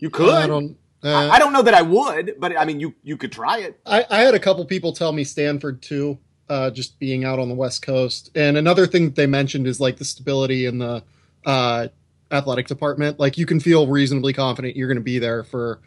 you 0.00 0.08
could. 0.08 0.34
I 0.34 0.46
don't. 0.46 0.78
Uh, 1.02 1.08
I, 1.08 1.30
I 1.32 1.38
don't 1.38 1.52
know 1.52 1.60
that 1.60 1.74
I 1.74 1.82
would, 1.82 2.36
but 2.38 2.58
I 2.58 2.64
mean, 2.64 2.80
you 2.80 2.94
you 3.02 3.18
could 3.18 3.30
try 3.30 3.58
it. 3.58 3.78
I, 3.84 4.06
I 4.08 4.20
had 4.20 4.34
a 4.34 4.38
couple 4.38 4.64
people 4.64 4.94
tell 4.94 5.12
me 5.12 5.22
Stanford 5.22 5.82
too, 5.82 6.18
uh, 6.48 6.70
just 6.70 6.98
being 6.98 7.26
out 7.26 7.38
on 7.38 7.50
the 7.50 7.54
West 7.54 7.82
Coast. 7.82 8.30
And 8.34 8.56
another 8.56 8.86
thing 8.86 9.04
that 9.04 9.16
they 9.16 9.26
mentioned 9.26 9.66
is 9.66 9.80
like 9.80 9.98
the 9.98 10.06
stability 10.06 10.64
in 10.64 10.78
the 10.78 11.04
uh, 11.44 11.88
athletic 12.30 12.68
department. 12.68 13.20
Like 13.20 13.36
you 13.36 13.44
can 13.44 13.60
feel 13.60 13.86
reasonably 13.86 14.32
confident 14.32 14.76
you're 14.76 14.88
going 14.88 14.96
to 14.96 15.04
be 15.04 15.18
there 15.18 15.44
for 15.44 15.82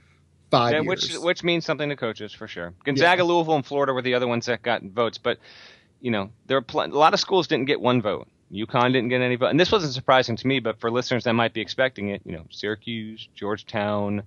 five 0.52 0.74
Yeah, 0.74 0.82
years. 0.82 0.88
which 0.88 1.18
which 1.24 1.44
means 1.44 1.66
something 1.66 1.90
to 1.90 1.96
coaches 1.96 2.34
for 2.34 2.48
sure. 2.48 2.74
Gonzaga, 2.84 3.24
Louisville, 3.24 3.56
and 3.56 3.66
Florida 3.66 3.94
were 3.94 4.02
the 4.02 4.14
other 4.16 4.28
ones 4.28 4.46
that 4.48 4.62
got 4.62 4.82
votes, 4.84 5.18
but 5.18 5.40
you 6.02 6.12
know 6.12 6.30
there 6.46 6.58
are 6.58 6.62
pl- 6.62 6.84
a 6.84 6.88
lot 6.88 7.14
of 7.14 7.20
schools 7.20 7.48
didn't 7.48 7.66
get 7.66 7.82
one 7.82 8.02
vote. 8.02 8.28
UConn 8.52 8.94
didn't 8.94 9.10
get 9.10 9.20
any 9.22 9.36
vote, 9.36 9.48
and 9.48 9.60
this 9.60 9.72
wasn't 9.72 9.94
surprising 9.94 10.38
to 10.38 10.48
me, 10.48 10.60
but 10.60 10.80
for 10.80 10.90
listeners 10.90 11.26
that 11.26 11.34
might 11.34 11.54
be 11.54 11.60
expecting 11.60 12.10
it, 12.10 12.22
you 12.24 12.32
know, 12.32 12.46
Syracuse, 12.50 13.28
Georgetown, 13.36 14.24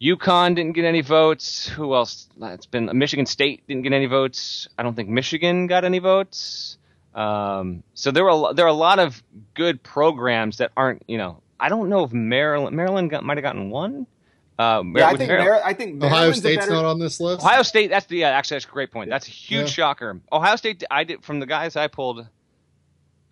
UConn 0.00 0.54
didn't 0.54 0.72
get 0.72 0.84
any 0.84 1.00
votes. 1.00 1.66
Who 1.68 1.94
else? 1.94 2.28
It's 2.40 2.66
been 2.66 2.90
Michigan 2.98 3.26
State 3.26 3.62
didn't 3.66 3.82
get 3.82 3.92
any 3.94 4.06
votes. 4.06 4.68
I 4.78 4.82
don't 4.82 4.94
think 4.94 5.08
Michigan 5.08 5.66
got 5.68 5.84
any 5.84 5.98
votes. 6.00 6.76
Um, 7.14 7.82
so 7.94 8.10
there 8.10 8.24
were 8.24 8.50
a, 8.50 8.54
there 8.54 8.66
are 8.66 8.68
a 8.68 8.72
lot 8.74 8.98
of 8.98 9.22
good 9.54 9.82
programs 9.82 10.58
that 10.58 10.70
aren't, 10.76 11.02
you 11.08 11.18
know, 11.18 11.42
I 11.58 11.68
don't 11.68 11.88
know 11.88 12.04
if 12.04 12.12
Maryland 12.12 12.76
Maryland 12.76 13.10
got, 13.10 13.24
might 13.24 13.36
have 13.36 13.42
gotten 13.42 13.70
one. 13.70 14.06
Uh, 14.60 14.82
Yeah, 14.94 15.06
I 15.08 15.16
think 15.16 15.28
Maryland- 15.28 15.50
Mar- 15.50 15.62
I 15.64 15.72
think 15.72 15.90
Ohio 16.02 16.10
Maryland's 16.10 16.38
a 16.38 16.40
State's 16.40 16.56
better- 16.66 16.72
not 16.72 16.84
on 16.84 16.98
this 16.98 17.18
list. 17.20 17.42
Ohio 17.44 17.62
State. 17.62 17.88
That's 17.90 18.06
the 18.06 18.18
yeah. 18.18 18.28
Actually, 18.30 18.56
that's 18.56 18.64
a 18.66 18.68
great 18.68 18.90
point. 18.90 19.08
That's 19.10 19.26
a 19.26 19.30
huge 19.30 19.60
Yeah. 19.62 19.66
shocker. 19.66 20.20
Ohio 20.32 20.56
State. 20.56 20.84
I 20.90 21.04
did 21.04 21.24
from 21.24 21.40
the 21.40 21.46
guys 21.46 21.76
I 21.76 21.86
pulled. 21.88 22.26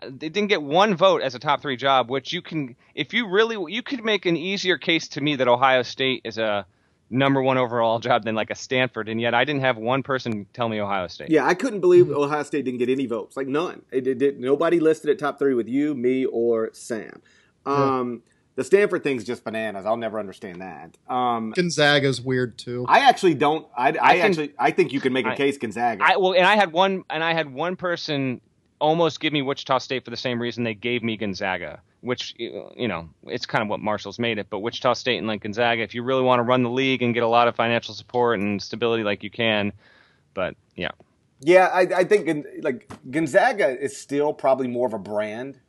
They 0.02 0.28
didn't 0.28 0.46
get 0.48 0.62
one 0.62 0.94
vote 0.94 1.22
as 1.22 1.34
a 1.34 1.40
top 1.40 1.60
three 1.60 1.76
job, 1.76 2.08
which 2.08 2.32
you 2.32 2.40
can, 2.40 2.76
if 2.94 3.12
you 3.12 3.26
really, 3.28 3.56
you 3.72 3.82
could 3.82 4.04
make 4.04 4.26
an 4.26 4.36
easier 4.36 4.78
case 4.78 5.08
to 5.08 5.20
me 5.20 5.34
that 5.36 5.48
Ohio 5.48 5.82
State 5.82 6.20
is 6.24 6.38
a 6.38 6.66
number 7.10 7.42
one 7.42 7.58
overall 7.58 7.98
job 7.98 8.22
than 8.24 8.34
like 8.36 8.50
a 8.50 8.54
Stanford, 8.54 9.08
and 9.08 9.20
yet 9.20 9.34
I 9.34 9.44
didn't 9.44 9.62
have 9.62 9.76
one 9.76 10.04
person 10.04 10.46
tell 10.52 10.68
me 10.68 10.80
Ohio 10.80 11.08
State. 11.08 11.30
Yeah, 11.30 11.44
I 11.46 11.54
couldn't 11.54 11.80
believe 11.80 12.10
Ohio 12.10 12.44
State 12.44 12.64
didn't 12.64 12.78
get 12.78 12.88
any 12.88 13.06
votes. 13.06 13.36
Like 13.36 13.48
none. 13.48 13.82
It, 13.90 14.06
it, 14.06 14.22
it- 14.22 14.38
nobody 14.38 14.78
listed 14.78 15.10
at 15.10 15.18
top 15.18 15.36
three 15.38 15.54
with 15.54 15.68
you, 15.68 15.94
me, 15.96 16.24
or 16.26 16.70
Sam. 16.72 17.20
Um, 17.66 18.22
The 18.58 18.64
Stanford 18.64 19.04
thing's 19.04 19.22
just 19.22 19.44
bananas. 19.44 19.86
I'll 19.86 19.96
never 19.96 20.18
understand 20.18 20.62
that. 20.62 20.98
Um, 21.08 21.52
Gonzaga's 21.52 22.20
weird 22.20 22.58
too. 22.58 22.84
I 22.88 23.08
actually 23.08 23.34
don't. 23.34 23.64
I, 23.76 23.82
I, 23.82 23.86
I 23.86 23.92
think- 23.92 24.24
actually 24.24 24.52
I 24.58 24.70
think 24.72 24.92
you 24.92 25.00
can 25.00 25.12
make 25.12 25.26
a 25.26 25.30
I- 25.30 25.36
case 25.36 25.58
Gonzaga. 25.58 26.02
I 26.04 26.16
well, 26.16 26.34
and 26.34 26.44
I 26.44 26.56
had 26.56 26.72
one, 26.72 27.04
and 27.08 27.22
I 27.22 27.34
had 27.34 27.54
one 27.54 27.76
person 27.76 28.40
almost 28.80 29.20
give 29.20 29.32
me 29.32 29.42
Wichita 29.42 29.78
State 29.78 30.04
for 30.04 30.10
the 30.10 30.16
same 30.16 30.42
reason 30.42 30.64
they 30.64 30.74
gave 30.74 31.04
me 31.04 31.16
Gonzaga, 31.16 31.80
which 32.00 32.34
you 32.36 32.88
know 32.88 33.08
it's 33.28 33.46
kind 33.46 33.62
of 33.62 33.68
what 33.68 33.78
Marshall's 33.78 34.18
made 34.18 34.38
it. 34.38 34.48
But 34.50 34.58
Wichita 34.58 34.94
State 34.94 35.18
and 35.18 35.28
like 35.28 35.42
Gonzaga, 35.42 35.82
if 35.82 35.94
you 35.94 36.02
really 36.02 36.24
want 36.24 36.40
to 36.40 36.42
run 36.42 36.64
the 36.64 36.70
league 36.70 37.00
and 37.00 37.14
get 37.14 37.22
a 37.22 37.28
lot 37.28 37.46
of 37.46 37.54
financial 37.54 37.94
support 37.94 38.40
and 38.40 38.60
stability, 38.60 39.04
like 39.04 39.22
you 39.22 39.30
can. 39.30 39.72
But 40.34 40.56
yeah, 40.74 40.90
yeah, 41.42 41.66
I, 41.72 41.82
I 41.82 42.02
think 42.02 42.44
like 42.62 42.90
Gonzaga 43.08 43.80
is 43.80 43.96
still 43.96 44.32
probably 44.32 44.66
more 44.66 44.88
of 44.88 44.94
a 44.94 44.98
brand 44.98 45.60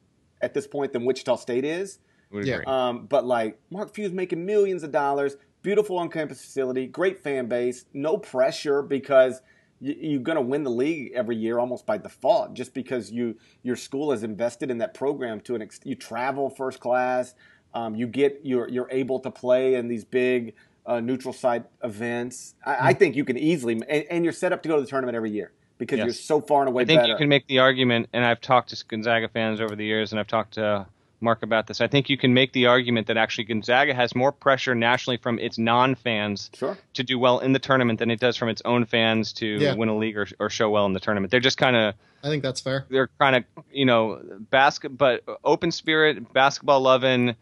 at 0.41 0.55
this 0.55 0.65
point 0.65 0.91
than 0.91 1.05
Wichita 1.05 1.35
State 1.35 1.65
is. 1.65 1.99
Would 2.31 2.45
Yeah. 2.45 2.55
agree. 2.55 2.65
Um, 2.67 3.05
but 3.07 3.25
like 3.25 3.59
Mark 3.71 3.93
Few's 3.93 4.11
making 4.11 4.45
millions 4.45 4.83
of 4.83 4.91
dollars, 4.91 5.37
beautiful 5.61 5.97
on-campus 5.97 6.41
facility, 6.41 6.87
great 6.87 7.21
fan 7.21 7.47
base, 7.47 7.85
no 7.93 8.17
pressure 8.17 8.81
because 8.81 9.41
you, 9.81 9.95
you're 9.99 10.21
going 10.21 10.35
to 10.35 10.41
win 10.41 10.63
the 10.63 10.69
league 10.71 11.11
every 11.13 11.35
year 11.35 11.59
almost 11.59 11.85
by 11.85 11.97
default, 11.97 12.53
just 12.53 12.73
because 12.73 13.11
you 13.11 13.35
your 13.63 13.75
school 13.75 14.11
has 14.11 14.23
invested 14.23 14.69
in 14.71 14.77
that 14.79 14.93
program 14.93 15.39
to 15.41 15.55
an 15.55 15.61
extent 15.61 15.89
you 15.89 15.95
travel 15.95 16.49
first 16.49 16.79
class, 16.79 17.33
um, 17.73 17.95
you 17.95 18.07
get 18.07 18.41
you're 18.43 18.67
you're 18.69 18.89
able 18.91 19.19
to 19.19 19.31
play 19.31 19.75
in 19.75 19.87
these 19.87 20.03
big 20.05 20.53
uh, 20.85 20.99
neutral 20.99 21.33
site 21.33 21.65
events. 21.83 22.55
I, 22.65 22.89
I 22.89 22.93
think 22.93 23.15
you 23.15 23.23
can 23.23 23.37
easily 23.37 23.73
and, 23.73 24.05
and 24.09 24.23
you're 24.23 24.33
set 24.33 24.51
up 24.53 24.61
to 24.63 24.69
go 24.69 24.75
to 24.75 24.81
the 24.81 24.87
tournament 24.87 25.15
every 25.15 25.31
year 25.31 25.51
because 25.77 25.97
Yes. 25.99 26.05
you're 26.05 26.13
so 26.13 26.41
far 26.41 26.61
and 26.61 26.69
away 26.69 26.83
I 26.83 26.85
think 26.85 26.99
better. 27.01 27.11
you 27.13 27.17
can 27.17 27.29
make 27.29 27.47
the 27.47 27.59
argument, 27.59 28.09
and 28.11 28.25
I've 28.25 28.41
talked 28.41 28.69
to 28.71 28.85
Gonzaga 28.85 29.29
fans 29.29 29.61
over 29.61 29.75
the 29.77 29.85
years, 29.85 30.11
and 30.11 30.19
I've 30.19 30.27
talked 30.27 30.55
to 30.55 30.85
Mark 31.21 31.43
about 31.43 31.67
this. 31.67 31.81
I 31.81 31.87
think 31.87 32.09
you 32.09 32.17
can 32.17 32.33
make 32.33 32.53
the 32.53 32.67
argument 32.67 33.07
that 33.07 33.17
actually 33.17 33.43
Gonzaga 33.45 33.93
has 33.93 34.15
more 34.15 34.31
pressure 34.31 34.73
nationally 34.75 35.17
from 35.17 35.37
its 35.39 35.57
non-fans 35.57 36.49
sure. 36.53 36.77
to 36.93 37.03
do 37.03 37.19
well 37.19 37.39
in 37.39 37.53
the 37.53 37.59
tournament 37.59 37.99
than 37.99 38.09
it 38.11 38.19
does 38.19 38.37
from 38.37 38.49
its 38.49 38.61
own 38.65 38.85
fans 38.85 39.33
to 39.33 39.45
Yeah. 39.45 39.75
win 39.75 39.89
a 39.89 39.97
league 39.97 40.17
or, 40.17 40.27
or 40.39 40.49
show 40.49 40.69
well 40.69 40.85
in 40.85 40.93
the 40.93 40.99
tournament. 40.99 41.31
They're 41.31 41.39
just 41.39 41.57
kind 41.57 41.75
of 41.75 41.95
I 42.23 42.27
think 42.27 42.43
that's 42.43 42.59
fair. 42.61 42.85
they're 42.89 43.09
kind 43.19 43.35
of 43.37 43.43
you 43.71 43.85
know 43.85 44.21
basket 44.49 44.97
but 44.97 45.23
open 45.43 45.71
spirit 45.71 46.33
basketball 46.33 46.81
loving 46.81 47.35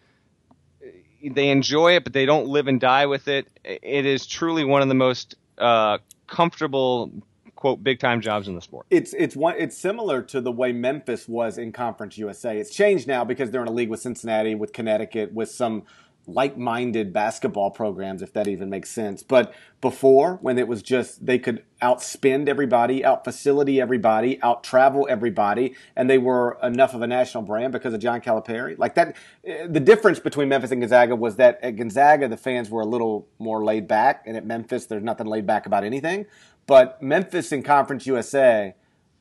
they 1.24 1.50
enjoy 1.50 1.96
it 1.96 2.04
but 2.04 2.14
they 2.14 2.26
don't 2.28 2.48
live 2.48 2.68
and 2.68 2.80
die 2.80 3.08
with 3.08 3.28
it 3.28 3.48
it 3.64 4.06
is 4.06 4.28
truly 4.28 4.64
one 4.64 4.84
of 4.84 4.88
the 4.88 4.94
most 4.94 5.36
uh, 5.58 5.98
comfortable 6.28 7.12
quote 7.58 7.84
big 7.84 8.00
time 8.00 8.22
jobs 8.22 8.48
in 8.48 8.56
the 8.56 8.62
sport 8.62 8.86
it's 8.90 9.14
it's 9.18 9.36
one 9.36 9.56
it's 9.58 9.78
similar 9.78 10.22
to 10.22 10.40
the 10.40 10.52
way 10.52 10.72
Memphis 10.72 11.28
was 11.28 11.58
in 11.58 11.72
Conference 11.72 12.18
USA. 12.18 12.58
It's 12.58 12.74
changed 12.74 13.08
now 13.08 13.24
because 13.24 13.52
they're 13.52 13.62
in 13.62 13.68
a 13.68 13.72
league 13.72 13.90
with 13.90 14.00
Cincinnati, 14.00 14.56
with 14.56 14.74
Connecticut, 14.74 15.34
with 15.34 15.50
some 15.50 15.84
like-minded 16.30 17.14
basketball 17.14 17.72
programs, 17.72 18.22
if 18.22 18.34
that 18.34 18.50
even 18.50 18.70
makes 18.70 18.90
sense. 18.90 19.24
But 19.24 19.54
before, 19.80 20.40
when 20.42 20.58
it 20.58 20.68
was 20.68 20.82
just 20.82 21.26
they 21.26 21.40
could 21.40 21.64
outspend 21.82 22.50
everybody, 22.50 23.06
out 23.06 23.24
facility 23.24 23.80
everybody, 23.80 24.42
out 24.42 24.64
travel 24.64 25.08
everybody, 25.10 25.76
and 25.96 26.10
they 26.10 26.18
were 26.18 26.58
enough 26.62 26.94
of 26.94 27.02
a 27.02 27.08
national 27.08 27.44
brand 27.44 27.72
because 27.72 27.94
of 27.94 28.02
John 28.02 28.20
Calipari. 28.20 28.78
Like 28.78 28.96
that, 28.96 29.16
eh, 29.46 29.68
the 29.70 29.80
difference 29.80 30.20
between 30.20 30.50
Memphis 30.50 30.72
and 30.72 30.82
Gonzaga 30.82 31.16
was 31.16 31.38
that 31.38 31.60
at 31.64 31.78
Gonzaga 31.78 32.28
the 32.28 32.38
fans 32.38 32.70
were 32.70 32.82
a 32.82 32.86
little 32.86 33.28
more 33.40 33.64
laid 33.64 33.88
back, 33.88 34.24
and 34.26 34.36
at 34.36 34.46
Memphis 34.46 34.86
there's 34.86 35.04
nothing 35.04 35.28
laid 35.28 35.46
back 35.46 35.66
about 35.66 35.86
anything. 35.86 36.26
But 36.68 37.02
Memphis 37.02 37.52
in 37.52 37.64
Conference 37.64 38.06
USA 38.06 38.76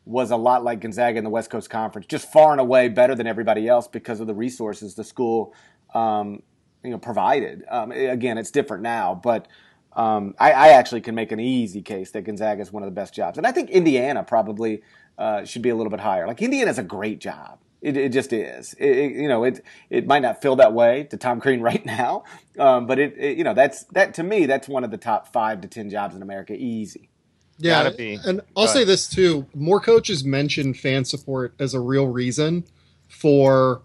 was 0.04 0.30
a 0.30 0.36
lot 0.36 0.62
like 0.64 0.80
Gonzaga 0.80 1.18
in 1.18 1.24
the 1.24 1.30
West 1.30 1.48
Coast 1.50 1.70
Conference, 1.70 2.06
just 2.06 2.30
far 2.30 2.52
and 2.52 2.60
away 2.60 2.88
better 2.88 3.14
than 3.14 3.26
everybody 3.26 3.66
else 3.68 3.88
because 3.88 4.20
of 4.20 4.26
the 4.26 4.34
resources 4.34 4.94
the 4.94 5.04
school, 5.04 5.54
um, 5.94 6.42
you 6.84 6.90
know, 6.90 6.98
provided. 6.98 7.64
Um, 7.68 7.90
again, 7.92 8.36
it's 8.38 8.50
different 8.50 8.82
now, 8.82 9.14
but 9.20 9.48
um, 9.94 10.34
I, 10.38 10.52
I 10.52 10.68
actually 10.70 11.00
can 11.00 11.14
make 11.14 11.32
an 11.32 11.40
easy 11.40 11.82
case 11.82 12.10
that 12.12 12.22
Gonzaga 12.22 12.60
is 12.60 12.72
one 12.72 12.82
of 12.82 12.86
the 12.88 12.94
best 12.94 13.14
jobs, 13.14 13.38
and 13.38 13.46
I 13.46 13.52
think 13.52 13.70
Indiana 13.70 14.22
probably 14.22 14.82
uh, 15.18 15.44
should 15.44 15.62
be 15.62 15.70
a 15.70 15.74
little 15.74 15.90
bit 15.90 16.00
higher. 16.00 16.26
Like 16.26 16.42
Indiana's 16.42 16.78
a 16.78 16.82
great 16.84 17.18
job. 17.20 17.58
It, 17.80 17.96
it 17.96 18.08
just 18.12 18.32
is. 18.32 18.74
It, 18.74 18.90
it- 18.98 19.12
you 19.16 19.28
know, 19.28 19.44
it 19.44 19.64
it 19.90 20.06
might 20.06 20.22
not 20.22 20.42
feel 20.42 20.56
that 20.56 20.72
way 20.72 21.04
to 21.10 21.16
Tom 21.16 21.40
Crean 21.40 21.60
right 21.70 21.84
now, 21.86 22.24
um, 22.58 22.86
but 22.86 22.98
it, 22.98 23.14
it 23.16 23.38
you 23.38 23.44
know 23.44 23.54
that's 23.54 23.84
that 23.92 24.14
to 24.14 24.22
me 24.22 24.46
that's 24.46 24.68
one 24.68 24.82
of 24.84 24.90
the 24.90 24.98
top 24.98 25.32
five 25.32 25.60
to 25.62 25.68
ten 25.68 25.88
jobs 25.90 26.14
in 26.16 26.22
America, 26.22 26.54
easy. 26.54 27.08
Yeah, 27.58 27.84
Gotta 27.84 27.96
be. 27.96 28.18
and 28.26 28.40
I'll 28.56 28.66
Go 28.66 28.72
say 28.72 28.78
ahead. 28.80 28.88
this 28.88 29.08
too: 29.08 29.46
more 29.54 29.80
coaches 29.80 30.24
mention 30.24 30.74
fan 30.74 31.04
support 31.04 31.54
as 31.58 31.74
a 31.74 31.80
real 31.80 32.06
reason 32.06 32.64
for 33.08 33.82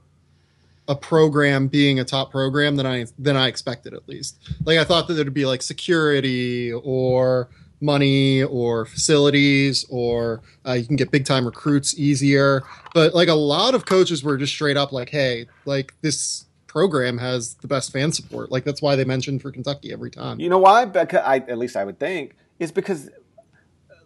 a 0.88 0.96
program 0.96 1.68
being 1.68 2.00
a 2.00 2.04
top 2.04 2.32
program 2.32 2.76
than 2.76 2.86
I 2.86 3.06
than 3.18 3.38
I 3.38 3.48
expected. 3.48 3.94
At 3.94 4.08
least, 4.10 4.38
like 4.66 4.78
I 4.78 4.84
thought 4.84 5.08
that 5.08 5.18
it'd 5.20 5.34
be 5.34 5.46
like 5.46 5.62
security 5.62 6.74
or 6.74 7.48
money 7.80 8.44
or 8.44 8.86
facilities 8.86 9.86
or 9.90 10.42
uh, 10.68 10.74
you 10.74 10.86
can 10.86 10.96
get 10.98 11.10
big 11.10 11.26
time 11.26 11.46
recruits 11.46 11.98
easier. 11.98 12.62
But 12.94 13.16
like 13.16 13.28
a 13.30 13.34
lot 13.34 13.74
of 13.74 13.86
coaches 13.86 14.24
were 14.24 14.38
just 14.38 14.54
straight 14.54 14.78
up 14.78 14.92
like, 14.92 15.10
"Hey, 15.10 15.48
like 15.66 15.94
this." 16.02 16.46
program 16.68 17.18
has 17.18 17.56
the 17.56 17.68
best 17.68 17.92
fan 17.92 18.14
support 18.14 18.50
like 18.50 18.64
that's 18.64 18.82
why 18.82 18.96
they 18.96 19.04
mentioned 19.04 19.42
for 19.42 19.52
kentucky 19.52 19.92
every 19.92 20.10
time 20.10 20.40
You 20.40 20.48
know 20.48 20.58
why? 20.58 20.86
Because 20.86 21.20
I, 21.26 21.36
at 21.40 21.58
least 21.58 21.76
I 21.76 21.84
would 21.84 22.00
think, 22.00 22.34
is 22.60 22.72
because 22.72 23.10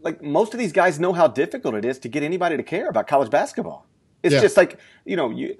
like 0.05 0.21
most 0.21 0.53
of 0.53 0.59
these 0.59 0.71
guys 0.71 0.99
know 0.99 1.11
how 1.11 1.27
difficult 1.27 1.75
it 1.75 1.83
is 1.83 1.97
to 1.99 2.07
get 2.07 2.23
anybody 2.23 2.55
to 2.55 2.63
care 2.63 2.87
about 2.87 3.07
college 3.07 3.29
basketball. 3.31 3.87
It's 4.23 4.33
Yeah. 4.35 4.41
just 4.41 4.55
like 4.55 4.79
you 5.03 5.17
know, 5.17 5.29
you, 5.31 5.57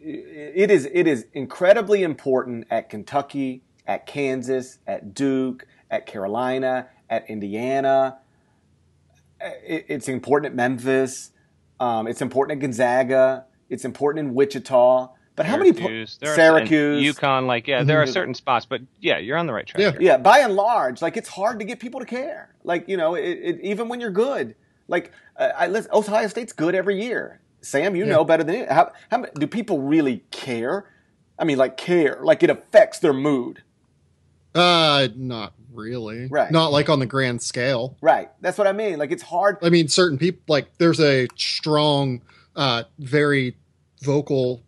it 0.00 0.70
is 0.70 0.88
it 0.92 1.08
is 1.08 1.26
incredibly 1.32 2.02
important 2.04 2.66
at 2.70 2.88
Kentucky, 2.90 3.64
at 3.86 4.06
Kansas, 4.06 4.78
at 4.86 5.14
Duke, 5.14 5.66
at 5.90 6.06
Carolina, 6.06 6.88
at 7.10 7.28
Indiana. 7.28 8.18
It, 9.40 9.86
it's 9.88 10.08
important 10.08 10.52
at 10.52 10.56
Memphis. 10.56 11.30
Um, 11.80 12.06
it's 12.06 12.20
important 12.20 12.58
at 12.58 12.62
Gonzaga. 12.62 13.46
It's 13.70 13.84
important 13.84 14.26
in 14.28 14.34
Wichita. 14.34 15.08
But 15.38 15.46
how 15.46 15.56
many 15.56 15.72
po- 15.72 15.78
Syracuse, 15.86 16.18
there 16.20 16.34
Syracuse, 16.34 17.06
and 17.06 17.16
UConn, 17.16 17.46
like 17.46 17.66
yeah, 17.66 17.82
there 17.84 18.02
are 18.02 18.04
Mhm. 18.04 18.12
certain 18.12 18.34
spots, 18.34 18.66
but 18.66 18.82
yeah, 19.00 19.16
you're 19.16 19.38
on 19.38 19.46
the 19.46 19.52
right 19.54 19.66
track. 19.66 19.80
Yeah. 19.80 19.92
here. 19.92 20.02
Yeah, 20.02 20.16
by 20.18 20.40
and 20.40 20.54
large, 20.54 21.00
like 21.00 21.16
it's 21.16 21.28
hard 21.30 21.58
to 21.60 21.64
get 21.64 21.80
people 21.80 22.00
to 22.00 22.06
care. 22.06 22.54
Like 22.64 22.86
you 22.88 22.96
know, 22.98 23.14
it, 23.14 23.22
it, 23.22 23.60
even 23.62 23.88
when 23.88 24.00
you're 24.00 24.10
good, 24.10 24.54
Like, 24.90 25.12
uh, 25.36 25.50
I 25.56 25.66
listen, 25.68 25.90
Ohio 25.94 26.28
State's 26.28 26.52
good 26.54 26.74
every 26.74 27.00
year. 27.02 27.40
Sam, 27.60 27.94
you 27.94 28.04
Yeah. 28.04 28.12
know 28.12 28.24
better 28.24 28.42
than 28.42 28.54
it. 28.54 28.70
How, 28.72 28.90
how 29.10 29.18
do 29.22 29.46
people 29.46 29.80
really 29.80 30.24
care? 30.30 30.86
I 31.38 31.44
mean, 31.44 31.58
like 31.58 31.76
care, 31.76 32.18
like 32.22 32.42
it 32.42 32.48
affects 32.50 32.98
their 32.98 33.12
mood. 33.12 33.62
Uh, 34.54 35.08
not 35.14 35.52
really. 35.72 36.26
Right. 36.28 36.50
Not 36.50 36.72
like 36.72 36.88
on 36.88 36.98
the 37.00 37.06
grand 37.06 37.42
scale. 37.42 37.96
Right. 38.00 38.30
That's 38.40 38.56
what 38.58 38.66
I 38.66 38.72
mean. 38.72 38.98
Like 38.98 39.12
it's 39.12 39.22
hard. 39.22 39.58
I 39.62 39.68
mean, 39.68 39.88
certain 39.88 40.18
people 40.18 40.40
like 40.48 40.76
there's 40.78 41.00
a 41.00 41.28
strong, 41.36 42.22
uh, 42.56 42.84
very 42.98 43.56
vocal 44.02 44.62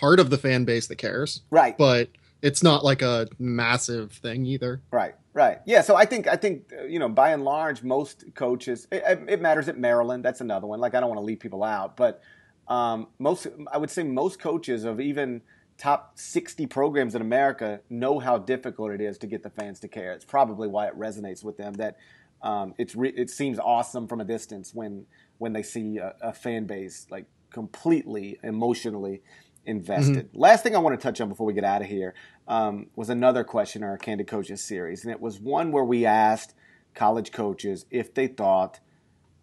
part 0.00 0.18
of 0.20 0.30
the 0.30 0.38
fan 0.38 0.64
base 0.64 0.86
that 0.88 0.96
cares, 0.96 1.42
Right. 1.50 1.76
but 1.76 2.08
it's 2.42 2.62
not 2.62 2.82
like 2.84 3.02
a 3.02 3.28
massive 3.38 4.12
thing 4.12 4.46
either. 4.46 4.80
Right, 4.90 5.14
right, 5.34 5.58
yeah. 5.66 5.82
So 5.82 5.94
I 5.94 6.06
think 6.06 6.26
I 6.26 6.36
think 6.36 6.72
you 6.88 6.98
know 6.98 7.08
by 7.08 7.30
and 7.32 7.44
large 7.44 7.82
most 7.82 8.24
coaches 8.34 8.88
it, 8.90 9.02
it- 9.28 9.40
matters 9.42 9.68
at 9.68 9.78
Maryland. 9.78 10.24
That's 10.24 10.40
another 10.40 10.66
one. 10.66 10.80
Like 10.80 10.94
I 10.94 11.00
don't 11.00 11.10
want 11.10 11.18
to 11.20 11.24
leave 11.24 11.40
people 11.40 11.62
out, 11.62 11.96
but 11.96 12.22
um, 12.68 13.08
most 13.18 13.46
I 13.70 13.76
would 13.78 13.90
say 13.90 14.02
most 14.04 14.38
coaches 14.40 14.84
of 14.84 15.00
even 15.00 15.42
top 15.76 16.12
sixty 16.18 16.66
programs 16.66 17.14
in 17.14 17.20
America 17.20 17.80
know 17.90 18.18
how 18.20 18.38
difficult 18.38 18.90
it 18.92 19.00
is 19.00 19.18
to 19.18 19.26
get 19.26 19.42
the 19.42 19.50
fans 19.50 19.80
to 19.80 19.88
care. 19.88 20.12
It's 20.12 20.24
probably 20.24 20.68
why 20.68 20.86
it 20.86 20.98
resonates 20.98 21.44
with 21.44 21.56
them 21.58 21.74
that 21.74 21.96
um, 22.42 22.74
it's 22.78 22.94
re- 22.96 23.12
it 23.16 23.28
seems 23.28 23.58
awesome 23.58 24.06
from 24.08 24.20
a 24.20 24.24
distance 24.24 24.74
when 24.74 25.04
when 25.38 25.52
they 25.52 25.62
see 25.62 25.98
a, 25.98 26.14
a 26.22 26.32
fan 26.32 26.64
base 26.64 27.06
like 27.10 27.26
completely 27.50 28.38
emotionally 28.42 29.20
invested. 29.66 30.30
Last 30.34 30.62
thing 30.62 30.74
I 30.74 30.78
want 30.78 30.98
to 30.98 31.02
touch 31.02 31.20
on 31.20 31.28
before 31.28 31.46
we 31.46 31.52
get 31.52 31.64
out 31.64 31.82
of 31.82 31.88
here 31.88 32.14
um, 32.48 32.86
was 32.96 33.10
another 33.10 33.44
question 33.44 33.82
in 33.82 33.88
our 33.88 33.98
Candid 33.98 34.26
Coaches 34.26 34.62
series, 34.62 35.04
and 35.04 35.12
it 35.12 35.20
was 35.20 35.38
one 35.38 35.72
where 35.72 35.84
we 35.84 36.06
asked 36.06 36.54
college 36.94 37.32
coaches 37.32 37.86
if 37.90 38.12
they 38.14 38.26
thought 38.26 38.80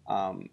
um, 0.06 0.48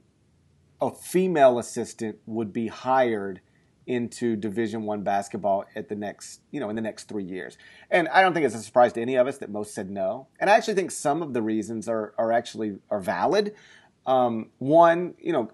a 0.81 0.91
female 0.91 1.59
assistant 1.59 2.17
would 2.25 2.53
be 2.53 2.67
hired 2.67 3.41
into 3.87 4.35
Division 4.35 4.83
One 4.83 5.03
basketball 5.03 5.65
at 5.75 5.89
the 5.89 5.95
next, 5.95 6.41
you 6.51 6.59
know, 6.59 6.69
in 6.69 6.75
the 6.75 6.81
next 6.81 7.07
three 7.07 7.23
years. 7.23 7.57
And 7.91 8.07
I 8.07 8.21
don't 8.21 8.33
think 8.33 8.45
it's 8.45 8.55
a 8.55 8.59
surprise 8.59 8.93
to 8.93 9.01
any 9.01 9.15
of 9.15 9.27
us 9.27 9.37
that 9.39 9.49
most 9.49 9.73
said 9.73 9.89
no. 9.89 10.27
And 10.39 10.49
I 10.49 10.55
actually 10.55 10.73
think 10.73 10.91
some 10.91 11.21
of 11.21 11.33
the 11.33 11.41
reasons 11.41 11.87
are 11.87 12.13
are 12.17 12.31
actually 12.31 12.77
are 12.89 12.99
valid. 12.99 13.53
Um, 14.05 14.49
one, 14.57 15.15
you 15.19 15.33
know, 15.33 15.51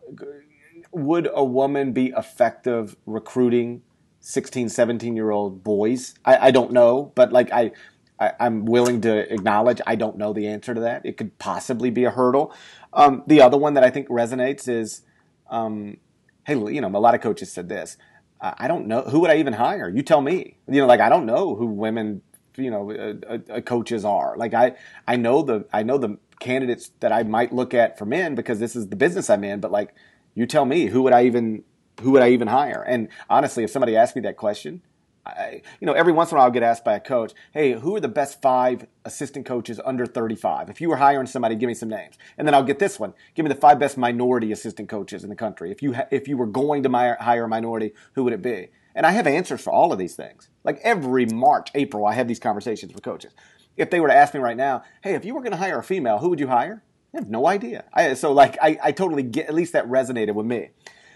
would 0.92 1.30
a 1.34 1.44
woman 1.44 1.92
be 1.94 2.14
effective 2.16 2.96
recruiting 3.06 3.82
16, 4.22 4.70
17 4.70 5.16
year 5.16 5.32
old 5.32 5.64
boys? 5.64 6.16
I, 6.24 6.48
I 6.48 6.52
don't 6.52 6.72
know, 6.72 7.12
but 7.16 7.32
like 7.32 7.52
I, 7.52 7.72
I, 8.20 8.34
I'm 8.40 8.66
willing 8.66 9.02
to 9.02 9.34
acknowledge 9.34 9.82
I 9.86 9.96
don't 9.96 10.18
know 10.18 10.32
the 10.32 10.48
answer 10.48 10.74
to 10.74 10.82
that. 10.82 11.06
It 11.06 11.18
could 11.18 11.38
possibly 11.40 11.90
be 11.90 12.06
a 12.06 12.12
hurdle. 12.12 12.54
Um, 12.94 13.24
the 13.28 13.42
other 13.42 13.58
one 13.58 13.74
that 13.74 13.84
I 13.84 13.90
think 13.90 14.08
resonates 14.10 14.68
is, 14.68 15.02
um, 15.50 15.98
hey, 16.46 16.56
you 16.56 16.82
know, 16.82 16.88
a 16.88 17.00
lot 17.00 17.16
of 17.16 17.22
coaches 17.22 17.52
said 17.52 17.68
this. 17.68 17.98
I 18.40 18.54
I 18.60 18.68
don't 18.68 18.88
know 18.88 19.02
who 19.02 19.20
would 19.22 19.30
I 19.30 19.38
even 19.38 19.54
hire. 19.54 19.90
You 19.90 20.04
tell 20.04 20.22
me. 20.22 20.58
You 20.68 20.82
know, 20.82 20.88
like 20.88 21.00
I 21.00 21.10
don't 21.10 21.26
know 21.26 21.56
who 21.56 21.66
women, 21.66 22.22
you 22.58 22.72
know, 22.72 22.92
uh, 22.92 23.14
uh, 23.28 23.38
uh, 23.54 23.62
coaches 23.62 24.06
are. 24.06 24.36
Like 24.38 24.54
I, 24.54 24.76
I 25.08 25.16
know 25.16 25.42
the, 25.42 25.66
I 25.74 25.84
know 25.84 25.98
the 25.98 26.18
candidates 26.40 26.92
that 27.00 27.12
I 27.12 27.24
might 27.24 27.54
look 27.54 27.74
at 27.74 27.98
for 27.98 28.06
men 28.06 28.36
because 28.36 28.60
this 28.60 28.76
is 28.76 28.90
the 28.90 28.96
business 28.96 29.30
I'm 29.30 29.44
in. 29.44 29.60
But 29.60 29.72
like, 29.72 29.94
you 30.34 30.46
tell 30.46 30.66
me 30.66 30.88
who 30.88 31.04
would 31.04 31.14
I 31.14 31.26
even, 31.26 31.64
who 32.02 32.12
would 32.12 32.22
I 32.22 32.30
even 32.30 32.48
hire? 32.48 32.84
And 32.88 33.08
honestly, 33.30 33.64
if 33.64 33.70
somebody 33.70 33.96
asked 33.96 34.16
me 34.16 34.22
that 34.24 34.38
question, 34.38 34.82
I, 35.26 35.62
you 35.80 35.86
know, 35.86 35.94
every 35.94 36.14
once 36.14 36.32
in 36.32 36.36
a 36.36 36.40
while 36.40 36.46
I'll 36.46 36.52
get 36.52 36.64
asked 36.64 36.84
by 36.84 36.96
a 36.96 37.00
coach, 37.00 37.34
hey, 37.54 37.74
who 37.74 37.96
are 37.96 38.00
the 38.00 38.08
best 38.08 38.42
five 38.42 38.88
assistant 39.06 39.46
coaches 39.46 39.80
under 39.84 40.06
35? 40.06 40.70
If 40.70 40.82
you 40.82 40.90
were 40.90 40.98
hiring 40.98 41.28
somebody, 41.28 41.56
give 41.56 41.68
me 41.68 41.74
some 41.74 41.90
names. 41.90 42.18
And 42.38 42.48
then 42.48 42.56
I'll 42.56 42.64
get 42.64 42.80
this 42.80 43.00
one. 43.00 43.14
Give 43.36 43.44
me 43.46 43.50
the 43.50 43.60
five 43.60 43.80
best 43.80 43.98
minority 43.98 44.52
assistant 44.52 44.90
coaches 44.90 45.24
in 45.24 45.30
the 45.30 45.36
country. 45.36 45.72
If 45.72 45.84
you, 45.84 45.94
ha- 45.94 46.08
if 46.12 46.28
you 46.28 46.38
were 46.38 46.48
going 46.48 46.84
to 46.84 46.90
mi- 46.90 47.16
hire 47.20 47.44
a 47.44 47.48
minority, 47.48 47.94
who 48.14 48.24
would 48.24 48.34
it 48.34 48.42
be? 48.42 48.70
And 48.96 49.06
I 49.06 49.12
have 49.12 49.28
answers 49.28 49.62
for 49.62 49.72
all 49.72 49.94
of 49.94 50.00
these 50.00 50.16
things. 50.16 50.50
Like 50.64 50.80
every 50.84 51.26
March, 51.26 51.70
April, 51.76 52.06
I 52.06 52.14
have 52.14 52.28
these 52.28 52.40
conversations 52.40 52.94
with 52.94 53.04
coaches. 53.04 53.34
If 53.78 53.90
they 53.90 54.00
were 54.00 54.10
to 54.10 54.16
ask 54.16 54.34
me 54.34 54.40
right 54.40 54.58
now, 54.58 54.84
hey, 55.02 55.14
if 55.14 55.24
you 55.24 55.34
were 55.34 55.42
going 55.42 55.52
to 55.52 55.58
hire 55.58 55.80
a 55.80 55.84
female, 55.84 56.18
who 56.18 56.30
would 56.30 56.40
you 56.40 56.48
hire? 56.48 56.84
I 57.14 57.18
have 57.18 57.30
no 57.30 57.48
idea. 57.48 57.86
I, 57.94 58.14
so 58.16 58.32
like, 58.32 58.58
I, 58.62 58.78
I 58.84 58.92
totally 58.92 59.24
get, 59.24 59.48
at 59.48 59.54
least 59.54 59.74
that 59.74 59.88
resonated 59.88 60.34
with 60.34 60.46
me. 60.46 60.70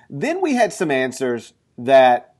Then 0.09 0.41
we 0.41 0.55
had 0.55 0.73
some 0.73 0.91
answers 0.91 1.53
that 1.77 2.35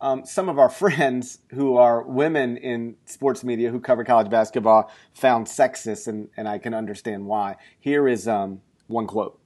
um, 0.00 0.24
some 0.24 0.48
of 0.48 0.58
our 0.58 0.68
friends 0.70 1.38
who 1.50 1.76
are 1.76 2.02
women 2.02 2.56
in 2.56 2.96
sports 3.06 3.44
media 3.44 3.70
who 3.70 3.80
cover 3.80 4.04
college 4.04 4.30
basketball 4.30 4.90
found 5.12 5.46
sexist, 5.46 6.06
and, 6.06 6.28
and 6.36 6.48
I 6.48 6.58
can 6.58 6.74
understand 6.74 7.26
why. 7.26 7.56
Here 7.80 8.08
is 8.08 8.28
um, 8.28 8.60
one 8.86 9.06
quote. 9.06 9.40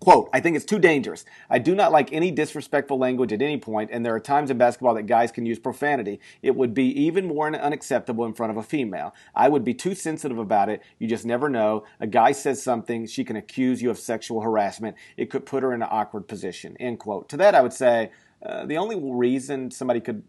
Quote, 0.00 0.30
I 0.32 0.40
think 0.40 0.56
it's 0.56 0.64
too 0.64 0.78
dangerous. 0.78 1.26
I 1.50 1.58
do 1.58 1.74
not 1.74 1.92
like 1.92 2.10
any 2.10 2.30
disrespectful 2.30 2.98
language 2.98 3.34
at 3.34 3.42
any 3.42 3.58
point, 3.58 3.90
and 3.92 4.04
there 4.04 4.14
are 4.14 4.20
times 4.20 4.50
in 4.50 4.56
basketball 4.56 4.94
that 4.94 5.02
guys 5.02 5.30
can 5.30 5.44
use 5.44 5.58
profanity. 5.58 6.20
It 6.42 6.56
would 6.56 6.72
be 6.72 6.86
even 7.02 7.28
more 7.28 7.54
unacceptable 7.54 8.24
in 8.24 8.32
front 8.32 8.50
of 8.50 8.56
a 8.56 8.62
female. 8.62 9.14
I 9.34 9.50
would 9.50 9.62
be 9.62 9.74
too 9.74 9.94
sensitive 9.94 10.38
about 10.38 10.70
it. 10.70 10.82
You 10.98 11.06
just 11.06 11.26
never 11.26 11.50
know. 11.50 11.84
A 12.00 12.06
guy 12.06 12.32
says 12.32 12.62
something, 12.62 13.06
she 13.06 13.24
can 13.24 13.36
accuse 13.36 13.82
you 13.82 13.90
of 13.90 13.98
sexual 13.98 14.40
harassment. 14.40 14.96
It 15.18 15.28
could 15.28 15.44
put 15.44 15.62
her 15.62 15.74
in 15.74 15.82
an 15.82 15.88
awkward 15.90 16.26
position. 16.28 16.78
End 16.80 16.98
quote. 16.98 17.28
To 17.28 17.36
that, 17.36 17.54
I 17.54 17.60
would 17.60 17.74
say 17.74 18.10
uh, 18.42 18.64
the 18.64 18.78
only 18.78 18.98
reason 18.98 19.70
somebody 19.70 20.00
could, 20.00 20.22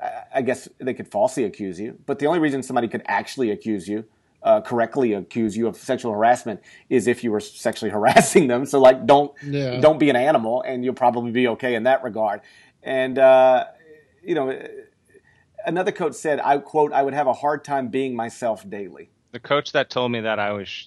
I- 0.00 0.22
I 0.36 0.42
guess 0.42 0.68
they 0.78 0.94
could 0.94 1.08
falsely 1.08 1.42
accuse 1.42 1.80
you, 1.80 1.98
but 2.06 2.20
the 2.20 2.26
only 2.26 2.38
reason 2.38 2.62
somebody 2.62 2.86
could 2.86 3.02
actually 3.06 3.50
accuse 3.50 3.88
you 3.88 4.04
uh, 4.42 4.60
correctly 4.60 5.12
accuse 5.12 5.56
you 5.56 5.66
of 5.66 5.76
sexual 5.76 6.12
harassment 6.12 6.60
is 6.88 7.06
if 7.06 7.24
you 7.24 7.30
were 7.32 7.40
sexually 7.40 7.90
harassing 7.98 8.46
them. 8.48 8.64
So 8.66 8.80
like, 8.80 9.06
don't 9.06 9.32
Yeah. 9.44 9.80
don't 9.80 9.98
be 9.98 10.10
an 10.10 10.16
animal, 10.16 10.62
and 10.62 10.84
you'll 10.84 10.94
probably 10.94 11.30
be 11.32 11.48
okay 11.48 11.74
in 11.74 11.82
that 11.84 12.02
regard. 12.04 12.40
And 12.82 13.18
uh, 13.18 13.64
you 14.22 14.34
know, 14.34 14.56
another 15.64 15.92
coach 15.92 16.14
said, 16.14 16.40
"I 16.40 16.58
quote: 16.58 16.92
I 16.92 17.02
would 17.02 17.14
have 17.14 17.26
a 17.26 17.32
hard 17.32 17.64
time 17.64 17.88
being 17.88 18.14
myself 18.14 18.68
daily." 18.68 19.10
The 19.32 19.40
coach 19.40 19.72
that 19.72 19.90
told 19.90 20.12
me 20.12 20.20
that, 20.20 20.38
I 20.38 20.52
was 20.52 20.68
sh- 20.68 20.86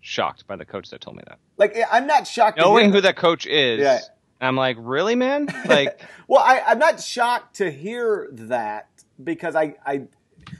shocked 0.00 0.46
by 0.46 0.56
the 0.56 0.64
coach 0.64 0.90
that 0.90 1.00
told 1.00 1.16
me 1.16 1.22
that. 1.28 1.38
Like, 1.56 1.76
I'm 1.90 2.06
not 2.06 2.26
shocked. 2.26 2.58
Knowing 2.58 2.92
who 2.92 3.00
that 3.00 3.16
coach 3.16 3.46
is, 3.46 3.80
Yeah. 3.80 4.00
I'm 4.40 4.56
like, 4.56 4.76
really, 4.78 5.14
man? 5.14 5.46
Like, 5.66 6.00
well, 6.28 6.42
I, 6.42 6.60
I'm 6.66 6.78
not 6.78 7.00
shocked 7.00 7.56
to 7.56 7.70
hear 7.70 8.28
that 8.32 8.88
because 9.22 9.56
I, 9.56 9.76
I, 9.86 10.02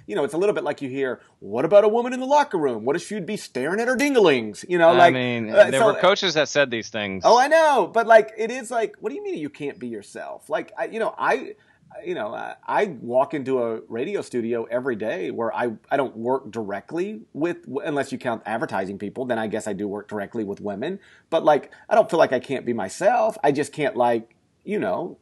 you 0.07 0.17
know, 0.17 0.25
it's 0.25 0.35
a 0.35 0.39
little 0.39 0.55
bit 0.55 0.65
like 0.65 0.83
you 0.83 0.89
hear, 0.89 1.21
"What 1.41 1.65
about 1.65 1.85
a 1.85 1.89
woman 1.89 2.13
in 2.13 2.21
the 2.21 2.27
locker 2.27 2.59
room? 2.59 2.85
What 2.85 2.97
if 2.97 3.07
she'd 3.07 3.27
be 3.27 3.37
staring 3.37 3.81
at 3.81 3.89
her 3.89 3.97
dinglings?" 3.97 4.65
You 4.69 4.79
know, 4.79 4.93
like 4.93 5.15
I 5.15 5.19
mean, 5.19 5.51
uh, 5.51 5.71
there 5.71 5.81
so- 5.81 5.87
were 5.87 5.95
coaches 5.95 6.35
that 6.35 6.49
said 6.49 6.71
these 6.71 6.89
things. 6.89 7.23
Oh, 7.25 7.39
I 7.39 7.49
know, 7.49 7.91
but 7.93 8.07
like 8.07 8.33
it 8.37 8.51
is 8.51 8.71
like, 8.71 8.97
what 9.01 9.11
do 9.11 9.17
you 9.17 9.23
mean 9.23 9.37
you 9.39 9.51
can't 9.51 9.79
be 9.79 9.89
yourself? 9.89 10.49
Like, 10.49 10.73
I, 10.79 10.87
you 10.87 10.99
know, 10.99 11.15
I, 11.17 11.55
you 12.05 12.15
know, 12.15 12.35
I, 12.35 12.57
I 12.67 12.85
walk 13.01 13.35
into 13.35 13.63
a 13.63 13.81
radio 13.89 14.21
studio 14.23 14.65
every 14.65 14.97
day 14.97 15.31
where 15.31 15.55
I, 15.55 15.73
I 15.91 15.97
don't 15.97 16.17
work 16.17 16.51
directly 16.51 17.23
with, 17.33 17.59
unless 17.85 18.13
you 18.13 18.19
count 18.19 18.43
advertising 18.45 18.99
people, 18.99 19.25
then 19.25 19.39
I 19.39 19.47
guess 19.47 19.67
I 19.67 19.73
do 19.73 19.89
work 19.89 20.09
directly 20.09 20.45
with 20.45 20.61
women. 20.61 20.99
But 21.31 21.45
like, 21.45 21.73
I 21.89 21.95
don't 21.95 22.11
feel 22.11 22.19
like 22.19 22.33
I 22.33 22.41
can't 22.41 22.67
be 22.67 22.73
myself. 22.73 23.39
I 23.43 23.53
just 23.53 23.73
can't 23.73 23.97
like, 23.97 24.35
you 24.65 24.79
know, 24.79 25.19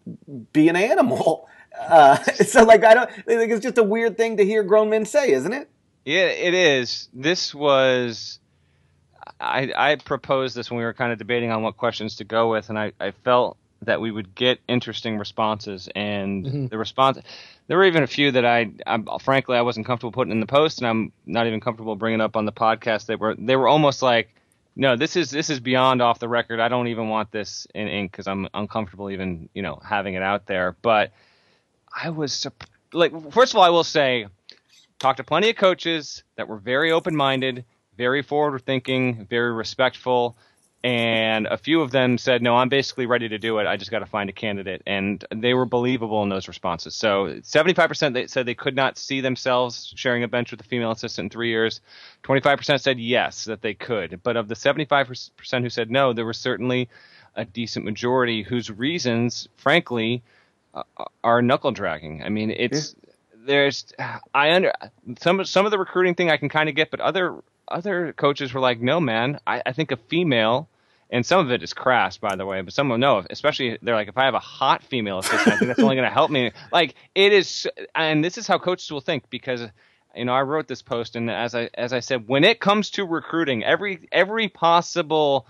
be 0.52 0.68
an 0.68 0.76
animal. 0.76 1.48
Uh, 1.78 2.16
so 2.22 2.64
like, 2.64 2.84
I 2.84 2.94
don't 2.94 3.10
think 3.26 3.52
it's 3.52 3.62
just 3.62 3.78
a 3.78 3.82
weird 3.82 4.16
thing 4.16 4.36
to 4.38 4.44
hear 4.44 4.62
grown 4.62 4.90
men 4.90 5.04
say, 5.04 5.32
isn't 5.32 5.52
it? 5.52 5.68
Yeah, 6.04 6.26
it 6.26 6.54
is. 6.54 7.08
This 7.14 7.54
was. 7.54 8.38
I 9.40 9.72
I 9.74 9.96
proposed 9.96 10.54
this 10.54 10.70
when 10.70 10.78
we 10.78 10.84
were 10.84 10.92
kind 10.92 11.12
of 11.12 11.18
debating 11.18 11.50
on 11.50 11.62
what 11.62 11.76
questions 11.76 12.16
to 12.16 12.24
go 12.24 12.50
with, 12.50 12.68
and 12.68 12.78
I, 12.78 12.92
I 13.00 13.10
felt 13.10 13.56
that 13.82 14.00
we 14.00 14.10
would 14.10 14.34
get 14.34 14.60
interesting 14.68 15.18
responses, 15.18 15.88
and 15.94 16.44
Mhm. 16.46 16.70
the 16.70 16.78
response. 16.78 17.18
There 17.66 17.78
were 17.78 17.84
even 17.86 18.02
a 18.02 18.06
few 18.06 18.30
that 18.32 18.44
I, 18.44 18.70
I, 18.86 18.98
frankly, 19.20 19.56
I 19.56 19.62
wasn't 19.62 19.86
comfortable 19.86 20.12
putting 20.12 20.30
in 20.32 20.40
the 20.40 20.46
post, 20.46 20.78
and 20.78 20.86
I'm 20.86 21.12
not 21.26 21.46
even 21.46 21.60
comfortable 21.60 21.96
bringing 21.96 22.20
up 22.20 22.36
on 22.36 22.44
the 22.44 22.52
podcast. 22.52 23.06
They 23.06 23.16
were 23.16 23.34
they 23.34 23.56
were 23.56 23.68
almost 23.68 24.02
like, 24.02 24.28
no, 24.76 24.96
this 24.96 25.16
is 25.16 25.30
this 25.30 25.48
is 25.48 25.60
beyond 25.60 26.02
off 26.02 26.18
the 26.18 26.28
record. 26.28 26.60
I 26.60 26.68
don't 26.68 26.88
even 26.88 27.08
want 27.08 27.30
this 27.30 27.66
in 27.74 27.88
ink 27.88 28.12
because 28.12 28.26
I'm 28.26 28.46
uncomfortable 28.52 29.10
even 29.10 29.48
you 29.54 29.62
know 29.62 29.80
having 29.82 30.14
it 30.14 30.22
out 30.22 30.46
there. 30.46 30.76
But 30.82 31.12
I 31.94 32.10
was 32.10 32.46
like, 32.92 33.12
first 33.32 33.52
of 33.52 33.58
all, 33.58 33.64
I 33.64 33.70
will 33.70 33.84
say 33.84 34.26
talked 34.98 35.18
to 35.18 35.24
plenty 35.24 35.50
of 35.50 35.56
coaches 35.56 36.24
that 36.36 36.48
were 36.48 36.58
very 36.58 36.90
open 36.90 37.14
minded, 37.14 37.64
very 37.96 38.22
forward 38.22 38.62
thinking, 38.64 39.26
very 39.26 39.52
respectful. 39.52 40.36
And 40.82 41.46
a 41.46 41.56
few 41.56 41.80
of 41.80 41.92
them 41.92 42.18
said, 42.18 42.42
No, 42.42 42.56
I'm 42.56 42.68
basically 42.68 43.06
ready 43.06 43.28
to 43.30 43.38
do 43.38 43.58
it. 43.58 43.66
I 43.66 43.78
just 43.78 43.90
got 43.90 44.00
to 44.00 44.06
find 44.06 44.28
a 44.28 44.34
candidate. 44.34 44.82
And 44.86 45.24
they 45.34 45.54
were 45.54 45.64
believable 45.64 46.22
in 46.22 46.28
those 46.28 46.46
responses. 46.46 46.94
So 46.94 47.40
75% 47.40 48.12
they 48.12 48.26
said 48.26 48.44
they 48.44 48.54
could 48.54 48.76
not 48.76 48.98
see 48.98 49.22
themselves 49.22 49.94
sharing 49.96 50.24
a 50.24 50.28
bench 50.28 50.50
with 50.50 50.60
a 50.60 50.64
female 50.64 50.90
assistant 50.90 51.26
in 51.26 51.30
three 51.30 51.48
years. 51.48 51.80
25% 52.24 52.80
said 52.80 53.00
yes, 53.00 53.44
that 53.44 53.62
they 53.62 53.72
could. 53.72 54.22
But 54.22 54.36
of 54.36 54.48
the 54.48 54.54
75% 54.54 55.62
who 55.62 55.70
said 55.70 55.90
no, 55.90 56.12
there 56.12 56.26
was 56.26 56.38
certainly 56.38 56.90
a 57.34 57.46
decent 57.46 57.86
majority 57.86 58.42
whose 58.42 58.70
reasons, 58.70 59.48
frankly, 59.56 60.22
Uh, 60.74 60.82
are 61.22 61.40
knuckle 61.40 61.70
dragging. 61.70 62.22
I 62.22 62.28
mean, 62.28 62.50
it's 62.50 62.96
there's 63.46 63.92
I 64.34 64.52
under 64.52 64.72
some 65.18 65.44
some 65.44 65.64
of 65.64 65.70
the 65.70 65.78
recruiting 65.78 66.14
thing 66.14 66.30
I 66.30 66.36
can 66.36 66.48
kind 66.48 66.68
of 66.68 66.74
get, 66.74 66.90
but 66.90 67.00
other 67.00 67.42
other 67.68 68.12
coaches 68.12 68.52
were 68.52 68.60
like, 68.60 68.80
no, 68.80 69.00
man, 69.00 69.38
I, 69.46 69.62
I 69.64 69.72
think 69.72 69.92
a 69.92 69.96
female 69.96 70.68
and 71.10 71.24
some 71.24 71.46
of 71.46 71.52
it 71.52 71.62
is 71.62 71.72
crass, 71.72 72.18
by 72.18 72.34
the 72.34 72.44
way. 72.44 72.60
But 72.62 72.74
some 72.74 72.88
will 72.88 72.98
know, 72.98 73.24
especially 73.30 73.78
they're 73.82 73.94
like, 73.94 74.08
if 74.08 74.18
I 74.18 74.24
have 74.24 74.34
a 74.34 74.40
hot 74.40 74.82
female 74.82 75.20
assistant, 75.20 75.54
I 75.54 75.58
think 75.58 75.68
that's 75.68 75.80
only 75.80 75.96
going 75.96 76.08
to 76.08 76.12
help 76.12 76.30
me. 76.30 76.50
Like 76.72 76.96
it 77.14 77.32
is, 77.32 77.68
and 77.94 78.24
this 78.24 78.36
is 78.36 78.48
how 78.48 78.58
coaches 78.58 78.90
will 78.90 79.00
think 79.00 79.30
because 79.30 79.62
you 80.16 80.24
know 80.24 80.32
I 80.32 80.42
wrote 80.42 80.66
this 80.66 80.82
post, 80.82 81.14
and 81.14 81.30
as 81.30 81.54
I 81.54 81.70
as 81.74 81.92
I 81.92 82.00
said, 82.00 82.26
when 82.26 82.42
it 82.42 82.58
comes 82.58 82.90
to 82.90 83.04
recruiting, 83.04 83.62
every 83.62 84.08
every 84.10 84.48
possible 84.48 85.46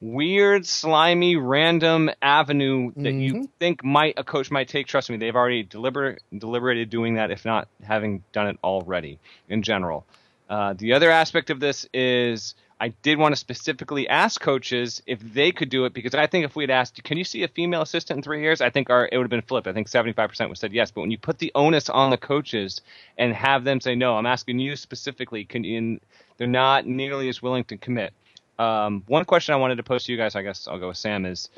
weird, 0.00 0.66
slimy, 0.66 1.36
random 1.36 2.10
avenue 2.20 2.92
that 2.96 3.14
Mhm. 3.14 3.20
you 3.22 3.48
think 3.58 3.82
might 3.82 4.14
a 4.16 4.24
coach 4.24 4.50
might 4.50 4.68
take. 4.68 4.86
Trust 4.86 5.10
me, 5.10 5.16
they've 5.16 5.34
already 5.34 5.62
deliberate 5.62 6.20
deliberated 6.36 6.90
doing 6.90 7.14
that, 7.14 7.30
if 7.30 7.44
not 7.44 7.68
having 7.82 8.22
done 8.32 8.46
it 8.48 8.58
already. 8.62 9.18
In 9.48 9.62
general, 9.62 10.06
uh, 10.50 10.74
the 10.74 10.92
other 10.92 11.10
aspect 11.10 11.50
of 11.50 11.60
this 11.60 11.88
is 11.94 12.54
I 12.78 12.88
did 12.88 13.18
want 13.18 13.32
to 13.32 13.36
specifically 13.36 14.06
ask 14.06 14.38
coaches 14.38 15.02
if 15.06 15.18
they 15.20 15.50
could 15.50 15.70
do 15.70 15.86
it 15.86 15.94
because 15.94 16.14
I 16.14 16.26
think 16.26 16.44
if 16.44 16.54
we 16.54 16.62
had 16.62 16.70
asked, 16.70 17.02
can 17.02 17.16
you 17.16 17.24
see 17.24 17.42
a 17.42 17.48
female 17.48 17.80
assistant 17.80 18.18
in 18.18 18.22
three 18.22 18.42
years? 18.42 18.60
I 18.60 18.68
think 18.68 18.90
our 18.90 19.08
it 19.10 19.16
would 19.16 19.24
have 19.24 19.30
been 19.30 19.40
flipped. 19.40 19.66
I 19.66 19.72
think 19.72 19.88
75% 19.88 20.50
would 20.50 20.58
said 20.58 20.74
yes. 20.74 20.90
But 20.90 21.00
when 21.00 21.10
you 21.10 21.16
put 21.16 21.38
the 21.38 21.50
onus 21.54 21.88
on 21.88 22.10
the 22.10 22.18
coaches 22.18 22.82
and 23.16 23.32
have 23.32 23.64
them 23.64 23.80
say 23.80 23.94
no, 23.94 24.18
I'm 24.18 24.26
asking 24.26 24.58
you 24.58 24.76
specifically, 24.76 25.46
can 25.46 25.64
you, 25.64 26.00
they're 26.36 26.46
not 26.46 26.86
nearly 26.86 27.30
as 27.30 27.40
willing 27.40 27.64
to 27.64 27.78
commit. 27.78 28.12
Um, 28.58 29.02
one 29.06 29.24
question 29.24 29.54
I 29.54 29.58
wanted 29.58 29.76
to 29.76 29.82
pose 29.82 30.04
to 30.04 30.12
you 30.12 30.18
guys, 30.18 30.34
I 30.34 30.42
guess 30.42 30.66
I'll 30.66 30.78
go 30.78 30.88
with 30.88 30.96
Sam, 30.96 31.26
is 31.26 31.50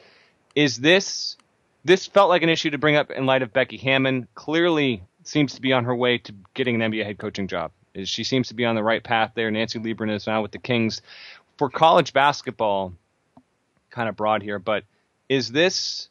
is 0.54 0.78
this 0.78 1.36
this 1.84 2.06
felt 2.06 2.28
like 2.28 2.42
an 2.42 2.48
issue 2.48 2.70
to 2.70 2.78
bring 2.78 2.96
up 2.96 3.10
in 3.10 3.26
light 3.26 3.42
of 3.42 3.52
Becky 3.52 3.76
Hammon? 3.76 4.26
Clearly 4.34 5.02
seems 5.24 5.54
to 5.54 5.60
be 5.60 5.72
on 5.72 5.84
her 5.84 5.94
way 5.94 6.18
to 6.18 6.34
getting 6.54 6.80
an 6.80 6.92
NBA 6.92 7.04
head 7.04 7.18
coaching 7.18 7.48
job. 7.48 7.70
She 8.04 8.24
seems 8.24 8.48
to 8.48 8.54
be 8.54 8.64
on 8.64 8.74
the 8.74 8.82
right 8.82 9.02
path 9.02 9.32
there. 9.34 9.50
Nancy 9.50 9.78
Lieberman 9.78 10.14
is 10.14 10.26
now 10.26 10.42
with 10.42 10.52
the 10.52 10.58
Kings. 10.58 11.02
For 11.56 11.68
college 11.68 12.12
basketball, 12.12 12.94
kind 13.90 14.08
of 14.08 14.16
broad 14.16 14.42
here, 14.42 14.58
but 14.58 14.84
is 15.28 15.50
this 15.50 16.08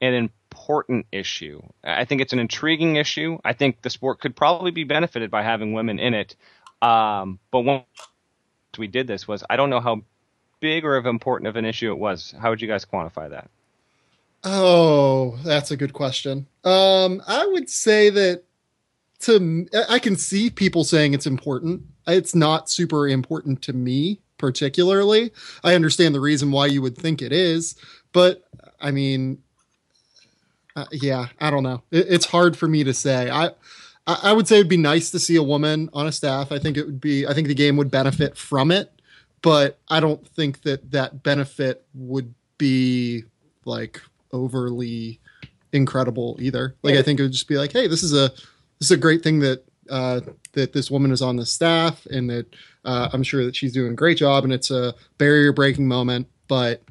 an 0.00 0.14
important 0.14 1.06
issue? 1.10 1.60
I 1.82 2.04
think 2.04 2.20
it's 2.20 2.32
an 2.32 2.38
intriguing 2.38 2.96
issue. 2.96 3.38
I 3.44 3.52
think 3.52 3.82
the 3.82 3.90
sport 3.90 4.20
could 4.20 4.36
probably 4.36 4.70
be 4.70 4.84
benefited 4.84 5.30
by 5.30 5.42
having 5.42 5.72
women 5.72 5.98
in 5.98 6.14
it. 6.14 6.36
Um, 6.80 7.38
but 7.50 7.60
once 7.60 7.84
we 8.78 8.86
did 8.86 9.06
this 9.06 9.26
was 9.26 9.42
I 9.48 9.56
don't 9.56 9.70
know 9.70 9.80
how 9.80 10.02
big 10.60 10.84
or 10.84 10.96
of 10.96 11.06
important 11.06 11.48
of 11.48 11.56
an 11.56 11.64
issue 11.64 11.90
it 11.90 11.98
was. 11.98 12.34
How 12.40 12.50
would 12.50 12.60
you 12.60 12.68
guys 12.68 12.84
quantify 12.84 13.30
that? 13.30 13.50
Oh, 14.44 15.38
that's 15.44 15.70
a 15.70 15.76
good 15.76 15.92
question. 15.92 16.46
Um, 16.64 17.22
I 17.26 17.46
would 17.46 17.68
say 17.68 18.10
that 18.10 18.44
to 19.20 19.66
I 19.88 19.98
can 19.98 20.16
see 20.16 20.50
people 20.50 20.84
saying 20.84 21.14
it's 21.14 21.26
important. 21.26 21.82
It's 22.06 22.34
not 22.34 22.70
super 22.70 23.08
important 23.08 23.62
to 23.62 23.72
me 23.72 24.20
particularly. 24.38 25.32
I 25.64 25.74
understand 25.74 26.14
the 26.14 26.20
reason 26.20 26.50
why 26.52 26.66
you 26.66 26.82
would 26.82 26.96
think 26.96 27.22
it 27.22 27.32
is, 27.32 27.74
but 28.12 28.44
I 28.80 28.90
mean, 28.90 29.38
uh, 30.74 30.86
yeah, 30.92 31.28
I 31.40 31.50
don't 31.50 31.62
know. 31.62 31.82
It, 31.90 32.06
it's 32.08 32.26
hard 32.26 32.56
for 32.56 32.68
me 32.68 32.84
to 32.84 32.94
say. 32.94 33.30
I 33.30 33.50
I 34.06 34.32
would 34.32 34.46
say 34.46 34.56
it'd 34.56 34.68
be 34.68 34.76
nice 34.76 35.10
to 35.10 35.18
see 35.18 35.34
a 35.36 35.42
woman 35.42 35.90
on 35.92 36.06
a 36.06 36.12
staff. 36.12 36.52
I 36.52 36.58
think 36.58 36.76
it 36.76 36.84
would 36.84 37.00
be. 37.00 37.26
I 37.26 37.34
think 37.34 37.48
the 37.48 37.54
game 37.54 37.76
would 37.76 37.90
benefit 37.90 38.36
from 38.36 38.70
it, 38.70 38.92
but 39.42 39.78
I 39.88 40.00
don't 40.00 40.26
think 40.28 40.62
that 40.62 40.90
that 40.92 41.22
benefit 41.22 41.84
would 41.94 42.34
be 42.58 43.24
like 43.64 44.00
overly 44.32 45.20
incredible 45.72 46.36
either. 46.40 46.74
Like 46.82 46.94
I 46.96 47.02
think 47.02 47.20
it 47.20 47.24
would 47.24 47.32
just 47.32 47.48
be 47.48 47.56
like, 47.58 47.72
hey, 47.72 47.86
this 47.86 48.02
is 48.02 48.12
a 48.12 48.28
this 48.78 48.88
is 48.88 48.90
a 48.90 48.96
great 48.96 49.22
thing 49.22 49.40
that 49.40 49.64
uh, 49.90 50.20
that 50.52 50.72
this 50.72 50.90
woman 50.90 51.12
is 51.12 51.22
on 51.22 51.36
the 51.36 51.46
staff, 51.46 52.06
and 52.06 52.28
that 52.30 52.46
uh, 52.84 53.08
I'm 53.12 53.22
sure 53.22 53.44
that 53.44 53.54
she's 53.54 53.72
doing 53.72 53.92
a 53.92 53.94
great 53.94 54.18
job, 54.18 54.44
and 54.44 54.52
it's 54.52 54.70
a 54.70 54.94
barrier 55.18 55.52
breaking 55.52 55.86
moment. 55.88 56.26
But 56.48 56.82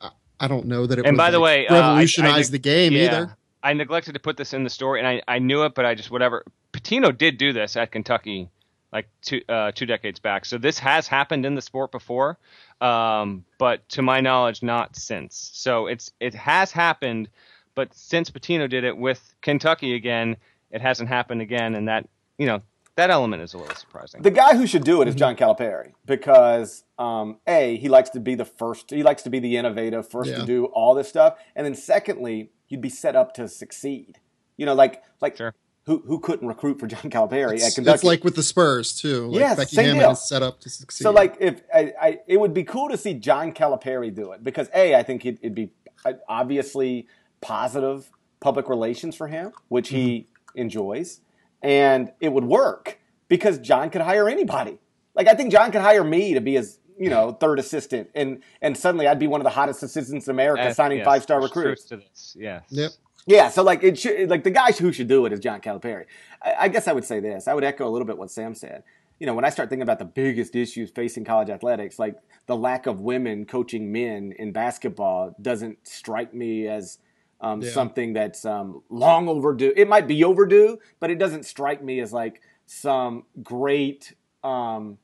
I- 0.00 0.10
I 0.40 0.48
don't 0.48 0.66
know 0.66 0.86
that 0.86 0.98
it. 0.98 1.04
And 1.06 1.14
would, 1.14 1.18
by 1.18 1.30
the 1.30 1.38
like, 1.38 1.44
way, 1.44 1.68
uh, 1.68 1.74
I- 1.74 1.78
I 1.78 1.80
revolutionize 1.90 2.50
the 2.50 2.58
game 2.58 2.92
Yeah. 2.92 3.04
either. 3.04 3.36
I 3.62 3.72
neglected 3.74 4.14
to 4.14 4.20
put 4.20 4.36
this 4.38 4.52
in 4.54 4.64
the 4.64 4.70
story, 4.70 5.00
and 5.00 5.06
I, 5.06 5.20
I 5.28 5.38
knew 5.38 5.64
it, 5.64 5.74
but 5.74 5.84
I 5.84 5.94
just 5.94 6.10
whatever. 6.10 6.44
Pitino 6.72 7.16
did 7.16 7.36
do 7.36 7.52
this 7.52 7.76
at 7.76 7.92
Kentucky 7.92 8.48
like 8.92 9.08
two 9.22 9.40
uh, 9.48 9.72
two 9.72 9.86
decades 9.86 10.18
back, 10.18 10.44
so 10.44 10.58
this 10.58 10.78
has 10.78 11.06
happened 11.06 11.46
in 11.46 11.54
the 11.54 11.62
sport 11.62 11.92
before, 11.92 12.38
um, 12.80 13.44
but 13.58 13.88
to 13.90 14.02
my 14.02 14.20
knowledge, 14.20 14.62
not 14.62 14.96
since. 14.96 15.50
So 15.54 15.86
it's 15.86 16.12
it 16.20 16.34
has 16.34 16.72
happened, 16.72 17.28
but 17.74 17.94
since 17.94 18.30
Pitino 18.30 18.68
did 18.68 18.84
it 18.84 18.96
with 18.96 19.34
Kentucky 19.42 19.94
again, 19.94 20.36
it 20.70 20.80
hasn't 20.80 21.08
happened 21.08 21.40
again, 21.40 21.74
and 21.74 21.88
that 21.88 22.08
you 22.38 22.46
know 22.46 22.62
that 22.96 23.10
element 23.10 23.42
is 23.42 23.54
a 23.54 23.58
little 23.58 23.76
surprising. 23.76 24.22
The 24.22 24.30
guy 24.30 24.56
who 24.56 24.66
should 24.66 24.84
do 24.84 25.00
it 25.02 25.08
is 25.08 25.14
John 25.14 25.36
Calipari 25.36 25.92
because 26.04 26.84
um, 26.98 27.38
a 27.46 27.76
he 27.76 27.88
likes 27.88 28.10
to 28.10 28.20
be 28.20 28.34
the 28.34 28.44
first. 28.44 28.90
He 28.90 29.02
likes 29.02 29.22
to 29.22 29.30
be 29.30 29.38
the 29.38 29.56
innovative, 29.56 30.08
first 30.08 30.30
Yeah. 30.30 30.38
to 30.38 30.44
do 30.46 30.66
all 30.66 30.94
this 30.94 31.08
stuff, 31.08 31.38
and 31.54 31.64
then 31.64 31.74
secondly, 31.74 32.50
you'd 32.68 32.80
be 32.80 32.88
set 32.90 33.14
up 33.14 33.34
to 33.34 33.48
succeed. 33.48 34.18
You 34.56 34.66
know, 34.66 34.74
like 34.74 35.02
like 35.20 35.36
Sure. 35.36 35.54
Who 35.86 36.02
who 36.06 36.20
couldn't 36.20 36.46
recruit 36.46 36.78
for 36.78 36.86
John 36.86 37.10
Calipari 37.10 37.54
It's, 37.54 37.66
at 37.68 37.74
Kentucky? 37.74 37.94
it's 37.94 38.04
like 38.04 38.22
with 38.22 38.36
the 38.36 38.42
Spurs 38.42 38.94
too. 39.00 39.28
Like 39.28 39.40
Yes, 39.40 39.56
Becky 39.56 39.76
same 39.76 39.84
Hammon 39.86 40.00
deal. 40.00 40.10
is 40.12 40.28
set 40.28 40.42
up 40.42 40.60
to 40.60 40.68
succeed. 40.70 41.02
So 41.04 41.10
like 41.10 41.36
if 41.40 41.62
I, 41.74 41.92
I 42.00 42.18
it 42.26 42.38
would 42.38 42.52
be 42.54 42.64
cool 42.64 42.88
to 42.90 42.96
see 42.96 43.14
John 43.14 43.52
Calipari 43.52 44.14
do 44.14 44.32
it 44.32 44.44
because 44.44 44.68
a 44.74 44.94
I 44.94 45.02
think 45.02 45.24
it'd, 45.24 45.40
it'd 45.42 45.54
be 45.54 45.70
uh, 46.04 46.12
obviously 46.28 47.06
positive 47.40 48.10
public 48.40 48.68
relations 48.68 49.16
for 49.16 49.26
him, 49.28 49.52
which 49.68 49.88
he 49.88 50.28
enjoys, 50.54 51.20
and 51.62 52.12
it 52.20 52.32
would 52.32 52.44
work 52.44 52.98
because 53.28 53.58
John 53.58 53.90
could 53.90 54.02
hire 54.02 54.28
anybody. 54.28 54.78
Like 55.14 55.28
I 55.28 55.34
think 55.34 55.50
John 55.50 55.72
could 55.72 55.80
hire 55.82 56.04
me 56.04 56.34
to 56.34 56.40
be 56.40 56.54
his 56.54 56.78
you 56.98 57.08
know 57.10 57.32
third 57.40 57.58
assistant, 57.58 58.10
and 58.14 58.42
and 58.60 58.76
suddenly 58.76 59.06
I'd 59.06 59.18
be 59.18 59.26
one 59.26 59.40
of 59.40 59.44
the 59.44 59.50
hottest 59.50 59.82
assistants 59.82 60.26
in 60.26 60.30
America, 60.30 60.64
Uh, 60.68 60.74
signing 60.74 60.98
yes, 60.98 61.04
five 61.06 61.22
star 61.22 61.40
recruits. 61.42 61.86
truth 61.86 62.00
to 62.00 62.06
this. 62.08 62.36
Yes. 62.38 62.64
Yep. 62.68 62.90
Yeah, 63.26 63.48
so 63.48 63.62
like 63.62 63.82
it 63.84 63.98
should 63.98 64.28
like 64.30 64.44
the 64.44 64.50
guy 64.50 64.72
who 64.72 64.92
should 64.92 65.08
do 65.08 65.26
it 65.26 65.32
is 65.32 65.40
John 65.40 65.60
Calipari. 65.60 66.06
I, 66.42 66.54
I 66.60 66.68
guess 66.68 66.88
I 66.88 66.92
would 66.92 67.04
say 67.04 67.20
this. 67.20 67.46
I 67.48 67.54
would 67.54 67.64
echo 67.64 67.86
a 67.86 67.90
little 67.90 68.06
bit 68.06 68.18
what 68.18 68.30
Sam 68.30 68.54
said. 68.54 68.82
You 69.18 69.26
know, 69.26 69.34
when 69.34 69.44
I 69.44 69.50
start 69.50 69.68
thinking 69.68 69.82
about 69.82 69.98
the 69.98 70.06
biggest 70.06 70.56
issues 70.56 70.90
facing 70.90 71.24
college 71.24 71.50
athletics, 71.50 71.98
like 71.98 72.16
the 72.46 72.56
lack 72.56 72.86
of 72.86 73.00
women 73.00 73.44
coaching 73.44 73.92
men 73.92 74.32
in 74.38 74.50
basketball 74.52 75.36
doesn't 75.40 75.86
strike 75.86 76.32
me 76.32 76.66
as 76.66 76.98
um, 77.42 77.60
Yeah. 77.60 77.70
something 77.70 78.14
that's 78.14 78.44
um, 78.46 78.82
long 78.88 79.28
overdue. 79.28 79.72
It 79.76 79.88
might 79.88 80.06
be 80.08 80.24
overdue, 80.24 80.78
but 81.00 81.10
it 81.10 81.18
doesn't 81.18 81.44
strike 81.44 81.82
me 81.84 82.00
as 82.00 82.12
like 82.14 82.40
some 82.64 83.24
great 83.42 84.14
um, 84.42 84.96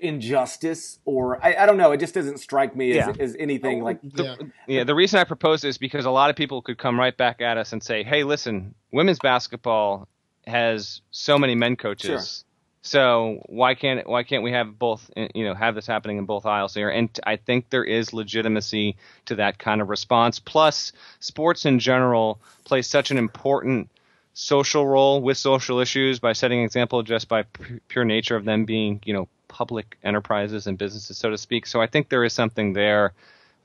injustice 0.00 0.98
or 1.04 1.44
I, 1.44 1.54
I 1.60 1.66
don't 1.66 1.76
know. 1.76 1.92
It 1.92 1.98
just 2.00 2.14
doesn't 2.14 2.38
strike 2.38 2.74
me 2.76 2.90
as, 2.98 3.06
Yeah. 3.16 3.22
as 3.24 3.36
anything 3.38 3.82
like 3.82 3.98
yeah. 4.14 4.36
Yeah, 4.66 4.84
the 4.84 4.94
reason 4.94 5.18
I 5.20 5.24
proposed 5.24 5.64
this 5.64 5.74
is 5.76 5.78
because 5.78 6.04
a 6.04 6.10
lot 6.10 6.30
of 6.30 6.36
people 6.36 6.62
could 6.62 6.78
come 6.78 6.98
right 6.98 7.16
back 7.16 7.40
at 7.40 7.56
us 7.58 7.72
and 7.72 7.82
say, 7.82 8.02
"Hey, 8.02 8.24
listen, 8.24 8.74
women's 8.92 9.18
basketball 9.18 10.08
has 10.46 11.00
so 11.10 11.38
many 11.38 11.54
men 11.54 11.76
coaches, 11.76 12.44
so 12.82 13.38
why 13.46 13.74
can't 13.74 14.06
why 14.08 14.22
can't 14.24 14.42
we 14.42 14.52
have 14.52 14.78
both? 14.78 15.10
eh, 15.16 15.28
You 15.34 15.44
know, 15.44 15.54
have 15.54 15.74
this 15.74 15.86
happening 15.86 16.18
in 16.18 16.24
both 16.26 16.46
aisles 16.46 16.74
here?" 16.74 16.88
And 16.90 17.08
I 17.24 17.36
think 17.36 17.70
there 17.70 17.84
is 17.84 18.12
legitimacy 18.12 18.96
to 19.26 19.34
that 19.36 19.58
kind 19.58 19.80
of 19.80 19.88
response. 19.88 20.38
Plus, 20.38 20.92
sports 21.20 21.64
in 21.64 21.78
general 21.78 22.40
play 22.64 22.82
such 22.82 23.10
an 23.10 23.18
important 23.18 23.88
social 24.34 24.86
role 24.86 25.20
with 25.20 25.36
social 25.36 25.80
issues 25.80 26.18
by 26.18 26.32
setting 26.32 26.60
an 26.60 26.64
example 26.64 27.02
just 27.02 27.28
by 27.28 27.42
pu- 27.42 27.80
pure 27.88 28.04
nature 28.04 28.36
of 28.36 28.44
them 28.44 28.64
being, 28.64 29.00
you 29.04 29.12
know, 29.12 29.28
public 29.48 29.98
enterprises 30.02 30.66
and 30.66 30.78
businesses, 30.78 31.18
so 31.18 31.30
to 31.30 31.38
speak. 31.38 31.66
So 31.66 31.80
I 31.80 31.86
think 31.86 32.08
there 32.08 32.24
is 32.24 32.32
something 32.32 32.72
there. 32.72 33.12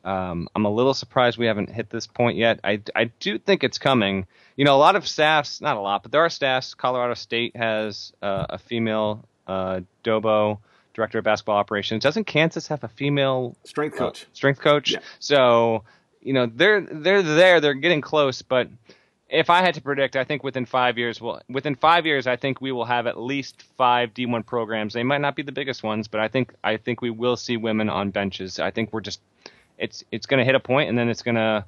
Um, 0.03 0.47
I'm 0.55 0.65
a 0.65 0.69
little 0.69 0.93
surprised 0.93 1.37
we 1.37 1.47
haven't 1.47 1.69
hit 1.69 1.89
this 1.89 2.07
point 2.07 2.37
yet. 2.37 2.59
I, 2.63 2.81
I 2.95 3.05
do 3.19 3.37
think 3.37 3.63
it's 3.63 3.77
coming. 3.77 4.25
You 4.55 4.65
know, 4.65 4.75
a 4.75 4.77
lot 4.77 4.95
of 4.95 5.07
staffs, 5.07 5.61
not 5.61 5.77
a 5.77 5.79
lot, 5.79 6.03
but 6.03 6.11
there 6.11 6.21
are 6.21 6.29
staffs. 6.29 6.73
Colorado 6.73 7.13
State 7.13 7.55
has 7.55 8.13
uh, 8.21 8.45
a 8.49 8.57
female 8.57 9.25
uh, 9.47 9.81
Dobo 10.03 10.59
director 10.93 11.19
of 11.19 11.23
basketball 11.23 11.57
operations. 11.57 12.03
Doesn't 12.03 12.25
Kansas 12.25 12.67
have 12.67 12.83
a 12.83 12.87
female 12.87 13.55
strength 13.63 13.95
uh, 13.95 13.99
coach. 13.99 14.25
strength 14.33 14.59
coach? 14.59 14.91
Yeah. 14.91 14.99
So, 15.19 15.83
you 16.21 16.33
know, 16.33 16.47
they're 16.47 16.81
they're 16.81 17.21
there. 17.21 17.61
They're 17.61 17.73
getting 17.73 18.01
close. 18.01 18.41
But 18.41 18.69
if 19.29 19.49
I 19.49 19.61
had 19.61 19.73
to 19.75 19.81
predict, 19.81 20.15
I 20.15 20.23
think 20.23 20.43
within 20.43 20.65
five 20.65 20.97
years, 20.97 21.19
well, 21.19 21.41
within 21.49 21.75
five 21.75 22.05
years, 22.05 22.27
I 22.27 22.35
think 22.37 22.61
we 22.61 22.71
will 22.71 22.85
have 22.85 23.07
at 23.07 23.19
least 23.19 23.63
five 23.77 24.13
D1 24.13 24.45
programs. 24.45 24.93
They 24.93 25.03
might 25.03 25.21
not 25.21 25.35
be 25.35 25.43
the 25.43 25.51
biggest 25.51 25.83
ones, 25.83 26.07
but 26.07 26.21
I 26.21 26.27
think 26.27 26.53
I 26.63 26.77
think 26.77 27.01
we 27.01 27.09
will 27.09 27.35
see 27.37 27.57
women 27.57 27.89
on 27.89 28.11
benches. 28.11 28.59
I 28.59 28.71
think 28.71 28.93
we're 28.93 29.01
just 29.01 29.19
it's 29.77 30.03
it's 30.11 30.25
going 30.25 30.39
to 30.39 30.45
hit 30.45 30.55
a 30.55 30.59
point, 30.59 30.89
and 30.89 30.97
then 30.97 31.09
it's 31.09 31.21
going 31.23 31.35
to 31.35 31.65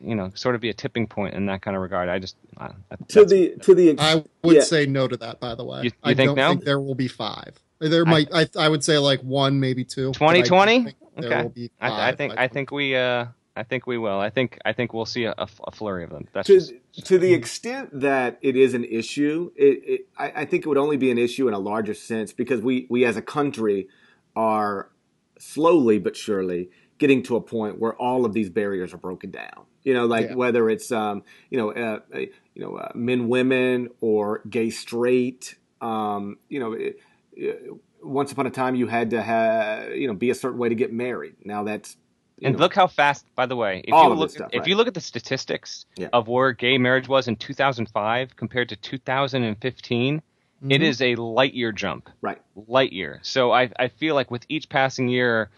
you 0.00 0.14
know 0.14 0.30
sort 0.34 0.54
of 0.54 0.60
be 0.60 0.70
a 0.70 0.74
tipping 0.74 1.06
point 1.06 1.34
in 1.34 1.46
that 1.46 1.60
kind 1.62 1.76
of 1.76 1.82
regard. 1.82 2.08
I 2.08 2.18
just 2.18 2.36
uh, 2.56 2.68
to 3.08 3.24
the 3.24 3.56
to 3.62 3.74
the 3.74 3.90
ex- 3.90 4.02
I 4.02 4.24
would 4.42 4.56
yeah. 4.56 4.62
say 4.62 4.86
no 4.86 5.08
to 5.08 5.16
that. 5.18 5.40
By 5.40 5.54
the 5.54 5.64
way, 5.64 5.78
You- 5.82 5.84
you 5.84 5.92
I 6.02 6.14
think 6.14 6.28
don't 6.28 6.36
no? 6.36 6.48
think 6.50 6.64
there 6.64 6.80
will 6.80 6.94
be 6.94 7.08
five. 7.08 7.54
There 7.80 8.04
might. 8.04 8.28
I, 8.34 8.48
I 8.58 8.68
would 8.68 8.82
say 8.82 8.98
like 8.98 9.20
one, 9.20 9.60
maybe 9.60 9.84
two. 9.84 10.12
but 10.18 10.22
I 10.22 10.34
do 10.40 10.42
2020? 10.42 10.84
think 10.84 10.96
There 11.16 11.30
Okay. 11.32 11.42
will 11.42 11.48
be 11.50 11.70
I, 11.80 12.08
I 12.08 12.14
think 12.14 12.34
I 12.36 12.48
think 12.48 12.70
we 12.72 12.96
uh 12.96 13.26
I 13.58 13.64
think 13.64 13.86
we 13.86 13.98
will. 13.98 14.18
I 14.20 14.30
think 14.30 14.58
I 14.64 14.72
think 14.72 14.94
we'll 14.94 15.04
see 15.06 15.24
a, 15.24 15.34
a, 15.36 15.48
a 15.66 15.72
flurry 15.72 16.04
of 16.04 16.10
them. 16.10 16.28
That's 16.32 16.46
to 16.46 16.54
just, 16.60 16.72
to 17.06 17.18
the 17.18 17.34
extent 17.34 17.90
that 18.00 18.38
it 18.40 18.56
is 18.56 18.74
an 18.74 18.84
issue, 18.84 19.50
it, 19.56 19.82
it, 19.84 20.00
I, 20.16 20.42
I 20.42 20.44
think 20.44 20.64
it 20.64 20.68
would 20.68 20.78
only 20.78 20.96
be 20.96 21.10
an 21.10 21.18
issue 21.18 21.48
in 21.48 21.54
a 21.54 21.58
larger 21.58 21.94
sense 21.94 22.32
because 22.32 22.60
we 22.60 22.86
we 22.88 23.04
as 23.04 23.16
a 23.16 23.22
country 23.22 23.88
are 24.36 24.90
slowly 25.38 25.98
but 25.98 26.16
surely 26.16 26.70
getting 26.98 27.22
to 27.24 27.36
a 27.36 27.40
point 27.40 27.78
where 27.78 27.94
all 27.94 28.24
of 28.24 28.32
these 28.32 28.50
barriers 28.50 28.92
are 28.94 28.98
broken 28.98 29.30
down. 29.30 29.66
You 29.84 29.94
know, 29.94 30.06
like 30.06 30.28
Yeah. 30.30 30.34
whether 30.34 30.68
it's 30.70 30.90
um, 30.92 31.22
you 31.50 31.58
know 31.58 31.70
uh, 31.72 32.00
uh, 32.14 32.18
you 32.18 32.62
know 32.62 32.76
uh, 32.76 32.92
men, 32.94 33.28
women, 33.28 33.88
or 34.00 34.42
gay, 34.48 34.70
straight. 34.70 35.56
Um, 35.80 36.38
you 36.48 36.60
know, 36.60 36.72
it, 36.72 37.00
it- 37.32 37.72
once 38.00 38.30
upon 38.30 38.46
a 38.46 38.50
time 38.50 38.76
you 38.76 38.86
had 38.86 39.10
to 39.10 39.20
have 39.20 39.90
you 39.96 40.06
know 40.06 40.14
be 40.14 40.30
a 40.30 40.34
certain 40.34 40.56
way 40.58 40.68
to 40.68 40.74
get 40.76 40.92
married. 40.92 41.34
Now 41.44 41.64
that's 41.64 41.96
you 41.96 41.98
And 42.42 42.54
know, 42.54 42.60
look 42.60 42.74
how 42.74 42.86
fast, 42.86 43.26
by 43.34 43.46
the 43.46 43.56
way, 43.56 43.82
if 43.84 43.92
All 43.92 44.04
you 44.06 44.12
of 44.12 44.18
look 44.18 44.28
this 44.28 44.34
stuff, 44.36 44.50
if 44.52 44.60
right. 44.60 44.68
you 44.68 44.76
look 44.76 44.86
at 44.88 44.94
the 44.94 45.00
statistics 45.00 45.86
Yeah. 45.96 46.08
of 46.12 46.28
where 46.28 46.52
gay 46.52 46.78
marriage 46.78 47.08
was 47.08 47.26
in 47.28 47.36
2005 47.36 48.36
compared 48.36 48.68
to 48.70 48.76
2015, 48.76 50.22
it 50.68 50.80
Mhm. 50.80 50.84
is 50.84 51.00
a 51.02 51.14
light 51.16 51.54
year 51.54 51.72
jump. 51.72 52.10
right. 52.20 52.40
Light 52.66 52.92
year. 52.92 53.20
So 53.22 53.52
I 53.52 53.70
I 53.78 53.88
feel 53.88 54.14
like 54.14 54.30
with 54.30 54.44
each 54.48 54.68
passing 54.68 55.08
year 55.08 55.50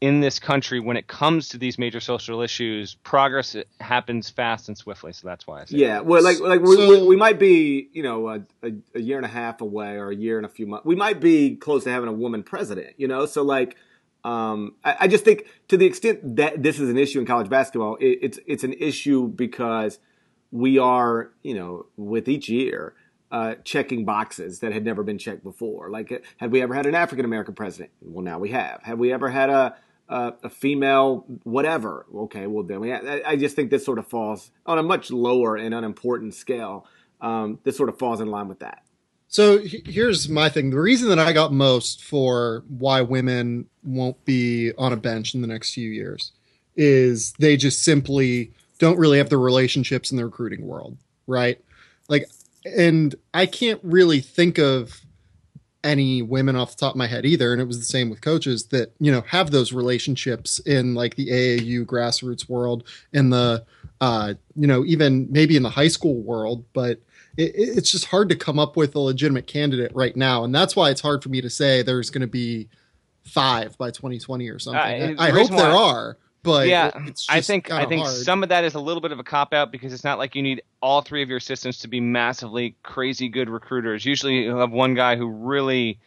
in 0.00 0.20
this 0.20 0.38
country, 0.38 0.80
when 0.80 0.96
it 0.96 1.06
comes 1.06 1.48
to 1.50 1.58
these 1.58 1.78
major 1.78 2.00
social 2.00 2.40
issues, 2.40 2.94
progress 3.04 3.54
happens 3.80 4.30
fast 4.30 4.66
and 4.68 4.76
swiftly. 4.78 5.12
So 5.12 5.28
that's 5.28 5.46
why 5.46 5.60
I 5.60 5.64
say 5.66 5.76
Yeah, 5.76 6.00
well, 6.00 6.22
like 6.24 6.40
like 6.40 6.60
we, 6.62 6.74
So- 6.76 6.88
we, 6.88 7.02
we 7.08 7.16
might 7.16 7.38
be 7.38 7.88
you 7.92 8.02
know 8.02 8.28
a, 8.28 8.42
a, 8.62 8.72
a 8.94 9.00
year 9.00 9.16
and 9.18 9.26
a 9.26 9.28
half 9.28 9.60
away 9.60 9.96
or 9.96 10.10
a 10.10 10.16
year 10.16 10.38
and 10.38 10.46
a 10.46 10.48
few 10.48 10.66
months. 10.66 10.86
We 10.86 10.96
might 10.96 11.20
be 11.20 11.54
close 11.56 11.84
to 11.84 11.90
having 11.90 12.08
a 12.08 12.12
woman 12.12 12.42
president. 12.42 12.94
You 12.96 13.08
know, 13.08 13.26
so 13.26 13.42
like. 13.42 13.76
Um, 14.24 14.74
I, 14.84 14.96
I 15.00 15.08
just 15.08 15.24
think 15.24 15.46
to 15.68 15.76
the 15.76 15.86
extent 15.86 16.36
that 16.36 16.62
this 16.62 16.78
is 16.78 16.90
an 16.90 16.98
issue 16.98 17.20
in 17.20 17.26
college 17.26 17.48
basketball, 17.48 17.96
it, 17.96 18.18
it's 18.22 18.38
it's 18.46 18.64
an 18.64 18.74
issue 18.74 19.28
because 19.28 19.98
we 20.50 20.78
are, 20.78 21.30
you 21.42 21.54
know, 21.54 21.86
with 21.96 22.28
each 22.28 22.48
year 22.48 22.94
uh, 23.30 23.54
checking 23.64 24.04
boxes 24.04 24.60
that 24.60 24.72
had 24.72 24.84
never 24.84 25.02
been 25.02 25.18
checked 25.18 25.44
before. 25.44 25.90
Like, 25.90 26.24
had 26.36 26.50
we 26.50 26.62
ever 26.62 26.74
had 26.74 26.86
an 26.86 26.94
African 26.94 27.24
American 27.24 27.54
president? 27.54 27.92
Well, 28.00 28.24
now 28.24 28.38
we 28.38 28.50
have. 28.50 28.80
Have 28.82 28.98
we 28.98 29.12
ever 29.12 29.30
had 29.30 29.50
a 29.50 29.76
a, 30.08 30.32
a 30.44 30.50
female 30.50 31.24
whatever? 31.44 32.06
Okay, 32.14 32.46
well 32.46 32.64
then 32.64 32.80
we. 32.80 32.92
I, 32.92 33.22
I 33.24 33.36
just 33.36 33.56
think 33.56 33.70
this 33.70 33.84
sort 33.84 33.98
of 33.98 34.06
falls 34.06 34.50
on 34.66 34.78
a 34.78 34.82
much 34.82 35.10
lower 35.10 35.56
and 35.56 35.74
unimportant 35.74 36.34
scale. 36.34 36.86
Um, 37.20 37.58
this 37.64 37.76
sort 37.76 37.88
of 37.88 37.98
falls 37.98 38.20
in 38.20 38.28
line 38.28 38.48
with 38.48 38.60
that. 38.60 38.82
So 39.30 39.60
here's 39.60 40.28
my 40.28 40.48
thing. 40.48 40.70
The 40.70 40.80
reason 40.80 41.08
that 41.08 41.20
I 41.20 41.32
got 41.32 41.52
most 41.52 42.02
for 42.02 42.64
why 42.68 43.00
women 43.00 43.66
won't 43.84 44.22
be 44.24 44.72
on 44.76 44.92
a 44.92 44.96
bench 44.96 45.36
in 45.36 45.40
the 45.40 45.46
next 45.46 45.72
few 45.72 45.88
years 45.88 46.32
is 46.76 47.32
they 47.38 47.56
just 47.56 47.84
simply 47.84 48.52
don't 48.80 48.98
really 48.98 49.18
have 49.18 49.30
the 49.30 49.38
relationships 49.38 50.10
in 50.10 50.16
the 50.16 50.24
recruiting 50.24 50.66
world, 50.66 50.96
right? 51.28 51.60
Like, 52.08 52.28
and 52.76 53.14
I 53.32 53.46
can't 53.46 53.78
really 53.84 54.20
think 54.20 54.58
of 54.58 55.00
any 55.84 56.22
women 56.22 56.56
off 56.56 56.72
the 56.72 56.80
top 56.80 56.94
of 56.94 56.98
my 56.98 57.06
head 57.06 57.24
either. 57.24 57.52
And 57.52 57.62
it 57.62 57.68
was 57.68 57.78
the 57.78 57.84
same 57.84 58.10
with 58.10 58.20
coaches 58.20 58.64
that, 58.66 58.92
you 58.98 59.12
know, 59.12 59.20
have 59.28 59.52
those 59.52 59.72
relationships 59.72 60.58
in 60.58 60.94
like 60.96 61.14
the 61.14 61.28
AAU 61.28 61.86
grassroots 61.86 62.48
world 62.48 62.82
in 63.12 63.30
the, 63.30 63.64
uh, 64.00 64.34
you 64.56 64.66
know, 64.66 64.84
even 64.84 65.28
maybe 65.30 65.56
in 65.56 65.62
the 65.62 65.70
high 65.70 65.88
school 65.88 66.20
world, 66.20 66.64
but 66.72 67.00
it, 67.40 67.54
it- 67.54 67.78
it's 67.78 67.90
just 67.90 68.06
hard 68.06 68.28
to 68.28 68.36
come 68.36 68.58
up 68.58 68.76
with 68.76 68.94
a 68.94 69.00
legitimate 69.00 69.46
candidate 69.46 69.92
right 69.94 70.16
now, 70.16 70.44
and 70.44 70.54
that's 70.54 70.76
why 70.76 70.90
it's 70.90 71.00
hard 71.00 71.22
for 71.22 71.28
me 71.28 71.40
to 71.40 71.50
say 71.50 71.82
there's 71.82 72.10
going 72.10 72.20
to 72.22 72.26
be 72.26 72.68
five 73.24 73.76
by 73.78 73.90
2020 73.90 74.48
or 74.48 74.58
something. 74.58 74.80
Uh, 75.02 75.14
I, 75.22 75.28
I 75.28 75.30
hope 75.30 75.50
there 75.50 75.76
are, 75.76 76.16
but 76.42 76.66
yeah, 76.68 76.90
I 77.28 77.40
think 77.40 77.70
I 77.70 77.84
think 77.86 78.02
hard. 78.02 78.14
some 78.14 78.42
of 78.42 78.48
that 78.48 78.64
is 78.64 78.74
a 78.74 78.80
little 78.80 79.00
bit 79.00 79.12
of 79.12 79.18
a 79.18 79.24
cop 79.24 79.52
out 79.52 79.70
because 79.70 79.92
it's 79.92 80.04
not 80.04 80.18
like 80.18 80.34
you 80.34 80.42
need 80.42 80.62
all 80.80 81.02
three 81.02 81.22
of 81.22 81.28
your 81.28 81.38
assistants 81.38 81.78
to 81.80 81.88
be 81.88 82.00
massively 82.00 82.76
crazy 82.82 83.28
good 83.28 83.48
recruiters. 83.50 84.04
Usually 84.04 84.44
you 84.44 84.56
have 84.56 84.70
one 84.72 84.94
guy 84.94 85.16
who 85.16 85.26
really 85.28 85.98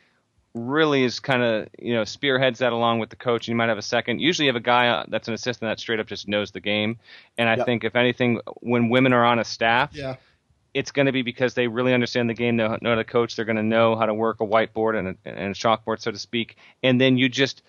really 0.56 1.04
is 1.04 1.20
kind 1.20 1.42
of 1.42 1.68
you 1.80 1.94
know 1.96 2.04
spearheads 2.04 2.60
that 2.60 2.74
along 2.74 3.00
with 3.00 3.10
the 3.10 3.16
coach. 3.16 3.48
And 3.48 3.54
you 3.54 3.56
might 3.56 3.70
have 3.70 3.78
a 3.78 3.82
second. 3.84 4.20
Usually 4.22 4.46
you 4.46 4.50
have 4.50 4.56
a 4.62 4.64
guy 4.66 4.88
uh, 4.88 5.06
that's 5.08 5.28
an 5.28 5.34
assistant 5.34 5.70
that 5.70 5.80
straight 5.80 6.00
up 6.00 6.08
just 6.08 6.28
knows 6.28 6.52
the 6.52 6.60
game. 6.62 6.98
And 7.38 7.48
I 7.50 7.56
Yep. 7.58 7.66
think 7.66 7.84
if 7.84 7.96
anything, 7.96 8.40
when 8.62 8.90
women 8.90 9.14
are 9.14 9.24
on 9.26 9.40
a 9.40 9.44
staff, 9.44 9.92
yeah, 9.94 10.16
it's 10.74 10.92
going 10.92 11.06
to 11.06 11.12
be 11.12 11.22
because 11.22 11.54
they 11.54 11.68
really 11.68 11.94
understand 11.94 12.30
the 12.30 12.34
game, 12.34 12.56
know, 12.56 12.78
know 12.82 12.90
how 12.90 12.96
to 12.96 13.04
coach. 13.04 13.36
They're 13.36 13.46
going 13.46 13.58
to 13.58 13.64
know 13.64 13.96
how 13.96 14.06
to 14.06 14.14
work 14.14 14.42
a 14.42 14.46
whiteboard 14.46 14.98
and 14.98 15.08
a, 15.10 15.16
and 15.26 15.52
a 15.52 15.54
chalkboard, 15.54 16.02
so 16.02 16.12
to 16.12 16.18
speak. 16.20 16.58
And 16.82 17.00
then 17.00 17.18
you 17.18 17.30
just 17.30 17.62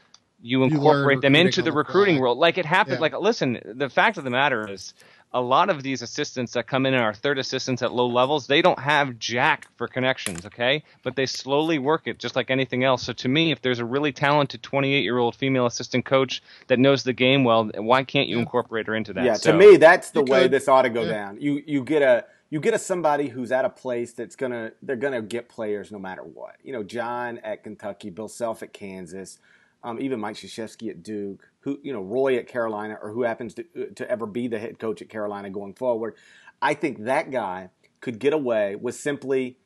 you 0.43 0.61
learn 0.61 0.73
incorporate 0.73 1.21
them 1.23 1.35
into 1.35 1.63
the 1.63 1.71
the 1.71 1.77
recruiting 1.77 2.19
world, 2.21 2.39
like 2.39 2.59
it 2.59 2.67
happens. 2.67 2.97
Yeah. 2.97 3.01
Like 3.01 3.19
listen, 3.19 3.61
the 3.65 3.89
fact 3.89 4.19
of 4.19 4.25
the 4.25 4.31
matter 4.31 4.71
is, 4.71 4.95
a 5.33 5.41
lot 5.41 5.69
of 5.69 5.83
these 5.83 6.01
assistants 6.01 6.53
that 6.53 6.69
come 6.69 6.87
in 6.87 6.95
and 6.95 7.03
are 7.03 7.13
third 7.13 7.41
assistants 7.41 7.83
at 7.83 7.93
low 7.93 8.07
levels, 8.07 8.47
they 8.47 8.63
don't 8.63 8.79
have 8.79 9.19
jack 9.19 9.67
for 9.77 9.89
connections, 9.89 10.47
okay? 10.47 10.85
But 11.03 11.17
they 11.17 11.27
slowly 11.27 11.81
work 11.81 12.03
it 12.07 12.21
just 12.21 12.37
like 12.37 12.51
anything 12.53 12.85
else. 12.85 13.03
So 13.03 13.13
to 13.15 13.29
me, 13.29 13.51
if 13.51 13.61
there's 13.61 13.81
a 13.81 13.85
really 13.85 14.13
talented 14.13 14.63
28 14.63 15.01
year 15.03 15.19
old 15.19 15.35
female 15.35 15.67
assistant 15.67 16.05
coach 16.05 16.41
that 16.69 16.79
knows 16.79 17.03
the 17.03 17.13
game 17.13 17.43
well, 17.43 17.69
why 17.75 18.05
can't 18.05 18.29
you 18.29 18.39
incorporate 18.39 18.87
her 18.87 18.95
into 18.95 19.13
that? 19.15 19.25
Yeah, 19.25 19.35
So- 19.35 19.51
to 19.51 19.59
me, 19.59 19.77
that's 19.77 20.11
the 20.13 20.23
way 20.23 20.43
could. 20.43 20.53
this 20.53 20.69
ought 20.69 20.83
to 20.83 20.91
go 20.91 21.03
Yeah. 21.03 21.11
down. 21.11 21.39
You 21.41 21.61
you 21.67 21.83
get 21.83 22.03
a 22.03 22.25
you 22.51 22.61
get 22.61 22.75
a 22.75 22.79
somebody 22.79 23.29
who's 23.29 23.53
at 23.53 23.65
a 23.65 23.71
place 23.71 24.13
that's 24.13 24.37
gonna 24.37 24.73
they're 24.83 24.97
gonna 24.97 25.23
get 25.23 25.49
players 25.49 25.91
no 25.91 25.99
matter 25.99 26.23
what. 26.23 26.57
You 26.63 26.73
know, 26.73 26.83
John 26.83 27.39
at 27.39 27.63
Kentucky, 27.63 28.11
Bill 28.11 28.29
Self 28.29 28.63
at 28.63 28.73
Kansas, 28.73 29.39
um, 29.83 30.01
even 30.01 30.21
Mike 30.21 30.37
Krzyzewski 30.37 30.91
at 30.91 31.03
Duke, 31.03 31.51
who 31.61 31.79
you 31.83 31.93
know 31.93 32.01
Roy 32.01 32.37
at 32.37 32.47
Carolina, 32.47 32.99
or 33.03 33.13
who 33.13 33.23
happens 33.23 33.55
to 33.55 33.65
to 33.95 34.11
ever 34.11 34.27
be 34.27 34.49
the 34.49 34.59
head 34.59 34.79
coach 34.79 35.03
at 35.03 35.09
Carolina 35.09 35.51
going 35.51 35.75
forward. 35.75 36.15
I 36.63 36.75
think 36.75 37.05
that 37.05 37.31
guy 37.31 37.71
could 38.01 38.19
get 38.19 38.33
away 38.33 38.77
with 38.77 38.95
simply 38.95 39.59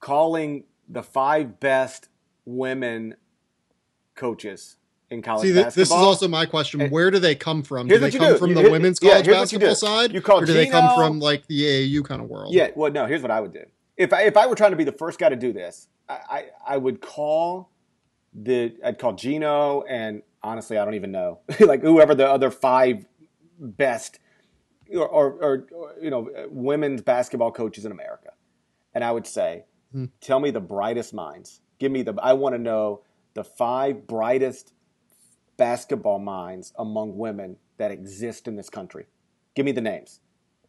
calling 0.00 0.64
the 0.88 1.02
five 1.02 1.60
best 1.60 2.08
women 2.44 3.16
coaches 4.14 4.77
in 5.10 5.22
college 5.22 5.42
See, 5.48 5.54
basketball. 5.54 5.70
this 5.80 5.88
is 5.88 5.92
also 5.92 6.28
my 6.28 6.44
question. 6.46 6.88
Where 6.90 7.10
do 7.10 7.18
they 7.18 7.34
come 7.34 7.62
from? 7.62 7.88
Do 7.88 7.98
they 7.98 8.10
come 8.10 8.32
do. 8.32 8.38
from 8.38 8.50
You- 8.50 8.54
the 8.56 8.60
here- 8.62 8.70
women's 8.70 8.98
college 8.98 9.26
you 9.26 9.32
basketball 9.32 9.70
do. 9.70 9.74
side, 9.74 10.12
You 10.12 10.20
call 10.20 10.40
or 10.40 10.44
do 10.46 10.52
they 10.52 10.66
come 10.66 10.94
from 10.96 11.18
like 11.20 11.46
the 11.46 11.62
AAU 11.64 12.02
kind 12.04 12.20
of 12.22 12.28
world? 12.28 12.52
Yeah, 12.52 12.70
well, 12.76 12.92
no. 12.92 13.06
Here's 13.06 13.22
what 13.22 13.30
I 13.30 13.40
would 13.40 13.52
do. 13.52 13.64
If 13.96 14.12
I 14.12 14.22
if 14.22 14.36
I 14.36 14.46
were 14.46 14.54
trying 14.54 14.70
to 14.72 14.76
be 14.76 14.84
the 14.84 14.92
first 14.92 15.18
guy 15.18 15.28
to 15.28 15.36
do 15.36 15.52
this, 15.52 15.88
I 16.08 16.18
I, 16.28 16.44
I 16.66 16.76
would 16.76 17.00
call 17.00 17.70
the 18.34 18.74
I'd 18.84 18.98
call 18.98 19.14
Gino 19.14 19.82
and 19.88 20.22
honestly, 20.42 20.76
I 20.78 20.84
don't 20.84 20.94
even 20.94 21.10
know 21.10 21.40
like 21.60 21.82
whoever 21.82 22.14
the 22.14 22.28
other 22.28 22.50
five 22.50 23.06
best 23.58 24.20
or, 24.94 25.06
or, 25.08 25.32
or, 25.32 25.66
or, 25.74 25.94
you 26.00 26.10
know 26.10 26.28
women's 26.50 27.02
basketball 27.02 27.50
coaches 27.50 27.84
in 27.84 27.92
America, 27.92 28.30
and 28.94 29.02
I 29.02 29.10
would 29.12 29.26
say, 29.26 29.64
Hmm. 29.92 30.04
tell 30.20 30.38
me 30.38 30.50
the 30.50 30.60
brightest 30.60 31.14
minds. 31.14 31.60
Give 31.78 31.90
me 31.90 32.02
the. 32.02 32.14
I 32.22 32.34
want 32.34 32.54
to 32.54 32.58
know 32.58 33.00
the 33.34 33.42
five 33.42 34.06
brightest 34.06 34.74
basketball 35.58 36.18
minds 36.18 36.72
among 36.78 37.18
women 37.18 37.56
that 37.76 37.90
exist 37.90 38.48
in 38.48 38.56
this 38.56 38.70
country. 38.70 39.06
Give 39.54 39.66
me 39.66 39.72
the 39.72 39.82
names 39.82 40.20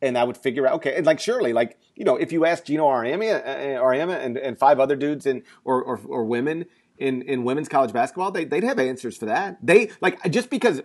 and 0.01 0.17
I 0.17 0.23
would 0.23 0.37
figure 0.37 0.67
out 0.67 0.73
okay, 0.75 0.95
and 0.95 1.05
like 1.05 1.19
surely, 1.19 1.53
like 1.53 1.77
you 1.95 2.05
know, 2.05 2.15
if 2.15 2.31
you 2.31 2.45
ask 2.45 2.65
Gino 2.65 2.85
Auriemma, 2.87 3.45
uh, 3.45 3.81
Auriemma 3.81 4.23
and, 4.23 4.37
and 4.37 4.57
five 4.57 4.79
other 4.79 4.95
dudes 4.95 5.25
and 5.25 5.43
or, 5.63 5.81
or 5.83 5.99
or 6.07 6.25
women 6.25 6.65
in 6.97 7.21
in 7.23 7.43
women's 7.43 7.69
college 7.69 7.93
basketball, 7.93 8.31
they 8.31 8.45
they'd 8.45 8.63
have 8.63 8.79
answers 8.79 9.17
for 9.17 9.25
that. 9.25 9.57
They 9.61 9.91
like 10.01 10.19
just 10.31 10.49
because 10.49 10.81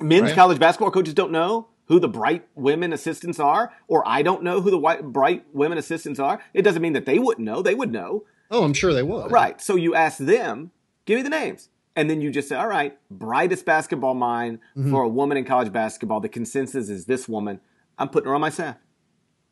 men's 0.00 0.22
Right. 0.24 0.34
college 0.34 0.58
basketball 0.58 0.90
coaches 0.90 1.14
don't 1.14 1.32
know 1.32 1.68
who 1.86 1.98
the 1.98 2.08
bright 2.08 2.46
women 2.54 2.92
assistants 2.92 3.40
are, 3.40 3.72
or 3.88 4.06
I 4.06 4.22
don't 4.22 4.42
know 4.42 4.60
who 4.60 4.70
the 4.70 4.78
white, 4.78 5.02
bright 5.02 5.44
women 5.52 5.78
assistants 5.78 6.20
are, 6.20 6.40
it 6.54 6.62
doesn't 6.62 6.80
mean 6.80 6.92
that 6.92 7.06
they 7.06 7.18
wouldn't 7.18 7.44
know. 7.44 7.60
They 7.60 7.74
would 7.74 7.92
know. 7.92 8.24
Oh, 8.50 8.64
I'm 8.64 8.72
sure 8.72 8.94
they 8.94 9.02
would. 9.02 9.30
Right. 9.30 9.60
So 9.60 9.76
you 9.76 9.94
ask 9.94 10.18
them, 10.18 10.70
give 11.06 11.16
me 11.16 11.22
the 11.22 11.28
names. 11.30 11.68
And 11.94 12.08
then 12.08 12.20
you 12.20 12.30
just 12.30 12.48
say, 12.48 12.56
all 12.56 12.66
right, 12.68 12.96
brightest 13.10 13.64
basketball 13.66 14.14
mind 14.14 14.58
Mm-hmm. 14.76 14.90
for 14.90 15.02
a 15.02 15.08
woman 15.08 15.36
in 15.36 15.44
college 15.44 15.72
basketball. 15.72 16.20
The 16.20 16.28
consensus 16.28 16.88
is 16.88 17.04
this 17.06 17.28
woman. 17.28 17.60
I'm 17.98 18.08
putting 18.08 18.28
her 18.28 18.34
on 18.34 18.40
my 18.40 18.48
staff. 18.50 18.76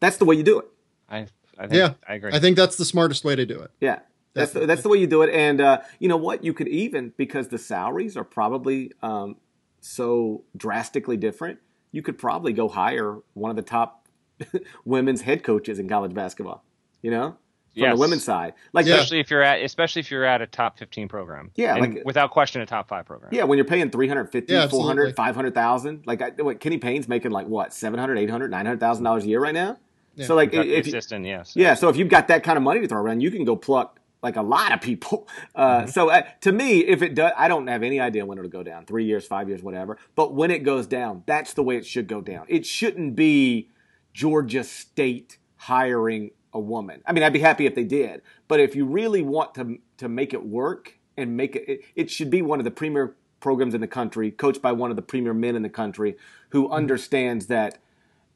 That's 0.01 0.17
the 0.17 0.25
way 0.25 0.37
you 0.37 0.43
do 0.43 0.59
it. 0.61 0.67
I, 1.09 1.27
I 1.59 1.67
think, 1.67 1.73
Yeah, 1.75 1.95
I 2.09 2.15
agree. 2.15 2.33
I 2.33 2.39
think 2.39 2.57
that's 2.57 2.77
the 2.77 2.85
smartest 2.87 3.25
way 3.25 3.37
to 3.37 3.45
do 3.45 3.61
it. 3.61 3.71
Yeah. 3.81 3.99
That's 4.33 4.53
the, 4.53 4.65
that's 4.65 4.83
the 4.83 4.89
way 4.89 4.99
you 4.99 5.07
do 5.09 5.23
it. 5.23 5.35
And 5.35 5.61
uh, 5.61 5.81
you 5.99 6.09
know 6.09 6.17
what? 6.17 6.45
You 6.45 6.55
could 6.55 6.69
even, 6.69 7.13
because 7.17 7.49
the 7.49 7.59
salaries 7.59 8.17
are 8.17 8.25
probably 8.25 8.93
um, 9.03 9.37
so 9.81 10.45
drastically 10.57 11.17
different, 11.17 11.59
you 11.93 12.01
could 12.01 12.17
probably 12.17 12.53
go 12.53 12.69
hire 12.69 13.19
one 13.35 13.51
of 13.51 13.57
the 13.57 13.63
top 13.63 14.09
women's 14.85 15.23
head 15.23 15.43
coaches 15.43 15.79
in 15.79 15.89
college 15.89 16.15
basketball, 16.15 16.65
you 17.03 17.11
know, 17.11 17.37
from 17.73 17.83
Yes. 17.83 17.95
the 17.95 18.01
women's 18.01 18.25
side. 18.25 18.55
Like, 18.73 18.87
Yeah. 18.87 18.95
especially 18.95 19.21
if 19.21 19.31
you're 19.31 19.43
at 19.43 19.63
especially 19.63 20.01
if 20.01 20.11
you're 20.11 20.25
at 20.25 20.43
a 20.43 20.47
top 20.47 20.79
15 20.79 21.09
program. 21.09 21.51
Yeah, 21.55 21.77
And 21.77 21.95
like- 21.95 22.05
without 22.05 22.31
question 22.31 22.61
a 22.63 22.67
top 22.67 22.89
5 22.89 23.07
program. 23.07 23.31
Yeah, 23.33 23.45
when 23.45 23.59
you're 23.59 23.65
paying 23.65 23.91
350, 23.91 24.53
Yeah, 24.53 24.67
400, 24.69 25.15
500,000, 25.17 26.03
like 26.07 26.21
I, 26.23 26.31
what 26.43 26.59
Kenny 26.61 26.79
Payne's 26.79 27.09
making 27.09 27.31
like 27.31 27.47
what, 27.47 27.73
700, 27.73 28.19
800, 28.19 28.51
900,000 28.51 29.05
dollars 29.05 29.25
a 29.25 29.29
year 29.29 29.41
right 29.41 29.55
now? 29.55 29.77
Yeah. 30.17 30.27
So 30.27 30.35
like 30.35 30.51
Kentucky 30.51 30.75
if 30.75 30.87
you, 30.87 30.91
assistant, 30.93 31.25
yes. 31.25 31.53
yeah, 31.55 31.75
so 31.75 31.89
if 31.89 31.97
you've 31.97 32.09
got 32.09 32.29
that 32.29 32.43
kind 32.43 32.57
of 32.57 32.63
money 32.65 32.81
to 32.81 32.89
throw 32.89 33.01
around, 33.01 33.21
you 33.21 33.31
can 33.31 33.45
go 33.45 33.55
pluck 33.57 34.01
like 34.23 34.37
a 34.37 34.43
lot 34.43 34.73
of 34.73 34.81
people. 34.81 35.27
Uh, 35.55 35.87
So 35.87 36.11
uh, 36.11 36.23
to 36.43 36.53
me, 36.53 36.81
if 36.81 37.01
it 37.03 37.15
does, 37.15 37.33
I 37.37 37.49
don't 37.49 37.67
have 37.69 37.83
any 37.83 38.01
idea 38.01 38.27
when 38.27 38.37
it'll 38.39 38.51
go 38.51 38.63
down, 38.63 38.85
three 38.87 39.05
years, 39.05 39.27
five 39.27 39.49
years, 39.49 39.63
whatever. 39.63 39.97
But 40.17 40.35
when 40.35 40.51
it 40.51 40.63
goes 40.63 40.87
down, 40.87 41.23
that's 41.27 41.55
the 41.55 41.63
way 41.63 41.77
it 41.77 41.87
should 41.87 42.07
go 42.09 42.21
down. 42.21 42.45
It 42.49 42.67
shouldn't 42.67 43.15
be 43.17 43.71
Georgia 44.13 44.65
State 44.65 45.39
hiring 45.57 46.31
a 46.53 46.61
woman. 46.61 47.03
I 47.07 47.13
mean, 47.13 47.23
I'd 47.23 47.33
be 47.33 47.41
happy 47.41 47.67
if 47.67 47.75
they 47.75 47.85
did, 47.85 48.23
but 48.49 48.61
if 48.61 48.75
you 48.75 48.85
really 48.85 49.23
want 49.23 49.55
to 49.55 49.79
to 49.99 50.09
make 50.09 50.33
it 50.33 50.45
work 50.45 50.99
and 51.17 51.37
make 51.37 51.57
it, 51.57 51.69
it, 51.69 51.81
it 51.95 52.11
should 52.11 52.31
be 52.31 52.43
one 52.43 52.59
of 52.59 52.65
the 52.65 52.71
premier 52.71 53.15
programs 53.41 53.75
in 53.75 53.81
the 53.81 53.89
country, 53.89 54.31
coached 54.31 54.63
by 54.63 54.73
one 54.73 54.91
of 54.91 54.97
the 54.97 55.03
premier 55.03 55.35
men 55.35 55.57
in 55.57 55.63
the 55.63 55.69
country 55.69 56.17
who 56.51 56.65
mm-hmm. 56.65 56.75
understands 56.75 57.47
that 57.47 57.79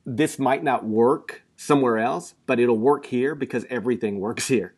this 0.06 0.38
might 0.38 0.62
not 0.62 0.84
work 0.84 1.42
somewhere 1.56 1.98
else, 1.98 2.34
but 2.46 2.58
it'll 2.58 2.78
work 2.78 3.06
here 3.06 3.34
because 3.34 3.64
everything 3.70 4.20
works 4.20 4.48
here. 4.48 4.74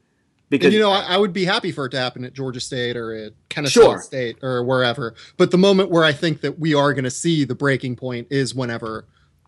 Because 0.49 0.67
and, 0.67 0.75
you 0.75 0.81
know, 0.81 0.91
I, 0.91 1.15
I, 1.15 1.17
would 1.17 1.33
be 1.33 1.45
happy 1.45 1.73
for 1.73 1.87
it 1.87 1.91
to 1.91 1.99
happen 1.99 2.25
at 2.25 2.33
Georgia 2.33 2.61
State 2.61 2.97
or 2.97 3.13
at 3.13 3.33
Kennesaw 3.49 3.81
sure. 3.81 3.99
State 3.99 4.37
or 4.43 4.63
wherever. 4.63 5.15
But 5.37 5.51
the 5.51 5.59
moment 5.59 5.91
where 5.91 6.05
I 6.05 6.13
think 6.13 6.41
that 6.43 6.61
we 6.61 6.73
are 6.73 6.93
going 6.93 7.05
to 7.05 7.11
see 7.11 7.45
the 7.45 7.57
breaking 7.57 7.97
point 7.97 8.29
is 8.31 8.55
whenever, 8.55 9.07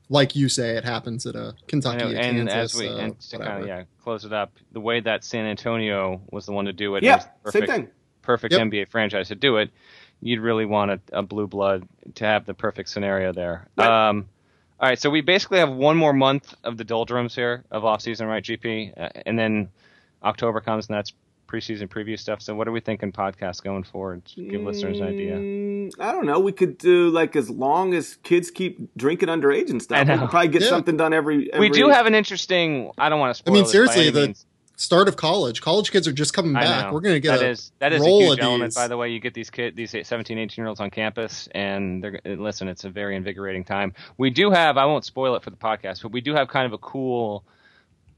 like 0.08 0.34
you 0.34 0.48
say, 0.48 0.76
it 0.76 0.84
happens 0.84 1.26
at 1.26 1.34
a 1.34 1.54
Kentucky 1.66 1.98
know, 1.98 2.10
and 2.10 2.48
Kansas, 2.48 2.74
as 2.74 2.80
we 2.80 2.88
uh, 2.88 2.96
and 2.96 3.20
to 3.20 3.38
kind 3.38 3.62
of 3.62 3.68
yeah 3.68 3.84
close 4.02 4.24
it 4.24 4.32
up, 4.32 4.52
the 4.72 4.80
way 4.80 5.00
that 5.00 5.24
San 5.24 5.46
Antonio 5.46 6.20
was 6.30 6.46
the 6.46 6.52
one 6.52 6.64
to 6.64 6.72
do 6.72 6.96
it, 6.96 7.02
yeah, 7.02 7.24
perfect, 7.42 7.68
same 7.68 7.76
thing. 7.82 7.88
perfect 8.22 8.52
yep. 8.52 8.62
NBA 8.62 8.88
franchise 8.88 9.28
to 9.28 9.34
do 9.34 9.56
it. 9.58 9.70
You'd 10.20 10.40
really 10.40 10.64
want 10.64 10.90
a, 10.90 11.00
a, 11.12 11.22
blue 11.22 11.46
blood 11.46 11.86
to 12.16 12.24
have 12.24 12.44
the 12.44 12.54
perfect 12.54 12.88
scenario 12.88 13.32
there. 13.32 13.68
Right. 13.76 14.08
Um, 14.08 14.28
all 14.80 14.88
right, 14.88 14.98
so 14.98 15.10
we 15.10 15.20
basically 15.20 15.58
have 15.58 15.70
one 15.70 15.96
more 15.96 16.12
month 16.12 16.54
of 16.64 16.76
the 16.76 16.84
doldrums 16.84 17.34
here 17.34 17.64
of 17.70 17.84
off 17.84 18.00
season, 18.00 18.26
right, 18.26 18.42
GP, 18.42 18.98
uh, 18.98 19.10
and 19.26 19.38
then 19.38 19.68
October 20.22 20.60
comes 20.60 20.88
and 20.88 20.96
that's 20.96 21.12
preseason 21.48 21.88
preview 21.88 22.18
stuff. 22.18 22.40
So 22.42 22.54
what 22.54 22.68
are 22.68 22.72
we 22.72 22.80
thinking 22.80 23.10
podcast 23.10 23.62
going 23.62 23.82
forward? 23.82 24.22
Give 24.36 24.60
listeners 24.60 25.00
an 25.00 25.08
idea. 25.08 25.36
Mm, 25.36 25.92
I 25.98 26.12
don't 26.12 26.26
know. 26.26 26.38
We 26.38 26.52
could 26.52 26.78
do 26.78 27.10
like 27.10 27.34
as 27.34 27.50
long 27.50 27.94
as 27.94 28.16
kids 28.22 28.50
keep 28.50 28.94
drinking 28.96 29.28
underage 29.28 29.70
and 29.70 29.82
stuff. 29.82 30.06
We 30.06 30.18
could 30.18 30.30
probably 30.30 30.48
get 30.48 30.62
yeah. 30.62 30.68
something 30.68 30.96
done 30.96 31.12
every, 31.12 31.52
every, 31.52 31.68
We 31.68 31.74
do 31.74 31.88
have 31.88 32.06
an 32.06 32.14
interesting. 32.14 32.92
I 32.98 33.08
don't 33.08 33.18
want 33.18 33.34
to. 33.36 33.42
I 33.50 33.52
mean, 33.52 33.66
seriously, 33.66 34.10
the 34.10 34.26
means. 34.26 34.46
start 34.76 35.08
of 35.08 35.16
college. 35.16 35.62
College 35.62 35.90
kids 35.90 36.06
are 36.06 36.12
just 36.12 36.34
coming 36.34 36.52
back. 36.52 36.92
We're 36.92 37.00
going 37.00 37.16
to 37.16 37.20
get 37.20 37.38
that 37.38 37.46
a 37.46 37.50
is 37.50 37.72
that 37.78 37.92
is 37.92 38.04
a 38.04 38.08
huge 38.08 38.38
element. 38.40 38.74
By 38.74 38.86
the 38.86 38.96
way, 38.96 39.10
you 39.10 39.18
get 39.18 39.34
these 39.34 39.50
kids, 39.50 39.74
these 39.74 39.90
17, 39.90 40.38
18 40.38 40.62
year 40.62 40.68
olds 40.68 40.80
on 40.80 40.90
campus, 40.90 41.48
and 41.52 42.04
they're 42.04 42.20
listen. 42.24 42.68
It's 42.68 42.84
a 42.84 42.90
very 42.90 43.16
invigorating 43.16 43.64
time. 43.64 43.94
We 44.18 44.30
do 44.30 44.50
have. 44.50 44.76
I 44.76 44.84
won't 44.84 45.04
spoil 45.04 45.34
it 45.34 45.42
for 45.42 45.50
the 45.50 45.56
podcast, 45.56 46.02
but 46.02 46.12
we 46.12 46.20
do 46.20 46.34
have 46.34 46.48
kind 46.48 46.66
of 46.66 46.72
a 46.74 46.78
cool 46.78 47.44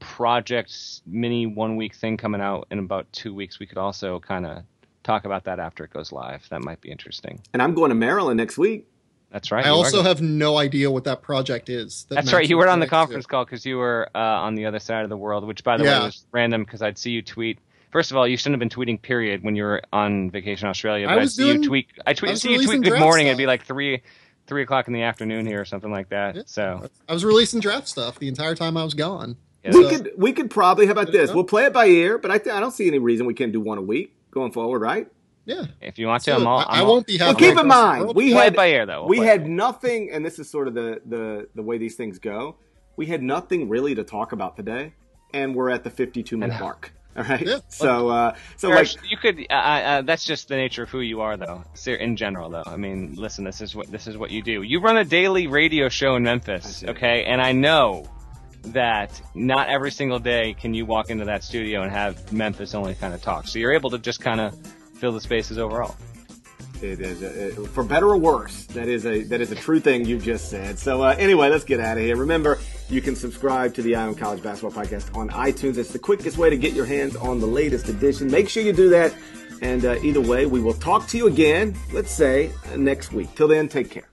project 0.01 0.73
mini 1.05 1.45
one 1.45 1.77
week 1.77 1.95
thing 1.95 2.17
coming 2.17 2.41
out 2.41 2.67
in 2.71 2.79
about 2.79 3.11
two 3.13 3.33
weeks. 3.33 3.59
We 3.59 3.65
could 3.65 3.77
also 3.77 4.19
kind 4.19 4.45
of 4.45 4.63
talk 5.03 5.23
about 5.23 5.45
that 5.45 5.59
after 5.59 5.85
it 5.85 5.91
goes 5.91 6.11
live. 6.11 6.45
That 6.49 6.61
might 6.63 6.81
be 6.81 6.91
interesting. 6.91 7.39
And 7.53 7.61
I'm 7.61 7.73
going 7.73 7.89
to 7.89 7.95
Maryland 7.95 8.37
next 8.37 8.57
week. 8.57 8.87
That's 9.31 9.49
right. 9.49 9.65
I 9.65 9.69
also 9.69 10.03
have 10.03 10.21
no 10.21 10.57
idea 10.57 10.91
what 10.91 11.05
that 11.05 11.21
project 11.21 11.69
is. 11.69 12.05
That 12.09 12.15
That's 12.15 12.33
right. 12.33 12.49
You 12.49 12.57
were 12.57 12.67
on 12.67 12.81
the 12.81 12.87
conference 12.87 13.25
call 13.25 13.45
because 13.45 13.65
you 13.65 13.77
were 13.77 14.09
uh, 14.13 14.19
on 14.19 14.55
the 14.55 14.65
other 14.65 14.79
side 14.79 15.03
of 15.03 15.09
the 15.09 15.15
world, 15.15 15.45
which, 15.47 15.63
by 15.63 15.77
the 15.77 15.85
yeah. 15.85 15.99
way, 15.99 16.05
was 16.07 16.25
random 16.33 16.65
because 16.65 16.81
I'd 16.81 16.97
see 16.97 17.11
you 17.11 17.21
tweet. 17.21 17.59
First 17.91 18.11
of 18.11 18.17
all, 18.17 18.27
you 18.27 18.35
shouldn't 18.35 18.61
have 18.61 18.69
been 18.69 18.77
tweeting. 18.77 19.01
Period. 19.01 19.41
When 19.41 19.55
you 19.55 19.63
were 19.63 19.81
on 19.93 20.31
vacation 20.31 20.65
in 20.65 20.69
Australia, 20.69 21.07
but 21.07 21.13
I 21.13 21.15
was 21.15 21.29
I'd 21.29 21.43
see 21.43 21.43
doing, 21.45 21.63
you 21.63 21.69
tweet. 21.69 21.87
I 22.05 22.13
tweet. 22.13 22.31
I 22.31 22.35
see 22.35 22.51
you 22.51 22.65
tweet. 22.65 22.81
Good 22.81 22.99
morning. 22.99 23.27
Stuff. 23.27 23.29
It'd 23.29 23.37
be 23.37 23.45
like 23.45 23.63
three, 23.63 24.01
three 24.47 24.63
o'clock 24.63 24.87
in 24.87 24.93
the 24.93 25.03
afternoon 25.03 25.45
here 25.45 25.61
or 25.61 25.65
something 25.65 25.91
like 25.91 26.09
that. 26.09 26.35
Yeah. 26.35 26.41
So 26.45 26.89
I 27.07 27.13
was 27.13 27.23
releasing 27.23 27.61
draft 27.61 27.87
stuff 27.87 28.19
the 28.19 28.27
entire 28.27 28.55
time 28.55 28.75
I 28.75 28.83
was 28.83 28.95
gone. 28.95 29.37
Yeah. 29.63 29.71
We 29.73 29.89
could 29.89 30.11
we 30.17 30.33
could 30.33 30.49
probably 30.49 30.85
how 30.87 30.93
about 30.93 31.11
this? 31.11 31.33
We'll 31.33 31.43
play 31.43 31.65
it 31.65 31.73
by 31.73 31.85
ear, 31.85 32.17
but 32.17 32.31
I 32.31 32.37
th- 32.39 32.53
I 32.55 32.59
don't 32.59 32.71
see 32.71 32.87
any 32.87 32.99
reason 32.99 33.25
we 33.25 33.33
can't 33.33 33.51
do 33.51 33.61
one 33.61 33.77
a 33.77 33.81
week 33.81 34.15
going 34.31 34.51
forward, 34.51 34.81
right? 34.81 35.07
Yeah. 35.45 35.65
If 35.81 35.99
you 35.99 36.07
want 36.07 36.23
to, 36.23 36.31
so, 36.31 36.37
I'm 36.37 36.47
all. 36.47 36.59
I'm 36.59 36.81
I 36.81 36.83
won't 36.83 37.07
be. 37.07 37.17
happy. 37.17 37.43
Well, 37.43 37.51
keep 37.53 37.59
in 37.59 37.67
mind 37.67 38.15
we 38.15 38.31
had 38.31 38.55
by 38.55 38.67
ear 38.67 38.85
though. 38.85 39.05
We'll 39.05 39.19
we 39.19 39.25
had 39.25 39.47
nothing, 39.47 40.09
and 40.11 40.25
this 40.25 40.39
is 40.39 40.49
sort 40.49 40.67
of 40.67 40.73
the 40.73 41.01
the 41.05 41.47
the 41.55 41.61
way 41.63 41.77
these 41.77 41.95
things 41.95 42.19
go. 42.19 42.55
We 42.95 43.05
had 43.07 43.21
nothing 43.23 43.69
really 43.69 43.95
to 43.95 44.03
talk 44.03 44.31
about 44.31 44.55
today, 44.55 44.93
and 45.33 45.55
we're 45.55 45.69
at 45.69 45.83
the 45.83 45.89
52 45.89 46.37
minute 46.37 46.59
mark. 46.59 46.93
All 47.17 47.23
right. 47.23 47.45
Yeah. 47.45 47.59
So, 47.67 48.09
uh, 48.09 48.35
so 48.55 48.69
like 48.69 48.87
you 49.09 49.17
could. 49.17 49.45
Uh, 49.49 49.53
uh, 49.53 50.01
that's 50.03 50.23
just 50.23 50.47
the 50.47 50.55
nature 50.55 50.83
of 50.83 50.89
who 50.89 51.01
you 51.01 51.21
are, 51.21 51.35
though. 51.35 51.63
In 51.85 52.15
general, 52.15 52.49
though. 52.49 52.63
I 52.65 52.77
mean, 52.77 53.15
listen. 53.15 53.43
This 53.43 53.59
is 53.61 53.75
what 53.75 53.91
this 53.91 54.07
is 54.07 54.17
what 54.17 54.31
you 54.31 54.41
do. 54.41 54.61
You 54.61 54.79
run 54.79 54.97
a 54.97 55.03
daily 55.03 55.47
radio 55.47 55.89
show 55.89 56.15
in 56.15 56.23
Memphis, 56.23 56.83
okay? 56.87 57.25
And 57.25 57.41
I 57.41 57.51
know 57.51 58.05
that 58.67 59.21
not 59.33 59.69
every 59.69 59.91
single 59.91 60.19
day 60.19 60.53
can 60.53 60.73
you 60.73 60.85
walk 60.85 61.09
into 61.09 61.25
that 61.25 61.43
studio 61.43 61.81
and 61.81 61.91
have 61.91 62.31
Memphis 62.31 62.75
only 62.75 62.95
kind 62.95 63.13
of 63.13 63.21
talk. 63.21 63.47
So 63.47 63.59
you're 63.59 63.73
able 63.73 63.89
to 63.91 63.97
just 63.97 64.21
kind 64.21 64.39
of 64.39 64.55
fill 64.95 65.11
the 65.11 65.21
spaces 65.21 65.57
overall. 65.57 65.95
It 66.81 66.99
is 66.99 67.21
a, 67.21 67.51
for 67.67 67.83
better 67.83 68.07
or 68.07 68.17
worse. 68.17 68.65
That 68.67 68.87
is 68.87 69.05
a 69.05 69.23
that 69.25 69.39
is 69.39 69.51
a 69.51 69.55
true 69.55 69.79
thing 69.79 70.05
you've 70.05 70.23
just 70.23 70.49
said. 70.49 70.79
So 70.79 71.03
uh, 71.03 71.15
anyway, 71.17 71.49
let's 71.49 71.63
get 71.63 71.79
out 71.79 71.97
of 71.97 72.03
here. 72.03 72.15
Remember, 72.15 72.57
you 72.89 73.01
can 73.01 73.15
subscribe 73.15 73.75
to 73.75 73.83
the 73.83 73.93
on 73.95 74.15
College 74.15 74.41
Basketball 74.41 74.83
Podcast 74.83 75.15
on 75.15 75.29
iTunes. 75.29 75.77
It's 75.77 75.91
the 75.91 75.99
quickest 75.99 76.37
way 76.37 76.49
to 76.49 76.57
get 76.57 76.73
your 76.73 76.85
hands 76.85 77.15
on 77.15 77.39
the 77.39 77.45
latest 77.45 77.87
edition. 77.89 78.31
Make 78.31 78.49
sure 78.49 78.63
you 78.63 78.73
do 78.73 78.89
that. 78.89 79.13
And 79.61 79.85
uh, 79.85 79.99
either 80.01 80.21
way, 80.21 80.47
we 80.47 80.59
will 80.59 80.73
talk 80.73 81.07
to 81.09 81.17
you 81.17 81.27
again. 81.27 81.75
Let's 81.93 82.11
say 82.11 82.51
uh, 82.73 82.77
next 82.77 83.13
week. 83.13 83.33
Till 83.35 83.47
then, 83.47 83.67
take 83.67 83.91
care. 83.91 84.10